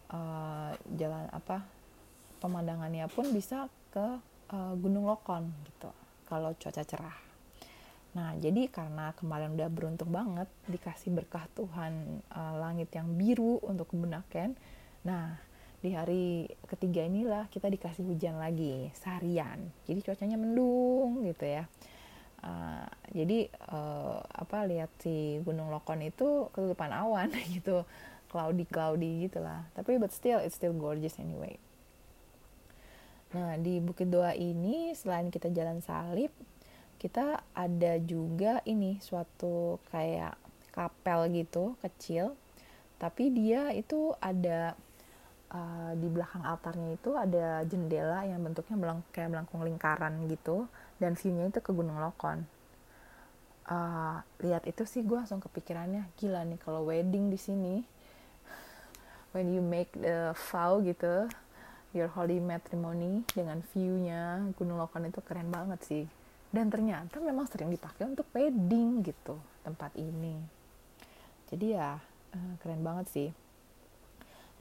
uh, 0.09 0.73
jalan 0.97 1.29
apa 1.29 1.61
pemandangannya 2.41 3.05
pun 3.13 3.29
bisa 3.29 3.69
ke 3.93 4.17
uh, 4.49 4.73
Gunung 4.81 5.05
Lokon 5.05 5.53
gitu 5.69 5.93
kalau 6.25 6.57
cuaca 6.57 6.81
cerah. 6.81 7.17
Nah, 8.13 8.37
jadi 8.37 8.69
karena 8.69 9.13
kemarin 9.17 9.57
udah 9.57 9.69
beruntung 9.73 10.13
banget 10.13 10.45
dikasih 10.69 11.09
berkah 11.13 11.49
Tuhan 11.57 12.21
uh, 12.29 12.53
langit 12.61 12.93
yang 12.93 13.09
biru 13.17 13.57
untuk 13.65 13.89
kebenakan. 13.93 14.53
Nah, 15.03 15.39
di 15.83 15.91
hari 15.91 16.47
ketiga 16.67 17.03
inilah 17.03 17.51
kita 17.51 17.67
dikasih 17.67 18.07
hujan 18.07 18.39
lagi 18.39 18.87
seharian. 18.95 19.67
Jadi 19.83 19.99
cuacanya 19.99 20.39
mendung 20.39 21.27
gitu 21.27 21.43
ya. 21.43 21.67
Uh, 22.43 22.87
jadi 23.15 23.47
uh, 23.71 24.19
apa 24.19 24.67
lihat 24.67 24.91
si 24.99 25.39
Gunung 25.47 25.71
Lokon 25.71 26.03
itu 26.03 26.51
ketutupan 26.51 26.91
awan 26.91 27.31
gitu 27.55 27.83
cloudy 28.31 28.63
cloudy 28.63 29.27
gitulah. 29.27 29.67
Tapi 29.75 29.99
but 29.99 30.15
still 30.15 30.39
it's 30.39 30.55
still 30.55 30.71
gorgeous 30.71 31.19
anyway. 31.19 31.59
Nah 33.35 33.59
di 33.59 33.83
Bukit 33.83 34.07
Doa 34.07 34.31
ini 34.35 34.95
selain 34.95 35.27
kita 35.27 35.51
jalan 35.51 35.83
salib 35.83 36.31
kita 37.03 37.43
ada 37.51 37.99
juga 37.99 38.63
ini 38.63 38.95
suatu 39.03 39.83
kayak 39.91 40.39
kapel 40.71 41.27
gitu 41.35 41.75
kecil. 41.83 42.39
Tapi 42.95 43.27
dia 43.35 43.75
itu 43.75 44.15
ada 44.23 44.79
uh, 45.53 45.91
di 45.95 46.07
belakang 46.09 46.43
altarnya 46.43 46.97
itu 46.97 47.13
ada 47.13 47.61
jendela 47.63 48.25
yang 48.25 48.41
bentuknya 48.41 48.75
melang 48.75 48.99
kayak 49.13 49.31
melengkung 49.31 49.61
lingkaran 49.61 50.25
gitu 50.27 50.65
dan 50.97 51.13
viewnya 51.13 51.47
itu 51.47 51.61
ke 51.61 51.71
Gunung 51.71 52.01
Lokon. 52.01 52.43
Uh, 53.63 54.19
lihat 54.43 54.67
itu 54.67 54.83
sih 54.83 55.07
gue 55.07 55.15
langsung 55.15 55.39
kepikirannya 55.39 56.03
gila 56.19 56.43
nih 56.43 56.59
kalau 56.59 56.83
wedding 56.83 57.31
di 57.31 57.39
sini 57.39 57.79
when 59.31 59.47
you 59.55 59.63
make 59.63 59.87
the 59.95 60.35
vow 60.51 60.83
gitu 60.83 61.31
your 61.95 62.11
holy 62.11 62.43
matrimony 62.43 63.23
dengan 63.31 63.63
viewnya 63.71 64.51
Gunung 64.57 64.81
Lokon 64.81 65.07
itu 65.07 65.21
keren 65.23 65.53
banget 65.53 65.79
sih. 65.85 66.05
Dan 66.53 66.69
ternyata 66.69 67.17
memang 67.17 67.49
sering 67.49 67.73
dipakai 67.73 68.05
untuk 68.05 68.29
wedding 68.33 69.01
gitu 69.01 69.37
tempat 69.65 69.93
ini. 69.97 70.37
Jadi 71.49 71.77
ya 71.77 71.97
uh, 72.33 72.53
keren 72.61 72.81
banget 72.81 73.07
sih 73.09 73.29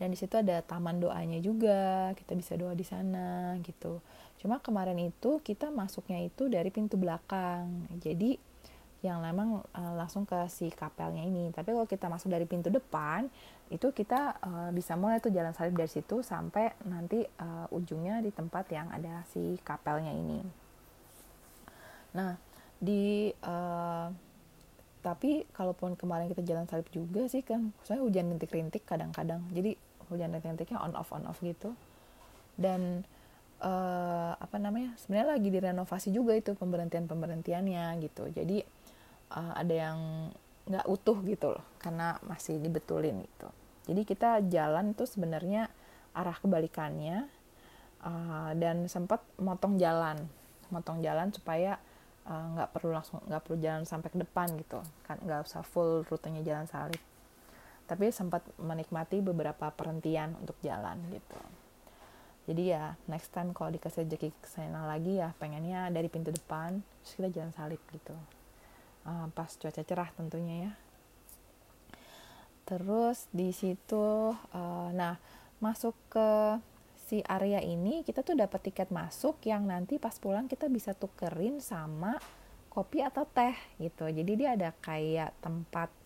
dan 0.03 0.11
di 0.11 0.19
situ 0.19 0.35
ada 0.35 0.59
taman 0.67 0.99
doanya 0.99 1.39
juga 1.39 2.11
kita 2.19 2.35
bisa 2.35 2.59
doa 2.59 2.75
di 2.75 2.83
sana 2.83 3.55
gitu. 3.63 4.03
Cuma 4.43 4.59
kemarin 4.59 4.99
itu 4.99 5.39
kita 5.47 5.71
masuknya 5.71 6.19
itu 6.27 6.51
dari 6.51 6.75
pintu 6.75 6.99
belakang. 6.99 7.87
Jadi 8.03 8.35
yang 9.07 9.23
memang 9.23 9.63
uh, 9.63 9.95
langsung 9.95 10.27
ke 10.27 10.35
si 10.51 10.75
kapelnya 10.75 11.23
ini. 11.23 11.55
Tapi 11.55 11.71
kalau 11.71 11.87
kita 11.87 12.11
masuk 12.11 12.35
dari 12.35 12.51
pintu 12.51 12.67
depan 12.67 13.31
itu 13.71 13.95
kita 13.95 14.43
uh, 14.43 14.71
bisa 14.75 14.99
mulai 14.99 15.23
tuh 15.23 15.31
jalan 15.31 15.55
salib 15.55 15.79
dari 15.79 15.87
situ 15.87 16.19
sampai 16.27 16.75
nanti 16.83 17.23
uh, 17.23 17.71
ujungnya 17.71 18.19
di 18.19 18.35
tempat 18.35 18.75
yang 18.75 18.91
ada 18.91 19.23
si 19.31 19.55
kapelnya 19.63 20.11
ini. 20.11 20.43
Nah 22.19 22.35
di 22.83 23.31
uh, 23.47 24.11
tapi 25.03 25.47
kalaupun 25.55 25.95
kemarin 25.95 26.31
kita 26.31 26.43
jalan 26.47 26.67
salib 26.67 26.87
juga 26.91 27.27
sih 27.27 27.43
kan 27.47 27.71
soalnya 27.87 28.03
hujan 28.07 28.27
rintik-rintik 28.35 28.83
kadang-kadang. 28.83 29.47
Jadi 29.55 29.92
hujan 30.13 30.31
rintik-rintiknya 30.37 30.79
on 30.79 30.93
off 30.95 31.11
on 31.11 31.25
off 31.25 31.41
gitu. 31.41 31.73
Dan 32.55 33.03
uh, 33.63 34.33
apa 34.37 34.57
namanya 34.61 34.93
sebenarnya 35.01 35.39
lagi 35.39 35.49
direnovasi 35.49 36.09
juga 36.13 36.37
itu 36.37 36.53
pemberhentian 36.53 37.09
pemberhentiannya 37.09 37.97
gitu. 38.05 38.29
Jadi 38.29 38.61
uh, 39.33 39.53
ada 39.57 39.75
yang 39.75 39.99
nggak 40.63 40.87
utuh 40.87 41.19
gitu 41.27 41.59
loh 41.59 41.65
karena 41.83 42.19
masih 42.27 42.59
dibetulin 42.61 43.25
gitu. 43.25 43.49
Jadi 43.91 44.03
kita 44.07 44.31
jalan 44.47 44.95
itu 44.95 45.05
sebenarnya 45.09 45.67
arah 46.15 46.37
kebalikannya 46.39 47.27
uh, 48.05 48.53
dan 48.55 48.87
sempat 48.87 49.25
motong 49.41 49.81
jalan. 49.81 50.21
Motong 50.71 51.03
jalan 51.03 51.35
supaya 51.35 51.81
nggak 52.23 52.69
uh, 52.71 52.73
perlu 52.73 52.95
langsung 52.95 53.19
nggak 53.27 53.43
perlu 53.43 53.59
jalan 53.59 53.83
sampai 53.83 54.09
ke 54.15 54.19
depan 54.23 54.47
gitu. 54.61 54.79
Kan 55.03 55.19
nggak 55.25 55.49
usah 55.49 55.67
full 55.67 56.07
rutenya 56.07 56.47
jalan 56.47 56.71
salib 56.71 57.03
tapi 57.87 58.09
sempat 58.15 58.47
menikmati 58.57 59.21
beberapa 59.21 59.69
perhentian 59.75 60.35
untuk 60.41 60.57
jalan 60.63 60.99
gitu. 61.11 61.41
Jadi 62.43 62.75
ya 62.75 62.99
next 63.07 63.31
time 63.31 63.55
kalau 63.55 63.71
dikasih 63.71 64.03
rezeki 64.03 64.35
ke 64.43 64.49
sana 64.51 64.83
lagi 64.83 65.23
ya 65.23 65.31
pengennya 65.39 65.87
dari 65.95 66.11
pintu 66.11 66.35
depan 66.35 66.83
terus 67.03 67.13
kita 67.15 67.29
jalan 67.31 67.53
salib 67.55 67.83
gitu. 67.95 68.15
Uh, 69.07 69.31
pas 69.35 69.51
cuaca 69.51 69.83
cerah 69.83 70.11
tentunya 70.15 70.71
ya. 70.71 70.73
Terus 72.67 73.31
di 73.31 73.55
situ 73.55 74.35
uh, 74.35 74.91
nah 74.91 75.23
masuk 75.63 75.95
ke 76.11 76.59
si 77.07 77.23
area 77.29 77.63
ini 77.63 78.03
kita 78.03 78.27
tuh 78.27 78.35
dapat 78.35 78.73
tiket 78.73 78.91
masuk 78.91 79.39
yang 79.47 79.69
nanti 79.69 80.03
pas 80.03 80.17
pulang 80.19 80.51
kita 80.51 80.67
bisa 80.67 80.97
tukerin 80.99 81.63
sama 81.63 82.19
kopi 82.73 83.05
atau 83.07 83.23
teh 83.29 83.55
gitu. 83.79 84.11
Jadi 84.11 84.33
dia 84.35 84.59
ada 84.59 84.75
kayak 84.83 85.31
tempat 85.45 86.02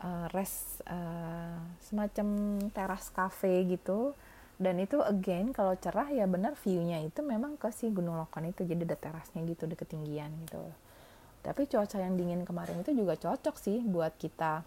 uh, 0.00 0.26
res 0.32 0.80
uh, 0.88 1.56
semacam 1.84 2.58
teras 2.72 3.08
cafe 3.12 3.64
gitu. 3.68 4.16
Dan 4.60 4.76
itu 4.76 5.00
again 5.00 5.56
kalau 5.56 5.72
cerah 5.80 6.12
ya 6.12 6.28
benar 6.28 6.52
viewnya 6.52 7.00
itu 7.00 7.24
memang 7.24 7.56
ke 7.56 7.72
si 7.72 7.88
Gunung 7.88 8.20
Lokon 8.20 8.52
itu. 8.52 8.64
Jadi 8.64 8.84
ada 8.84 8.96
terasnya 8.96 9.40
gitu 9.48 9.64
di 9.64 9.76
ketinggian 9.76 10.28
gitu. 10.44 10.60
Tapi 11.40 11.64
cuaca 11.64 11.96
yang 11.96 12.20
dingin 12.20 12.44
kemarin 12.44 12.84
itu 12.84 12.92
juga 12.92 13.16
cocok 13.16 13.56
sih 13.56 13.80
buat 13.80 14.12
kita 14.20 14.60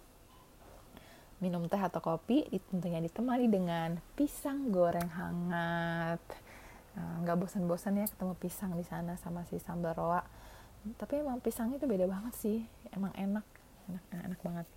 minum 1.38 1.68
teh 1.68 1.78
atau 1.78 2.00
kopi 2.00 2.48
tentunya 2.72 3.04
ditemani 3.04 3.52
dengan 3.52 4.00
pisang 4.16 4.72
goreng 4.72 5.12
hangat. 5.12 6.24
Nah, 6.96 7.20
nggak 7.26 7.36
bosan-bosan 7.36 8.00
ya 8.00 8.08
ketemu 8.08 8.34
pisang 8.40 8.72
di 8.80 8.86
sana 8.88 9.20
sama 9.20 9.44
si 9.46 9.60
sambal 9.60 9.94
roa. 9.94 10.24
Tapi 10.98 11.22
emang 11.22 11.44
pisangnya 11.44 11.78
itu 11.78 11.86
beda 11.86 12.08
banget 12.10 12.34
sih. 12.40 12.60
Emang 12.96 13.12
enak 13.14 13.46
enak 13.92 14.04
enak 14.10 14.40
banget 14.40 14.68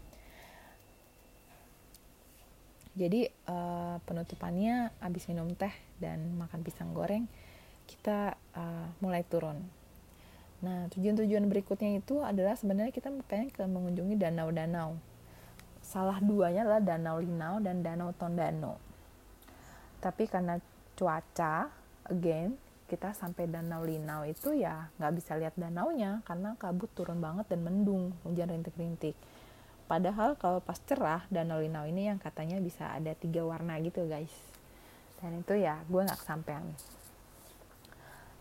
jadi 2.97 3.29
uh, 3.45 4.01
penutupannya 4.09 4.89
habis 5.05 5.29
minum 5.29 5.53
teh 5.53 5.73
dan 6.01 6.33
makan 6.41 6.65
pisang 6.65 6.97
goreng 6.97 7.29
kita 7.85 8.35
uh, 8.57 8.89
mulai 9.05 9.21
turun. 9.23 9.61
Nah 10.65 10.89
tujuan-tujuan 10.97 11.45
berikutnya 11.47 12.01
itu 12.01 12.25
adalah 12.25 12.57
sebenarnya 12.57 12.91
kita 12.91 13.13
pengen 13.29 13.53
ke 13.53 13.63
mengunjungi 13.69 14.17
danau-danau. 14.17 14.97
Salah 15.85 16.19
duanya 16.19 16.67
adalah 16.67 16.83
danau 16.83 17.21
Linau 17.21 17.63
dan 17.63 17.85
danau 17.85 18.11
Tondano. 18.17 18.81
Tapi 20.01 20.25
karena 20.27 20.57
cuaca 20.97 21.69
again 22.09 22.57
kita 22.89 23.13
sampai 23.13 23.45
danau 23.45 23.85
Linau 23.85 24.25
itu 24.25 24.57
ya 24.57 24.89
nggak 24.97 25.13
bisa 25.15 25.37
lihat 25.37 25.55
danaunya 25.55 26.25
karena 26.25 26.57
kabut 26.57 26.89
turun 26.97 27.21
banget 27.21 27.45
dan 27.53 27.61
mendung 27.61 28.17
hujan 28.25 28.49
rintik-rintik 28.51 29.15
Padahal 29.87 30.35
kalau 30.35 30.59
pas 30.59 30.79
cerah 30.83 31.23
Linau 31.31 31.87
ini 31.87 32.11
yang 32.11 32.19
katanya 32.19 32.59
bisa 32.59 32.91
ada 32.91 33.15
tiga 33.15 33.47
warna 33.47 33.79
gitu 33.79 34.03
guys. 34.11 34.35
Dan 35.23 35.41
itu 35.47 35.55
ya 35.55 35.79
gue 35.87 36.03
nggak 36.03 36.21
kesampean. 36.21 36.67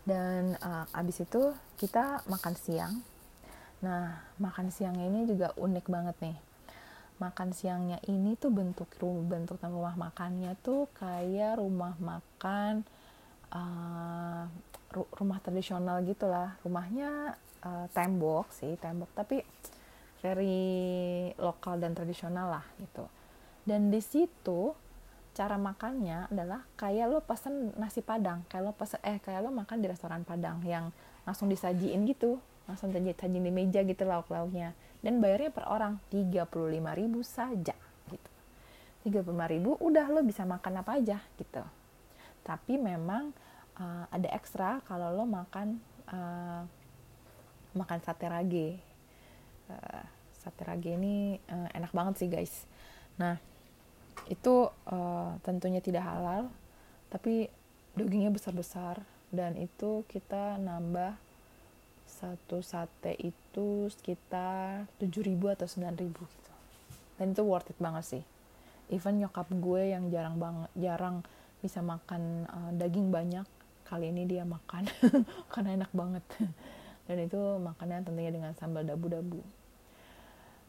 Dan 0.06 0.58
uh, 0.62 0.86
abis 0.98 1.26
itu 1.26 1.54
kita 1.78 2.26
makan 2.26 2.54
siang. 2.58 2.94
Nah 3.86 4.18
makan 4.42 4.74
siangnya 4.74 5.06
ini 5.06 5.30
juga 5.30 5.54
unik 5.54 5.86
banget 5.86 6.18
nih. 6.26 6.38
Makan 7.22 7.54
siangnya 7.54 8.02
ini 8.10 8.34
tuh 8.36 8.50
bentuk 8.50 8.90
bentuk 9.02 9.62
rumah 9.62 9.96
makannya 9.96 10.58
tuh 10.66 10.90
kayak 10.98 11.62
rumah 11.62 11.94
makan 12.02 12.82
uh, 13.54 14.50
rumah 14.94 15.40
tradisional 15.46 16.02
gitulah. 16.02 16.58
Rumahnya 16.66 17.38
uh, 17.66 17.86
tembok 17.94 18.50
sih 18.54 18.78
tembok 18.82 19.10
tapi 19.14 19.46
very 20.26 21.30
lokal 21.38 21.78
dan 21.78 21.94
tradisional 21.94 22.50
lah 22.50 22.66
gitu. 22.82 23.06
Dan 23.62 23.94
di 23.94 24.02
situ 24.02 24.74
cara 25.38 25.60
makannya 25.62 26.32
adalah 26.34 26.66
kayak 26.80 27.06
lo 27.12 27.20
pesen 27.22 27.76
nasi 27.78 28.00
padang 28.02 28.42
kayak 28.50 28.64
lo 28.66 28.74
pesen 28.74 28.98
eh 29.06 29.22
kayak 29.22 29.46
lo 29.46 29.52
makan 29.54 29.84
di 29.84 29.88
restoran 29.92 30.26
padang 30.26 30.66
yang 30.66 30.90
langsung 31.30 31.46
disajiin 31.46 32.10
gitu. 32.10 32.42
Langsung 32.66 32.90
sajiin 32.90 33.46
di 33.46 33.54
meja 33.54 33.86
gitu 33.86 34.10
lauk 34.10 34.34
lauknya 34.34 34.74
dan 35.06 35.22
bayarnya 35.22 35.54
per 35.54 35.70
orang 35.70 36.02
35 36.10 36.50
ribu 36.98 37.22
saja 37.22 37.78
gitu. 38.10 38.30
35 39.06 39.54
ribu 39.54 39.78
udah 39.78 40.10
lo 40.10 40.26
bisa 40.26 40.42
makan 40.50 40.82
apa 40.82 40.98
aja 40.98 41.22
gitu. 41.38 41.62
Tapi 42.42 42.82
memang 42.82 43.30
uh, 43.78 44.10
ada 44.10 44.34
ekstra 44.34 44.82
kalau 44.90 45.14
lo 45.14 45.30
makan 45.30 45.78
uh, 46.10 46.66
makan 47.78 48.00
sate 48.02 48.26
rage. 48.26 48.82
Uh, 49.70 50.15
sate 50.46 50.62
rage 50.62 50.94
ini 50.94 51.42
uh, 51.50 51.66
enak 51.74 51.90
banget 51.90 52.14
sih 52.22 52.30
guys. 52.30 52.54
Nah 53.18 53.42
itu 54.30 54.70
uh, 54.70 55.34
tentunya 55.42 55.82
tidak 55.82 56.06
halal 56.06 56.54
tapi 57.10 57.50
dagingnya 57.98 58.30
besar-besar. 58.30 59.02
Dan 59.34 59.58
itu 59.58 60.06
kita 60.06 60.62
nambah 60.62 61.18
satu 62.06 62.62
sate 62.62 63.18
itu 63.20 63.90
sekitar 63.90 64.86
7000 65.02 65.34
atau 65.58 65.68
9000 65.68 66.14
gitu. 66.14 66.54
Dan 67.18 67.34
itu 67.34 67.42
worth 67.42 67.74
it 67.74 67.80
banget 67.82 68.06
sih. 68.06 68.24
Even 68.94 69.18
nyokap 69.18 69.50
gue 69.50 69.92
yang 69.92 70.14
jarang 70.14 70.38
banget 70.38 70.70
jarang 70.78 71.26
bisa 71.60 71.82
makan 71.82 72.46
uh, 72.46 72.72
daging 72.78 73.10
banyak 73.10 73.50
kali 73.90 74.14
ini 74.14 74.30
dia 74.30 74.46
makan. 74.46 74.86
Karena 75.52 75.84
enak 75.84 75.92
banget. 75.92 76.24
Dan 77.10 77.18
itu 77.26 77.42
makannya 77.60 78.06
tentunya 78.06 78.32
dengan 78.32 78.54
sambal 78.54 78.86
dabu-dabu 78.86 79.65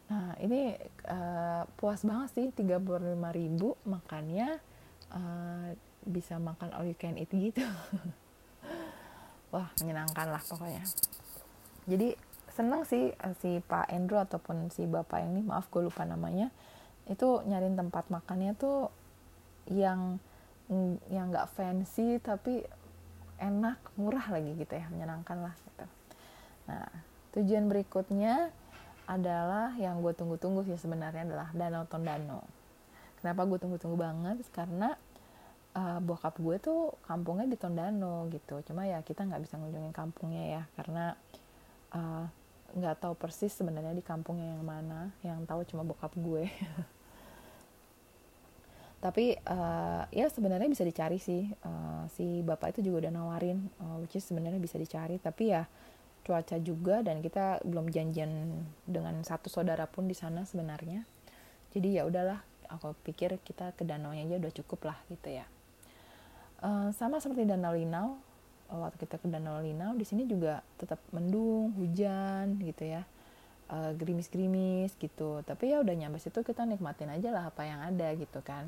Nah 0.07 0.35
ini 0.39 0.75
uh, 1.07 1.67
puas 1.75 2.03
banget 2.07 2.29
sih 2.35 2.47
35 2.55 2.79
ribu 3.35 3.75
makannya 3.83 4.59
uh, 5.11 5.67
bisa 6.07 6.39
makan 6.39 6.71
all 6.71 6.87
you 6.87 6.95
can 6.95 7.19
eat 7.19 7.31
gitu. 7.31 7.63
Wah 9.53 9.67
menyenangkan 9.83 10.31
lah 10.31 10.43
pokoknya. 10.43 10.83
Jadi 11.87 12.15
seneng 12.51 12.83
sih 12.89 13.13
eh, 13.13 13.35
si 13.37 13.61
Pak 13.61 13.91
Andrew 13.93 14.17
ataupun 14.17 14.73
si 14.73 14.89
bapak 14.89 15.21
ini 15.21 15.45
maaf 15.45 15.69
gue 15.69 15.85
lupa 15.85 16.01
namanya 16.09 16.49
itu 17.05 17.45
nyariin 17.45 17.77
tempat 17.77 18.09
makannya 18.09 18.57
tuh 18.57 18.91
yang 19.71 20.19
yang 21.07 21.31
nggak 21.31 21.47
fancy 21.55 22.19
tapi 22.19 22.65
enak 23.39 23.79
murah 23.95 24.27
lagi 24.27 24.57
gitu 24.57 24.73
ya 24.73 24.89
menyenangkan 24.91 25.37
lah 25.47 25.55
gitu. 25.55 25.85
Nah 26.67 26.87
tujuan 27.37 27.69
berikutnya 27.69 28.51
adalah 29.07 29.71
yang 29.79 30.03
gue 30.03 30.11
tunggu-tunggu 30.11 30.67
sih 30.67 30.75
sebenarnya 30.75 31.23
adalah 31.23 31.47
Danau 31.55 31.87
Tondano. 31.87 32.43
Kenapa 33.23 33.47
gue 33.47 33.57
tunggu-tunggu 33.57 33.97
banget? 33.97 34.43
Karena 34.51 34.93
uh, 35.73 35.99
bokap 36.03 36.35
gue 36.37 36.59
tuh 36.59 36.91
kampungnya 37.07 37.47
di 37.47 37.57
Tondano 37.57 38.27
gitu. 38.29 38.59
Cuma 38.67 38.83
ya 38.83 38.99
kita 39.01 39.23
nggak 39.23 39.41
bisa 39.47 39.55
ngunjungin 39.55 39.95
kampungnya 39.95 40.43
ya 40.59 40.63
karena 40.75 41.15
uh, 41.95 42.27
nggak 42.75 42.95
uh, 42.97 42.99
tahu 42.99 43.13
persis 43.15 43.55
sebenarnya 43.55 43.95
di 43.95 44.03
kampungnya 44.03 44.59
yang 44.59 44.67
mana. 44.67 45.15
Yang 45.23 45.39
tahu 45.47 45.61
cuma 45.71 45.87
bokap 45.87 46.11
gue. 46.19 46.51
Tapi 49.03 49.39
uh, 49.45 50.03
ya 50.09 50.27
sebenarnya 50.27 50.67
bisa 50.67 50.83
dicari 50.83 51.21
sih. 51.21 51.47
Uh, 51.63 52.03
si 52.11 52.43
bapak 52.43 52.75
itu 52.75 52.91
juga 52.91 53.07
udah 53.07 53.11
nawarin 53.15 53.71
uh, 53.79 54.03
which 54.03 54.19
is 54.19 54.27
sebenarnya 54.27 54.59
bisa 54.59 54.75
dicari. 54.75 55.15
Tapi 55.15 55.55
ya 55.55 55.63
cuaca 56.27 56.59
juga 56.59 56.99
dan 56.99 57.23
kita 57.23 57.63
belum 57.63 57.87
janjian 57.87 58.59
dengan 58.83 59.23
satu 59.23 59.47
saudara 59.47 59.87
pun 59.87 60.11
di 60.11 60.13
sana 60.13 60.43
sebenarnya. 60.43 61.07
Jadi 61.71 61.95
ya 61.95 62.03
udahlah 62.03 62.43
aku 62.67 62.91
pikir 63.07 63.39
kita 63.47 63.71
ke 63.79 63.87
danau 63.87 64.11
aja 64.11 64.35
udah 64.35 64.51
cukup 64.51 64.91
lah 64.91 64.99
gitu 65.07 65.31
ya. 65.31 65.47
Uh, 66.59 66.91
sama 66.91 67.23
seperti 67.23 67.47
danau 67.47 67.71
Linau 67.71 68.19
waktu 68.67 69.07
kita 69.07 69.23
ke 69.23 69.31
danau 69.31 69.63
Linau 69.63 69.95
di 69.95 70.03
sini 70.03 70.27
juga 70.27 70.59
tetap 70.75 70.99
mendung 71.15 71.71
hujan 71.79 72.59
gitu 72.59 72.83
ya. 72.83 73.07
Uh, 73.71 73.95
gerimis-gerimis 73.95 74.95
gitu. 74.99 75.43
Tapi 75.47 75.71
ya 75.71 75.79
udah 75.79 75.95
nyampe 75.95 76.19
situ 76.19 76.43
kita 76.43 76.67
nikmatin 76.67 77.11
aja 77.11 77.31
lah 77.31 77.47
apa 77.47 77.63
yang 77.63 77.79
ada 77.83 78.11
gitu 78.19 78.43
kan. 78.43 78.67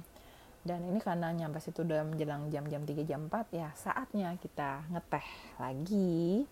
Dan 0.63 0.83
ini 0.91 0.99
karena 0.99 1.31
nyampe 1.31 1.59
situ 1.63 1.83
udah 1.87 2.03
menjelang 2.03 2.51
jam-jam 2.51 2.83
3 2.83 3.03
jam 3.07 3.31
4 3.31 3.51
ya 3.55 3.71
saatnya 3.79 4.35
kita 4.43 4.83
ngeteh 4.91 5.27
lagi 5.55 6.43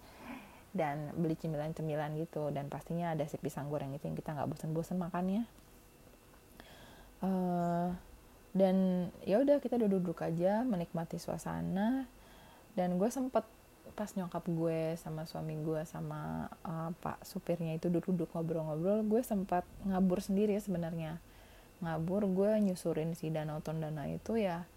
dan 0.76 1.11
beli 1.15 1.36
cemilan-cemilan 1.39 2.15
gitu. 2.20 2.49
Dan 2.51 2.68
pastinya 2.68 3.13
ada 3.13 3.24
si 3.28 3.39
pisang 3.39 3.68
goreng 3.72 3.93
itu 3.95 4.07
yang 4.07 4.18
kita 4.18 4.34
nggak 4.36 4.49
bosan-bosan 4.49 4.97
makannya. 4.99 5.43
Uh, 7.18 7.91
dan 8.53 9.07
ya 9.26 9.41
udah 9.41 9.57
kita 9.61 9.78
duduk-duduk 9.78 10.22
aja 10.26 10.65
menikmati 10.65 11.22
suasana. 11.22 12.09
Dan 12.78 13.01
gue 13.01 13.09
sempet 13.09 13.45
pas 13.97 14.13
nyokap 14.13 14.45
gue 14.45 14.93
sama 15.01 15.26
suami 15.26 15.57
gue 15.57 15.82
sama 15.89 16.45
uh, 16.61 16.93
pak 17.01 17.26
supirnya 17.26 17.74
itu 17.74 17.89
duduk-duduk 17.89 18.30
ngobrol-ngobrol 18.30 19.01
gue 19.09 19.26
sempat 19.26 19.65
ngabur 19.89 20.22
sendiri 20.22 20.53
ya 20.53 20.61
sebenarnya. 20.61 21.18
Ngabur 21.82 22.30
gue 22.30 22.61
nyusurin 22.61 23.18
si 23.18 23.34
danau 23.34 23.57
tondana 23.61 24.05
itu 24.05 24.38
ya 24.38 24.70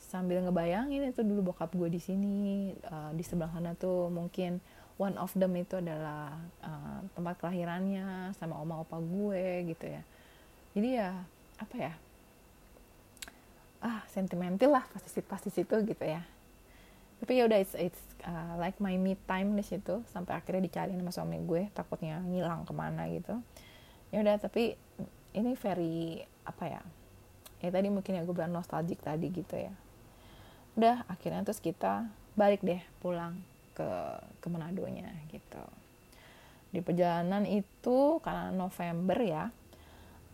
sambil 0.00 0.40
ngebayangin 0.40 1.10
itu 1.10 1.20
dulu 1.20 1.52
bokap 1.52 1.74
gue 1.76 1.92
di 1.92 2.00
sini 2.00 2.72
uh, 2.88 3.12
di 3.12 3.20
sebelah 3.20 3.52
sana 3.52 3.76
tuh 3.76 4.08
mungkin 4.08 4.62
one 4.98 5.14
of 5.16 5.30
them 5.38 5.54
itu 5.54 5.78
adalah 5.78 6.34
uh, 6.60 7.00
tempat 7.14 7.38
kelahirannya 7.38 8.34
sama 8.34 8.58
oma 8.58 8.82
opa 8.82 8.98
gue 8.98 9.70
gitu 9.70 9.86
ya. 9.86 10.02
Jadi 10.74 10.88
ya 10.98 11.10
apa 11.62 11.74
ya? 11.78 11.92
Ah 13.78 14.02
sentimental 14.10 14.74
lah 14.74 14.84
pasti 14.90 15.22
pasti 15.22 15.48
situ 15.54 15.74
gitu 15.86 16.04
ya. 16.04 16.26
Tapi 17.18 17.32
ya 17.34 17.46
udah 17.46 17.58
it's, 17.58 17.74
it's 17.78 18.02
uh, 18.26 18.58
like 18.58 18.78
my 18.82 18.94
me 18.98 19.14
time 19.26 19.54
di 19.54 19.62
situ 19.62 20.02
sampai 20.10 20.38
akhirnya 20.38 20.66
dicari 20.66 20.94
sama 20.94 21.10
suami 21.14 21.38
gue 21.46 21.70
takutnya 21.74 22.18
ngilang 22.26 22.66
ke 22.66 22.74
mana 22.74 23.06
gitu. 23.10 23.38
Ya 24.10 24.18
udah 24.22 24.38
tapi 24.42 24.74
ini 25.30 25.54
very 25.54 26.26
apa 26.42 26.64
ya? 26.66 26.82
Ya 27.62 27.70
tadi 27.70 27.86
mungkin 27.90 28.18
ya 28.18 28.22
gue 28.26 28.34
bilang 28.34 28.50
nostalgic 28.50 28.98
tadi 28.98 29.30
gitu 29.30 29.54
ya. 29.54 29.70
Udah 30.74 31.06
akhirnya 31.06 31.46
terus 31.46 31.62
kita 31.62 32.06
balik 32.34 32.62
deh 32.62 32.82
pulang 33.02 33.38
ke 33.78 33.90
ke 34.42 34.46
Manado-nya 34.50 35.14
gitu. 35.30 35.62
Di 36.74 36.82
perjalanan 36.82 37.46
itu 37.46 38.18
karena 38.18 38.50
November 38.50 39.18
ya 39.22 39.44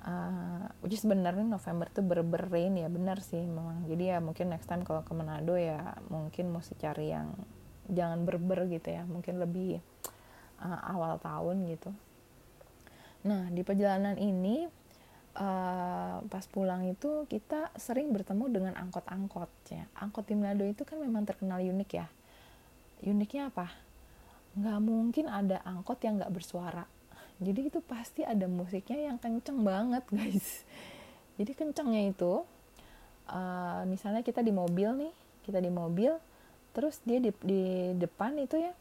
uh, 0.05 0.64
which 0.84 1.01
sebenarnya 1.01 1.45
November 1.45 1.88
tuh 1.90 2.05
ber 2.05 2.24
rain 2.49 2.76
ya 2.76 2.88
benar 2.88 3.20
sih 3.20 3.40
memang. 3.40 3.84
Jadi 3.88 4.05
ya 4.12 4.18
mungkin 4.20 4.53
next 4.53 4.68
time 4.68 4.84
kalau 4.84 5.03
ke 5.03 5.12
Manado 5.12 5.57
ya 5.57 5.97
mungkin 6.09 6.53
mesti 6.53 6.76
cari 6.78 7.12
yang 7.12 7.32
jangan 7.92 8.24
berber 8.24 8.64
gitu 8.72 8.88
ya 8.97 9.05
mungkin 9.05 9.40
lebih 9.40 9.80
uh, 10.61 10.80
awal 10.88 11.20
tahun 11.20 11.68
gitu. 11.68 11.90
Nah 13.28 13.49
di 13.53 13.61
perjalanan 13.64 14.16
ini 14.20 14.68
uh, 15.36 16.16
pas 16.24 16.45
pulang 16.49 16.84
itu 16.88 17.28
kita 17.28 17.72
sering 17.76 18.12
bertemu 18.12 18.45
dengan 18.49 18.74
angkot-angkot 18.76 19.51
ya. 19.72 19.84
Angkot 20.01 20.28
di 20.28 20.34
Manado 20.36 20.64
itu 20.64 20.84
kan 20.84 21.01
memang 21.01 21.28
terkenal 21.28 21.61
unik 21.61 21.90
ya 21.92 22.09
uniknya 23.11 23.53
apa? 23.53 23.73
Nggak 24.57 24.79
mungkin 24.81 25.27
ada 25.29 25.61
angkot 25.67 26.01
yang 26.05 26.21
nggak 26.21 26.33
bersuara. 26.33 26.85
Jadi 27.43 27.61
itu 27.69 27.83
pasti 27.83 28.23
ada 28.23 28.47
musiknya 28.47 29.11
yang 29.13 29.19
kenceng 29.19 29.61
banget 29.61 30.05
guys. 30.17 30.63
Jadi 31.35 31.53
kencengnya 31.53 32.15
itu 32.15 32.47
uh, 33.31 33.83
misalnya 33.89 34.21
kita 34.21 34.45
di 34.45 34.53
mobil 34.53 34.91
nih 34.97 35.15
kita 35.45 35.61
di 35.61 35.71
mobil 35.71 36.17
terus 36.75 36.99
dia 37.07 37.23
di, 37.23 37.31
di 37.45 37.95
depan 37.95 38.35
itu 38.41 38.59
ya 38.59 38.73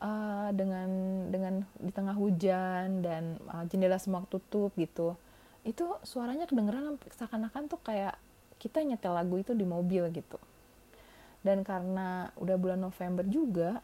uh, 0.00 0.50
dengan 0.54 0.88
dengan 1.28 1.54
di 1.76 1.92
tengah 1.92 2.16
hujan 2.16 3.04
dan 3.04 3.36
uh, 3.50 3.66
jendela 3.68 4.00
semua 4.00 4.24
tutup 4.26 4.72
gitu 4.78 5.14
itu 5.66 5.84
suaranya 6.06 6.48
kedengeran 6.48 6.96
seakan-akan 7.18 7.68
tuh 7.68 7.80
kayak 7.84 8.16
kita 8.56 8.80
nyetel 8.80 9.12
lagu 9.12 9.36
itu 9.36 9.52
di 9.52 9.66
mobil 9.68 10.08
gitu 10.14 10.38
dan 11.46 11.62
karena 11.62 12.34
udah 12.38 12.56
bulan 12.58 12.82
November 12.82 13.22
juga 13.26 13.78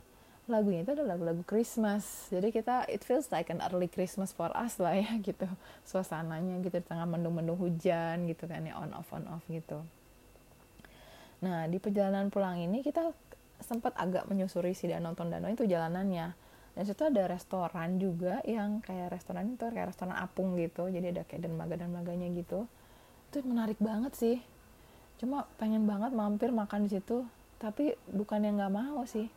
lagunya 0.44 0.84
itu 0.84 0.92
adalah 0.92 1.16
lagu-lagu 1.16 1.40
Christmas. 1.48 2.28
Jadi 2.28 2.52
kita 2.52 2.84
it 2.92 3.00
feels 3.00 3.32
like 3.32 3.48
an 3.48 3.64
early 3.64 3.88
Christmas 3.88 4.36
for 4.36 4.52
us 4.52 4.76
lah 4.76 4.92
ya 4.92 5.16
gitu. 5.28 5.48
Suasananya 5.88 6.60
gitu 6.60 6.76
di 6.80 6.84
tengah 6.84 7.08
mendung-mendung 7.08 7.56
hujan 7.56 8.28
gitu 8.28 8.44
kan 8.44 8.60
ya 8.60 8.76
on 8.76 8.92
off 8.92 9.08
on 9.16 9.24
off 9.32 9.44
gitu. 9.48 9.80
Nah 11.40 11.64
di 11.68 11.80
perjalanan 11.80 12.28
pulang 12.28 12.60
ini 12.60 12.84
kita 12.84 13.12
sempat 13.64 13.96
agak 13.96 14.28
menyusuri 14.28 14.76
si 14.76 14.84
danau 14.90 15.16
Tondano 15.16 15.48
itu 15.48 15.64
jalanannya. 15.64 16.36
Dan 16.74 16.82
situ 16.82 17.06
ada 17.06 17.30
restoran 17.30 18.02
juga 18.02 18.42
yang 18.42 18.82
kayak 18.82 19.14
restoran 19.14 19.54
itu 19.54 19.62
kayak 19.62 19.94
restoran 19.94 20.18
apung 20.18 20.58
gitu. 20.60 20.90
Jadi 20.90 21.14
ada 21.14 21.22
kayak 21.24 21.48
dermaga 21.48 21.78
dermaganya 21.80 22.28
gitu. 22.34 22.68
Itu 23.30 23.46
menarik 23.46 23.78
banget 23.80 24.12
sih. 24.18 24.36
Cuma 25.16 25.46
pengen 25.56 25.86
banget 25.86 26.12
mampir 26.12 26.50
makan 26.50 26.90
di 26.90 26.98
situ 26.98 27.24
tapi 27.64 27.96
bukan 28.12 28.44
yang 28.44 28.60
nggak 28.60 28.74
mau 28.76 29.08
sih. 29.08 29.32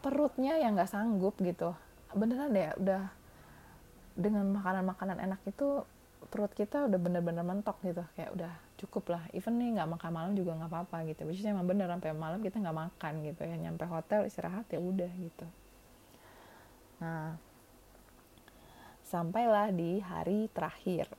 Perutnya 0.00 0.56
yang 0.56 0.72
nggak 0.72 0.88
sanggup 0.88 1.36
gitu. 1.44 1.76
Beneran 2.16 2.56
deh 2.56 2.72
udah 2.80 3.12
dengan 4.16 4.48
makanan-makanan 4.56 5.20
enak 5.20 5.44
itu 5.44 5.84
perut 6.32 6.50
kita 6.56 6.88
udah 6.88 6.96
bener-bener 6.96 7.44
mentok 7.44 7.76
gitu. 7.84 8.00
Kayak 8.16 8.32
udah 8.32 8.52
cukup 8.80 9.12
lah. 9.12 9.22
Even 9.36 9.60
nih 9.60 9.76
nggak 9.76 9.88
makan 9.92 10.10
malam 10.10 10.32
juga 10.32 10.56
nggak 10.56 10.70
apa-apa 10.72 11.04
gitu. 11.12 11.28
Which 11.28 11.44
emang 11.44 11.68
bener 11.68 11.92
sampai 11.92 12.16
malam 12.16 12.40
kita 12.40 12.56
nggak 12.56 12.76
makan 12.76 13.12
gitu 13.28 13.44
ya. 13.44 13.56
Nyampe 13.60 13.84
hotel 13.84 14.24
istirahat 14.24 14.64
ya 14.72 14.80
udah 14.80 15.10
gitu. 15.12 15.46
Nah, 16.96 17.36
sampailah 19.04 19.68
di 19.68 20.00
hari 20.00 20.48
terakhir. 20.48 21.12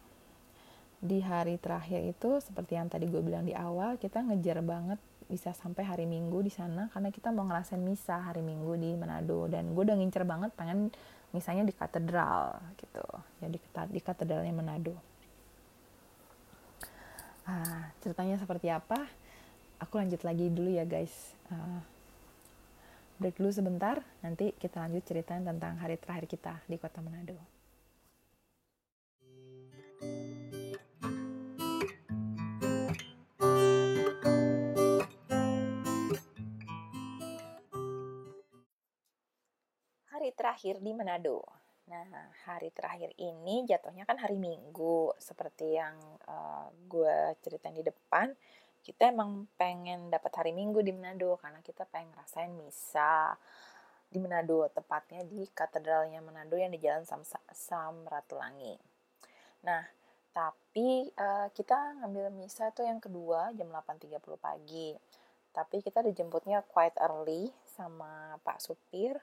Di 0.97 1.21
hari 1.21 1.61
terakhir 1.61 2.01
itu 2.09 2.41
seperti 2.41 2.73
yang 2.73 2.89
tadi 2.89 3.05
gue 3.05 3.21
bilang 3.21 3.45
di 3.45 3.53
awal, 3.53 4.01
kita 4.01 4.25
ngejar 4.25 4.65
banget 4.65 4.97
bisa 5.28 5.51
sampai 5.51 5.84
hari 5.84 6.05
Minggu 6.07 6.39
di 6.39 6.51
sana 6.51 6.88
karena 6.95 7.11
kita 7.11 7.32
mau 7.36 7.43
ngerasain 7.47 7.80
misa 7.80 8.19
hari 8.19 8.39
Minggu 8.39 8.80
di 8.80 8.95
Manado. 8.95 9.47
Dan 9.51 9.75
gue 9.75 9.84
udah 9.84 9.95
ngincer 9.99 10.23
banget 10.23 10.51
pengen 10.55 10.89
misalnya 11.36 11.67
di 11.67 11.75
katedral 11.75 12.59
gitu. 12.80 13.03
Ya 13.43 13.47
di, 13.51 13.59
di 13.91 14.01
katedralnya 14.01 14.55
Manado. 14.55 14.95
Ah, 17.47 17.91
ceritanya 18.03 18.36
seperti 18.36 18.67
apa? 18.67 19.07
Aku 19.80 19.95
lanjut 19.95 20.19
lagi 20.28 20.51
dulu 20.51 20.67
ya 20.67 20.84
guys. 20.84 21.36
Uh, 21.47 21.80
break 23.23 23.39
dulu 23.39 23.49
sebentar, 23.49 24.03
nanti 24.19 24.51
kita 24.57 24.84
lanjut 24.84 25.05
cerita 25.07 25.38
tentang 25.39 25.80
hari 25.80 25.95
terakhir 25.95 26.28
kita 26.28 26.53
di 26.67 26.75
kota 26.75 26.99
Manado. 26.99 27.38
Terakhir 40.47 40.79
di 40.79 40.95
Manado. 40.95 41.43
Nah, 41.91 42.07
hari 42.47 42.71
terakhir 42.71 43.11
ini 43.19 43.67
jatuhnya 43.67 44.07
kan 44.07 44.15
hari 44.15 44.39
Minggu, 44.39 45.11
seperti 45.19 45.75
yang 45.75 45.99
uh, 46.23 46.71
gue 46.87 47.35
ceritain 47.43 47.75
di 47.75 47.83
depan. 47.83 48.31
kita 48.79 49.11
emang 49.11 49.43
pengen 49.59 50.07
dapat 50.07 50.31
hari 50.39 50.55
Minggu 50.55 50.79
di 50.79 50.95
Manado 50.95 51.35
karena 51.43 51.59
kita 51.59 51.83
pengen 51.91 52.15
ngerasain 52.15 52.47
misa 52.55 53.35
di 54.07 54.23
Manado, 54.23 54.71
tepatnya 54.71 55.27
di 55.27 55.43
katedralnya 55.51 56.23
Manado 56.23 56.55
yang 56.55 56.71
di 56.71 56.79
Jalan 56.79 57.03
Sam, 57.03 57.27
Sam 57.51 58.07
Ratulangi. 58.07 58.79
Nah, 59.67 59.83
tapi 60.31 61.11
uh, 61.11 61.51
kita 61.51 61.99
ngambil 61.99 62.31
misa 62.31 62.71
itu 62.71 62.87
yang 62.87 63.03
kedua 63.03 63.51
jam 63.51 63.67
8.30 63.67 64.15
pagi. 64.39 64.95
Tapi 65.51 65.83
kita 65.83 65.99
dijemputnya 66.07 66.63
quite 66.63 66.95
early 67.03 67.51
sama 67.67 68.39
Pak 68.47 68.63
Supir 68.63 69.19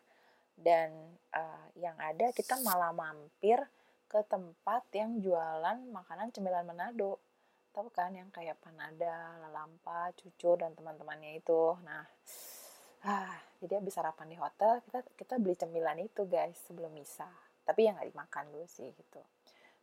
dan 0.59 0.91
uh, 1.35 1.67
yang 1.79 1.95
ada 1.99 2.31
kita 2.31 2.59
malah 2.63 2.95
mampir 2.95 3.59
ke 4.07 4.21
tempat 4.31 4.87
yang 4.95 5.19
jualan 5.19 5.79
makanan 5.91 6.31
cemilan 6.31 6.67
Manado 6.67 7.19
tahu 7.75 7.91
kan 7.91 8.15
yang 8.15 8.31
kayak 8.31 8.55
Panada, 8.63 9.35
Lalampa, 9.43 10.15
Cucu 10.15 10.55
dan 10.55 10.71
teman-temannya 10.79 11.43
itu. 11.43 11.75
Nah, 11.83 12.07
ah, 13.03 13.35
jadi 13.59 13.83
habis 13.83 13.99
sarapan 13.99 14.31
di 14.31 14.39
hotel 14.39 14.79
kita 14.87 15.03
kita 15.19 15.35
beli 15.43 15.59
cemilan 15.59 15.99
itu 15.99 16.23
guys 16.31 16.55
sebelum 16.71 16.95
misa. 16.95 17.27
Tapi 17.67 17.91
yang 17.91 17.99
nggak 17.99 18.15
dimakan 18.15 18.45
dulu 18.55 18.67
sih 18.71 18.95
gitu. 18.95 19.21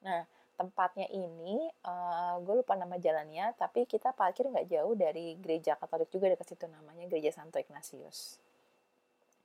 Nah, 0.07 0.24
tempatnya 0.55 1.11
ini 1.11 1.67
uh, 1.84 2.39
gue 2.39 2.63
lupa 2.63 2.80
nama 2.80 2.95
jalannya, 2.95 3.51
tapi 3.59 3.84
kita 3.84 4.15
parkir 4.15 4.47
nggak 4.47 4.72
jauh 4.72 4.95
dari 4.95 5.36
gereja 5.36 5.76
Katolik 5.76 6.07
juga 6.07 6.32
dekat 6.32 6.55
situ 6.55 6.65
namanya 6.72 7.11
Gereja 7.11 7.36
Santo 7.36 7.59
Ignatius. 7.59 8.39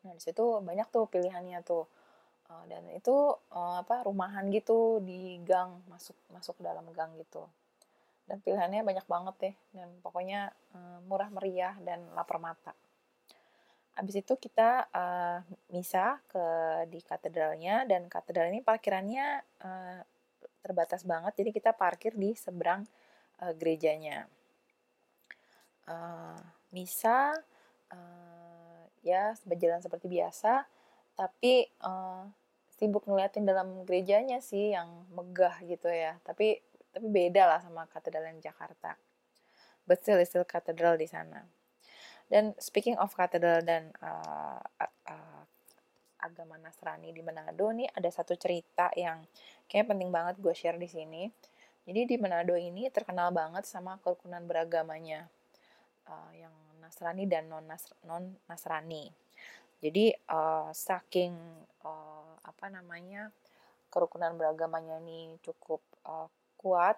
Nah, 0.07 0.15
di 0.15 0.23
situ 0.23 0.63
banyak 0.63 0.89
tuh 0.95 1.11
pilihannya 1.11 1.61
tuh. 1.67 1.85
Uh, 2.47 2.63
dan 2.71 2.87
itu 2.95 3.11
uh, 3.51 3.83
apa 3.83 4.07
rumahan 4.07 4.47
gitu 4.55 5.03
di 5.03 5.43
gang 5.43 5.83
masuk 5.91 6.15
masuk 6.31 6.55
dalam 6.63 6.87
gang 6.95 7.11
gitu 7.19 7.43
dan 8.27 8.43
pilihannya 8.43 8.83
banyak 8.83 9.07
banget 9.07 9.35
deh 9.39 9.55
dan 9.71 9.89
pokoknya 10.03 10.51
uh, 10.75 10.99
murah 11.07 11.31
meriah 11.31 11.79
dan 11.87 12.03
lapar 12.13 12.43
mata. 12.43 12.75
Habis 13.97 14.21
itu 14.21 14.35
kita 14.37 14.91
uh, 14.93 15.41
misa 15.73 16.21
ke 16.29 16.45
di 16.91 17.01
katedralnya 17.01 17.89
dan 17.89 18.11
katedral 18.11 18.53
ini 18.53 18.61
parkirannya 18.61 19.41
uh, 19.63 20.03
terbatas 20.61 21.07
banget 21.07 21.39
jadi 21.39 21.51
kita 21.55 21.71
parkir 21.73 22.13
di 22.19 22.35
seberang 22.35 22.85
uh, 23.41 23.55
gerejanya. 23.55 24.27
Uh, 25.87 26.37
misa 26.75 27.31
uh, 27.95 28.26
ya 29.07 29.39
berjalan 29.47 29.79
seperti 29.79 30.11
biasa. 30.11 30.67
Tapi 31.15 31.71
uh, 31.87 32.27
sibuk 32.77 33.07
ngeliatin 33.07 33.47
dalam 33.47 33.87
gerejanya 33.87 34.43
sih 34.43 34.75
yang 34.75 35.07
megah 35.15 35.63
gitu 35.65 35.87
ya. 35.89 36.19
Tapi 36.27 36.61
tapi 36.97 37.13
beda 37.13 37.45
lah 37.45 37.61
sama 37.61 37.85
katedral 37.93 38.25
yang 38.33 38.41
Jakarta. 38.41 38.97
But 39.85 40.01
still 40.01 40.17
still 40.25 40.49
katedral 40.49 40.97
di 40.97 41.05
sana. 41.05 41.45
Dan 42.27 42.57
speaking 42.57 42.97
of 42.97 43.13
katedral 43.13 43.61
dan 43.61 43.93
uh, 44.01 44.65
uh, 44.81 45.43
agama 46.17 46.57
Nasrani 46.57 47.13
di 47.13 47.21
Manado 47.21 47.69
nih 47.69 47.87
ada 47.93 48.09
satu 48.09 48.33
cerita 48.35 48.89
yang 48.97 49.29
kayaknya 49.69 49.93
penting 49.93 50.11
banget 50.11 50.35
gue 50.41 50.57
share 50.57 50.81
di 50.81 50.89
sini. 50.89 51.29
Jadi 51.85 52.09
di 52.09 52.17
Manado 52.17 52.57
ini 52.57 52.89
terkenal 52.89 53.31
banget 53.31 53.69
sama 53.69 54.01
kerukunan 54.01 54.41
beragamanya. 54.49 55.29
Uh, 56.09 56.33
yang 56.33 56.55
Nasrani 56.87 57.27
dan 57.27 57.51
non 57.51 57.67
non 58.07 58.25
Nasrani 58.47 59.27
jadi 59.85 60.17
uh, 60.33 60.73
saking 60.73 61.37
uh, 61.85 62.33
apa 62.41 62.67
namanya 62.73 63.29
kerukunan 63.93 64.33
beragamanya 64.35 64.99
ini 65.05 65.37
cukup 65.45 65.85
uh, 66.09 66.29
kuat 66.57 66.97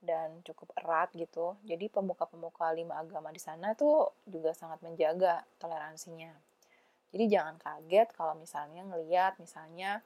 dan 0.00 0.40
cukup 0.46 0.72
erat 0.78 1.12
gitu. 1.12 1.58
Jadi 1.66 1.90
pemuka-pemuka 1.92 2.70
lima 2.72 2.96
agama 2.96 3.28
di 3.34 3.42
sana 3.42 3.76
tuh 3.76 4.14
juga 4.24 4.56
sangat 4.56 4.80
menjaga 4.80 5.44
toleransinya. 5.60 6.32
Jadi 7.12 7.24
jangan 7.28 7.56
kaget 7.60 8.08
kalau 8.16 8.36
misalnya 8.36 8.84
ngeliat 8.88 9.36
misalnya 9.40 10.00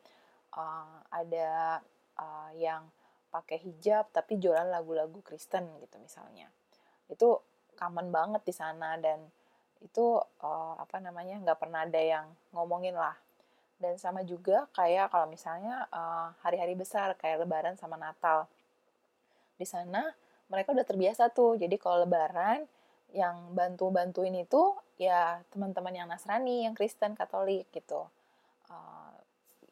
uh, 0.55 1.03
ada 1.11 1.83
uh, 2.19 2.51
yang 2.59 2.91
pakai 3.31 3.57
hijab 3.63 4.11
tapi 4.13 4.37
jualan 4.37 4.69
lagu-lagu 4.69 5.23
Kristen 5.23 5.71
gitu 5.79 5.97
misalnya. 6.03 6.51
Itu 7.07 7.43
common 7.83 8.15
banget 8.15 8.47
di 8.47 8.55
sana 8.55 8.95
dan 9.03 9.19
itu 9.83 10.23
uh, 10.23 10.75
apa 10.79 11.03
namanya 11.03 11.43
nggak 11.43 11.59
pernah 11.59 11.83
ada 11.83 11.99
yang 11.99 12.31
ngomongin 12.55 12.95
lah. 12.95 13.19
Dan 13.83 13.99
sama 13.99 14.23
juga 14.23 14.71
kayak 14.79 15.11
kalau 15.11 15.27
misalnya 15.27 15.91
hari-hari 16.47 16.79
uh, 16.79 16.81
besar 16.87 17.19
kayak 17.19 17.43
Lebaran 17.43 17.75
sama 17.75 17.99
Natal 17.99 18.47
di 19.59 19.67
sana 19.67 20.07
mereka 20.47 20.71
udah 20.71 20.87
terbiasa 20.87 21.33
tuh 21.33 21.57
jadi 21.57 21.75
kalau 21.81 22.05
lebaran 22.05 22.69
yang 23.13 23.57
bantu-bantuin 23.57 24.33
itu 24.37 24.77
ya 24.97 25.41
teman-teman 25.53 25.93
yang 25.93 26.09
Nasrani, 26.09 26.65
yang 26.65 26.77
Kristen, 26.77 27.17
Katolik 27.17 27.69
gitu. 27.73 28.09
Uh, 28.69 29.13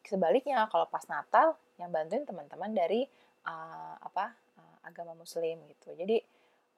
sebaliknya 0.05 0.65
kalau 0.69 0.85
pas 0.89 1.05
Natal 1.09 1.57
yang 1.77 1.89
bantuin 1.89 2.25
teman-teman 2.25 2.73
dari 2.73 3.05
uh, 3.45 3.95
apa 3.97 4.33
uh, 4.57 4.77
agama 4.85 5.17
Muslim 5.17 5.61
gitu. 5.69 5.93
Jadi 5.97 6.21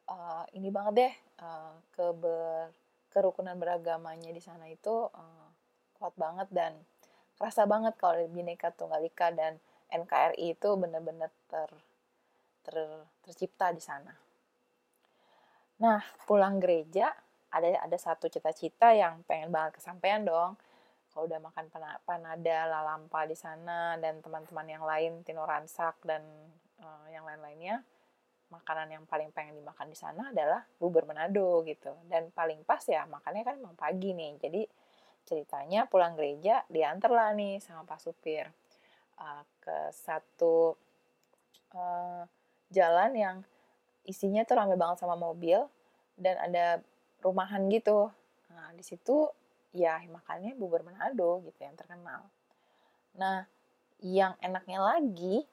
uh, 0.10 0.43
ini 0.56 0.70
banget 0.74 0.93
deh 0.95 1.14
uh, 1.43 1.76
keber 1.95 2.74
kerukunan 3.14 3.54
beragamanya 3.56 4.34
di 4.34 4.41
sana 4.41 4.66
itu 4.68 5.08
uh, 5.14 5.47
kuat 6.01 6.18
banget 6.18 6.49
dan 6.49 6.74
kerasa 7.38 7.68
banget 7.70 7.93
kalau 7.99 8.18
Bhinneka 8.30 8.74
Tunggal 8.74 9.06
Ika 9.06 9.32
dan 9.34 9.62
NKRI 9.93 10.58
itu 10.58 10.70
benar-benar 10.74 11.30
ter 11.47 11.70
ter, 12.66 12.76
tercipta 13.22 13.70
di 13.70 13.84
sana. 13.84 14.14
Nah, 15.84 16.01
pulang 16.26 16.58
gereja 16.58 17.12
ada 17.54 17.86
ada 17.86 17.97
satu 17.99 18.26
cita-cita 18.32 18.95
yang 18.97 19.22
pengen 19.30 19.54
banget 19.54 19.78
kesampaian 19.78 20.26
dong. 20.26 20.58
Kalau 21.14 21.30
udah 21.30 21.38
makan 21.38 21.70
panada, 22.10 22.66
lalampa 22.66 23.30
di 23.30 23.38
sana 23.38 24.01
dan 24.01 24.18
teman-teman 24.26 24.66
yang 24.66 24.82
lain 24.82 25.22
Tino 25.22 25.45
Ransak 25.45 26.01
dan 26.01 26.26
uh, 26.82 27.06
yang 27.14 27.22
lain-lainnya, 27.22 27.86
makanan 28.54 28.93
yang 28.93 29.04
paling 29.10 29.34
pengen 29.34 29.58
dimakan 29.58 29.89
di 29.89 29.97
sana 29.97 30.30
adalah 30.30 30.62
bubur 30.78 31.10
Manado 31.10 31.66
gitu. 31.66 31.89
Dan 32.06 32.30
paling 32.30 32.62
pas 32.62 32.86
ya 32.86 33.10
makannya 33.10 33.41
kan 33.41 33.56
emang 33.58 33.74
pagi 33.74 34.14
nih. 34.14 34.38
Jadi 34.38 34.62
ceritanya 35.26 35.89
pulang 35.89 36.14
gereja 36.14 36.62
diantar 36.70 37.10
lah 37.10 37.34
nih 37.34 37.58
sama 37.64 37.88
Pak 37.88 37.99
Supir 38.04 38.51
uh, 39.18 39.43
ke 39.64 39.78
satu 39.95 40.76
uh, 41.74 42.24
jalan 42.70 43.12
yang 43.16 43.38
isinya 44.04 44.43
tuh 44.43 44.60
rame 44.60 44.76
banget 44.76 44.99
sama 44.99 45.16
mobil 45.16 45.64
dan 46.20 46.36
ada 46.38 46.66
rumahan 47.24 47.66
gitu. 47.72 48.12
Nah, 48.51 48.70
di 48.76 48.84
situ 48.84 49.32
ya 49.74 49.97
makannya 50.06 50.54
bubur 50.54 50.86
Manado 50.86 51.41
gitu 51.47 51.60
yang 51.64 51.74
terkenal. 51.74 52.28
Nah, 53.18 53.47
yang 54.04 54.36
enaknya 54.43 54.84
lagi, 54.84 55.47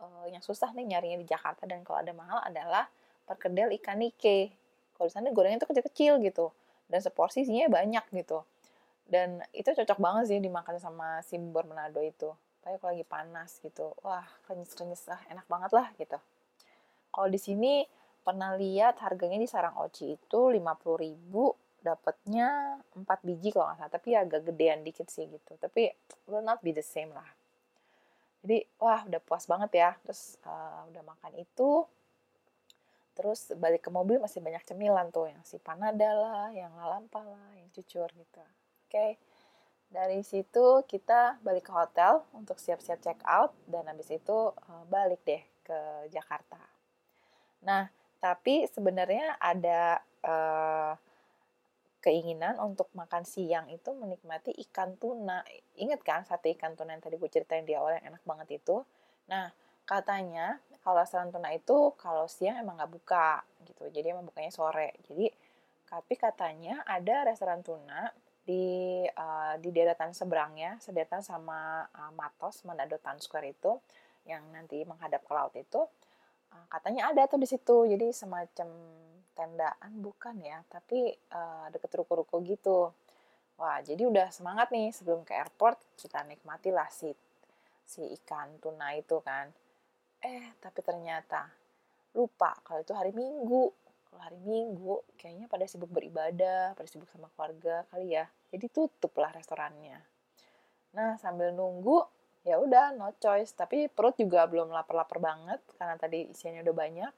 uh, 0.00 0.26
yang 0.26 0.40
susah 0.40 0.72
nih 0.72 0.96
nyarinya 0.96 1.18
di 1.20 1.28
Jakarta 1.28 1.68
dan 1.68 1.84
kalau 1.84 2.00
ada 2.00 2.12
mahal 2.16 2.40
adalah 2.42 2.88
perkedel 3.28 3.70
ikan 3.78 4.00
nike. 4.00 4.50
Kalau 4.96 5.06
di 5.06 5.12
sana 5.12 5.28
gorengnya 5.30 5.62
tuh 5.62 5.70
kecil-kecil 5.70 6.20
gitu 6.24 6.50
dan 6.90 7.00
seporsi 7.04 7.46
isinya 7.46 7.70
banyak 7.70 8.04
gitu. 8.16 8.42
Dan 9.06 9.42
itu 9.54 9.70
cocok 9.70 9.98
banget 9.98 10.24
sih 10.30 10.38
dimakan 10.42 10.76
sama 10.82 11.22
si 11.22 11.38
bubur 11.38 11.66
Manado 11.66 12.02
itu. 12.02 12.34
Tapi 12.60 12.76
kalau 12.76 12.92
lagi 12.92 13.06
panas 13.08 13.56
gitu, 13.64 13.96
wah 14.04 14.26
renyes-renyes 14.50 15.08
lah, 15.08 15.20
enak 15.32 15.48
banget 15.48 15.70
lah 15.72 15.88
gitu. 15.96 16.18
Kalau 17.10 17.28
di 17.32 17.40
sini 17.40 17.88
pernah 18.20 18.52
lihat 18.54 19.00
harganya 19.00 19.40
di 19.40 19.48
sarang 19.48 19.74
oci 19.80 20.14
itu 20.14 20.40
50.000 20.52 21.80
dapatnya 21.80 22.76
4 22.92 23.08
biji 23.24 23.56
kalau 23.56 23.72
nggak 23.72 23.78
salah 23.80 23.92
tapi 23.92 24.12
agak 24.12 24.44
gedean 24.52 24.84
dikit 24.84 25.08
sih 25.08 25.24
gitu 25.24 25.56
tapi 25.56 25.88
will 26.28 26.44
not 26.44 26.60
be 26.60 26.76
the 26.76 26.84
same 26.84 27.08
lah 27.16 27.24
jadi 28.40 28.64
wah 28.80 29.04
udah 29.04 29.20
puas 29.20 29.44
banget 29.44 29.70
ya. 29.76 29.90
Terus 30.04 30.40
uh, 30.44 30.88
udah 30.88 31.02
makan 31.04 31.32
itu. 31.36 31.84
Terus 33.12 33.52
balik 33.60 33.84
ke 33.84 33.90
mobil 33.92 34.16
masih 34.16 34.40
banyak 34.40 34.64
cemilan 34.64 35.12
tuh. 35.12 35.28
Yang 35.28 35.42
si 35.44 35.56
panada 35.60 36.10
lah 36.16 36.48
yang 36.56 36.72
lalampa 36.72 37.20
lah 37.20 37.48
yang 37.56 37.68
cucur 37.72 38.08
gitu. 38.16 38.42
Oke. 38.88 38.90
Okay. 38.90 39.12
dari 39.90 40.22
situ 40.22 40.86
kita 40.86 41.42
balik 41.42 41.66
ke 41.66 41.74
hotel 41.74 42.22
untuk 42.30 42.56
siap-siap 42.62 43.02
check 43.02 43.20
out. 43.26 43.52
Dan 43.68 43.90
habis 43.90 44.08
itu 44.08 44.54
uh, 44.54 44.84
balik 44.88 45.20
deh 45.26 45.42
ke 45.66 45.78
Jakarta. 46.14 46.62
Nah, 47.60 47.90
tapi 48.22 48.64
sebenarnya 48.70 49.36
ada 49.36 50.00
uh, 50.24 50.92
keinginan 52.00 52.56
untuk 52.60 52.88
makan 52.96 53.22
siang 53.28 53.68
itu 53.68 53.92
menikmati 53.92 54.52
ikan 54.68 54.96
tuna. 54.96 55.44
Ingat 55.76 56.00
kan 56.00 56.20
satu 56.24 56.48
ikan 56.56 56.74
tuna 56.76 56.96
yang 56.96 57.04
tadi 57.04 57.20
gue 57.20 57.30
ceritain 57.30 57.64
di 57.64 57.76
awal 57.76 58.00
yang 58.00 58.16
enak 58.16 58.22
banget 58.24 58.60
itu? 58.60 58.82
Nah, 59.28 59.52
katanya 59.84 60.58
kalau 60.80 61.04
restoran 61.04 61.28
tuna 61.28 61.52
itu 61.52 61.92
kalau 62.00 62.24
siang 62.26 62.56
emang 62.60 62.80
nggak 62.80 62.92
buka 62.92 63.44
gitu. 63.68 63.88
Jadi 63.92 64.06
emang 64.12 64.24
bukanya 64.28 64.52
sore. 64.52 64.96
Jadi 65.08 65.28
tapi 65.90 66.14
katanya 66.14 66.86
ada 66.86 67.26
restoran 67.26 67.60
tuna 67.60 68.08
di 68.46 69.04
uh, 69.04 69.54
di 69.60 69.68
deretan 69.70 70.16
seberangnya, 70.16 70.80
sederetan 70.80 71.20
sama 71.20 71.84
uh, 71.92 72.12
Matos, 72.16 72.64
Manado 72.64 72.96
Town 72.98 73.20
Square 73.20 73.52
itu 73.52 73.72
yang 74.24 74.42
nanti 74.52 74.82
menghadap 74.84 75.22
ke 75.24 75.32
laut 75.32 75.54
itu 75.56 75.84
Ah, 76.50 76.66
katanya 76.66 77.14
ada 77.14 77.30
tuh 77.30 77.38
di 77.38 77.46
situ 77.46 77.76
jadi 77.86 78.10
semacam 78.10 78.68
tendaan 79.34 79.92
bukan 80.00 80.36
ya, 80.42 80.60
tapi 80.68 81.14
uh, 81.32 81.66
deket 81.72 81.90
ruko-ruko 81.96 82.42
gitu. 82.44 82.90
Wah, 83.60 83.78
jadi 83.84 84.08
udah 84.08 84.32
semangat 84.32 84.72
nih 84.72 84.88
sebelum 84.92 85.20
ke 85.22 85.36
airport 85.36 85.76
kita 86.00 86.24
nikmatilah 86.24 86.88
si 86.88 87.12
si 87.84 88.00
ikan 88.22 88.56
tuna 88.62 88.96
itu 88.96 89.20
kan. 89.20 89.52
Eh, 90.20 90.56
tapi 90.60 90.80
ternyata 90.80 91.48
lupa 92.16 92.56
kalau 92.64 92.80
itu 92.80 92.96
hari 92.96 93.12
Minggu. 93.12 93.68
Kalau 94.10 94.20
hari 94.24 94.40
Minggu 94.42 95.04
kayaknya 95.20 95.46
pada 95.46 95.68
sibuk 95.68 95.92
beribadah, 95.92 96.72
pada 96.72 96.88
sibuk 96.88 97.06
sama 97.12 97.28
keluarga 97.36 97.84
kali 97.92 98.16
ya. 98.16 98.24
Jadi 98.48 98.66
tutup 98.72 99.12
lah 99.20 99.30
restorannya. 99.34 99.98
Nah, 100.96 101.14
sambil 101.22 101.54
nunggu 101.54 102.02
ya 102.40 102.56
udah 102.56 102.96
no 102.96 103.12
choice 103.20 103.52
tapi 103.52 103.92
perut 103.92 104.16
juga 104.16 104.48
belum 104.48 104.72
lapar-lapar 104.72 105.20
banget 105.20 105.60
karena 105.76 105.94
tadi 106.00 106.32
isiannya 106.32 106.64
udah 106.64 106.76
banyak 106.76 107.12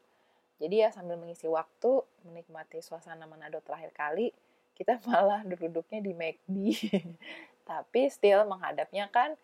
jadi 0.63 0.87
ya 0.87 0.89
sambil 0.95 1.19
mengisi 1.19 1.51
waktu 1.51 2.07
menikmati 2.23 2.79
suasana 2.79 3.27
Manado 3.27 3.59
terakhir 3.59 3.91
kali 3.91 4.31
kita 4.79 5.03
malah 5.11 5.43
duduk-duduknya 5.43 5.99
di 5.99 6.13
McD 6.15 6.57
tapi 7.69 8.07
still 8.11 8.47
menghadapnya 8.47 9.11
kan 9.11 9.35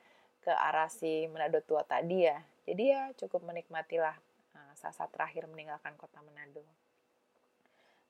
ke 0.43 0.53
arah 0.57 0.89
si 0.89 1.29
Manado 1.29 1.61
tua 1.61 1.85
tadi 1.85 2.25
ya. 2.25 2.41
Jadi 2.65 2.85
ya 2.89 3.13
cukup 3.21 3.45
menikmatilah 3.49 4.17
uh, 4.57 4.73
saat-saat 4.77 5.13
terakhir 5.13 5.45
meninggalkan 5.45 5.93
kota 6.01 6.25
Manado. 6.25 6.65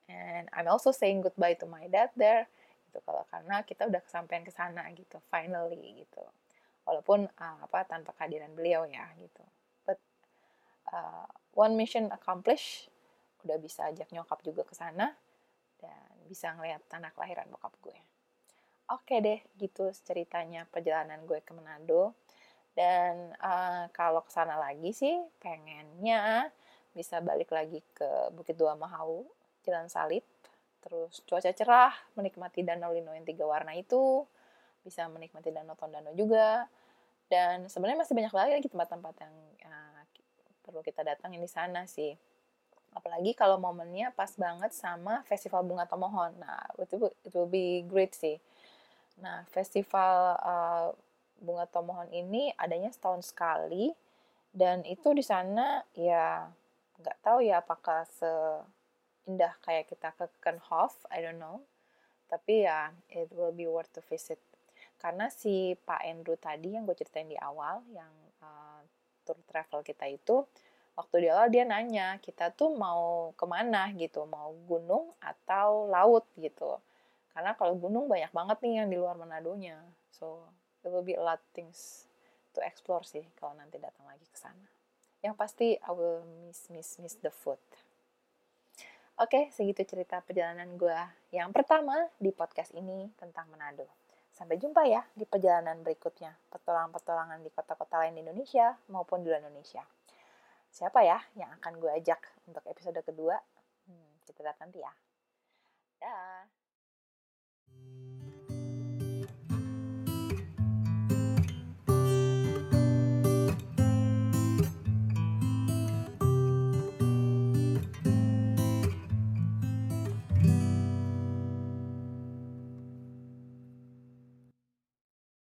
And 0.08 0.48
I'm 0.54 0.70
also 0.70 0.94
saying 0.94 1.20
goodbye 1.20 1.58
to 1.60 1.66
my 1.68 1.90
dad 1.90 2.14
there 2.16 2.48
gitu 2.88 3.04
kalau 3.04 3.28
karena 3.28 3.60
kita 3.68 3.84
udah 3.84 4.00
kesampaian 4.00 4.40
ke 4.40 4.52
sana 4.54 4.86
gitu 4.94 5.20
finally 5.28 6.04
gitu. 6.04 6.24
Walaupun 6.88 7.28
uh, 7.28 7.58
apa 7.66 7.84
tanpa 7.84 8.16
kehadiran 8.16 8.54
beliau 8.56 8.88
ya 8.88 9.04
gitu. 9.20 9.44
But 9.84 10.00
uh, 10.94 11.28
one 11.52 11.76
mission 11.76 12.08
accomplished 12.14 12.88
udah 13.48 13.56
bisa 13.56 13.88
ajak 13.88 14.12
nyokap 14.12 14.44
juga 14.44 14.62
ke 14.68 14.76
sana 14.76 15.08
dan 15.80 16.12
bisa 16.28 16.52
ngeliat 16.52 16.84
tanah 16.84 17.08
kelahiran 17.16 17.48
bokap 17.48 17.72
gue. 17.80 17.96
Oke 18.92 19.24
deh 19.24 19.40
gitu 19.56 19.88
ceritanya 20.04 20.68
perjalanan 20.68 21.24
gue 21.24 21.40
ke 21.40 21.56
Manado. 21.56 22.12
Dan 22.76 23.32
uh, 23.40 23.88
kalau 23.90 24.22
ke 24.22 24.30
sana 24.30 24.60
lagi 24.60 24.92
sih 24.92 25.16
pengennya 25.40 26.52
bisa 26.92 27.18
balik 27.24 27.50
lagi 27.50 27.80
ke 27.96 28.30
Bukit 28.36 28.54
Dua 28.54 28.76
Mahau 28.76 29.24
Jalan 29.64 29.88
Salib. 29.88 30.22
Terus 30.84 31.24
cuaca 31.24 31.50
cerah 31.50 31.92
menikmati 32.14 32.62
danau 32.62 32.92
lino 32.92 33.10
yang 33.16 33.26
tiga 33.26 33.48
warna 33.48 33.72
itu. 33.74 34.28
Bisa 34.84 35.08
menikmati 35.08 35.50
danau 35.50 35.74
Tondano 35.74 36.12
juga. 36.14 36.68
Dan 37.28 37.68
sebenarnya 37.68 38.04
masih 38.04 38.14
banyak 38.16 38.32
lagi 38.32 38.68
tempat-tempat 38.72 39.14
yang 39.20 39.34
uh, 39.68 40.00
perlu 40.64 40.80
kita 40.84 41.00
datangin 41.04 41.40
di 41.40 41.50
sana 41.50 41.84
sih 41.88 42.12
apalagi 42.94 43.36
kalau 43.36 43.60
momennya 43.60 44.10
pas 44.16 44.32
banget 44.34 44.72
sama 44.74 45.22
festival 45.28 45.64
bunga 45.64 45.84
tomohon. 45.84 46.32
Nah 46.40 46.64
itu 46.80 47.10
it 47.24 47.32
will 47.32 47.50
be 47.50 47.84
great 47.86 48.14
sih. 48.16 48.40
Nah 49.20 49.44
festival 49.50 50.38
uh, 50.40 50.88
bunga 51.38 51.66
tomohon 51.70 52.10
ini 52.10 52.54
adanya 52.56 52.90
setahun 52.92 53.30
sekali. 53.30 53.92
Dan 54.48 54.82
itu 54.88 55.12
di 55.12 55.22
sana 55.22 55.84
ya 55.92 56.48
nggak 56.98 57.18
tahu 57.22 57.44
ya 57.44 57.62
apakah 57.62 58.08
seindah 58.08 59.54
kayak 59.62 59.86
kita 59.86 60.10
ke 60.16 60.26
Kenhof 60.40 60.96
I 61.12 61.22
don't 61.22 61.38
know. 61.38 61.62
Tapi 62.28 62.66
ya 62.66 62.92
it 63.12 63.30
will 63.32 63.54
be 63.54 63.68
worth 63.68 63.92
to 63.94 64.02
visit. 64.04 64.40
Karena 64.98 65.30
si 65.30 65.78
Pak 65.78 66.02
Andrew 66.02 66.34
tadi 66.34 66.74
yang 66.74 66.82
gue 66.82 66.98
ceritain 66.98 67.30
di 67.30 67.38
awal 67.38 67.86
yang 67.94 68.10
uh, 68.42 68.82
tour 69.22 69.38
travel 69.46 69.86
kita 69.86 70.10
itu 70.10 70.42
waktu 70.98 71.14
di 71.22 71.28
awal 71.30 71.46
dia 71.46 71.62
nanya 71.62 72.18
kita 72.18 72.50
tuh 72.50 72.74
mau 72.74 73.30
ke 73.38 73.46
mana 73.46 73.86
gitu? 73.94 74.26
Mau 74.26 74.50
gunung 74.66 75.14
atau 75.22 75.86
laut? 75.86 76.26
gitu. 76.34 76.82
Karena 77.30 77.54
kalau 77.54 77.78
gunung 77.78 78.10
banyak 78.10 78.34
banget 78.34 78.58
nih 78.66 78.74
yang 78.82 78.88
di 78.90 78.98
luar 78.98 79.14
Manado-nya. 79.14 79.78
So 80.10 80.42
there 80.82 80.90
will 80.90 81.06
be 81.06 81.14
a 81.14 81.22
lot 81.22 81.38
things 81.54 82.10
to 82.58 82.58
explore 82.66 83.06
sih 83.06 83.22
kalau 83.38 83.54
nanti 83.54 83.78
datang 83.78 84.10
lagi 84.10 84.26
ke 84.26 84.34
sana. 84.34 84.66
Yang 85.22 85.34
pasti 85.38 85.68
I 85.78 85.90
will 85.94 86.26
miss 86.42 86.66
miss 86.74 86.98
miss 86.98 87.14
the 87.22 87.30
food. 87.30 87.62
Oke, 89.18 89.50
segitu 89.54 89.82
cerita 89.82 90.22
perjalanan 90.22 90.78
gue 90.78 90.98
yang 91.34 91.50
pertama 91.50 91.94
di 92.18 92.30
podcast 92.30 92.74
ini 92.74 93.10
tentang 93.18 93.50
Manado. 93.50 93.86
Sampai 94.30 94.62
jumpa 94.62 94.86
ya 94.86 95.02
di 95.18 95.26
perjalanan 95.26 95.82
berikutnya, 95.82 96.30
petualangan-petualangan 96.54 97.42
di 97.42 97.50
kota-kota 97.50 97.98
lain 97.98 98.14
di 98.14 98.22
Indonesia 98.22 98.78
maupun 98.86 99.26
di 99.26 99.30
luar 99.30 99.42
Indonesia. 99.42 99.82
Siapa 100.78 101.02
ya 101.02 101.18
yang 101.34 101.50
akan 101.58 101.82
gue 101.82 101.90
ajak 101.90 102.22
untuk 102.46 102.62
episode 102.70 103.02
kedua? 103.02 103.34
Hmm, 103.90 104.14
kita 104.22 104.46
lihat 104.46 104.62
nanti 104.62 104.78
ya. 104.78 104.94
Dah. 105.98 106.46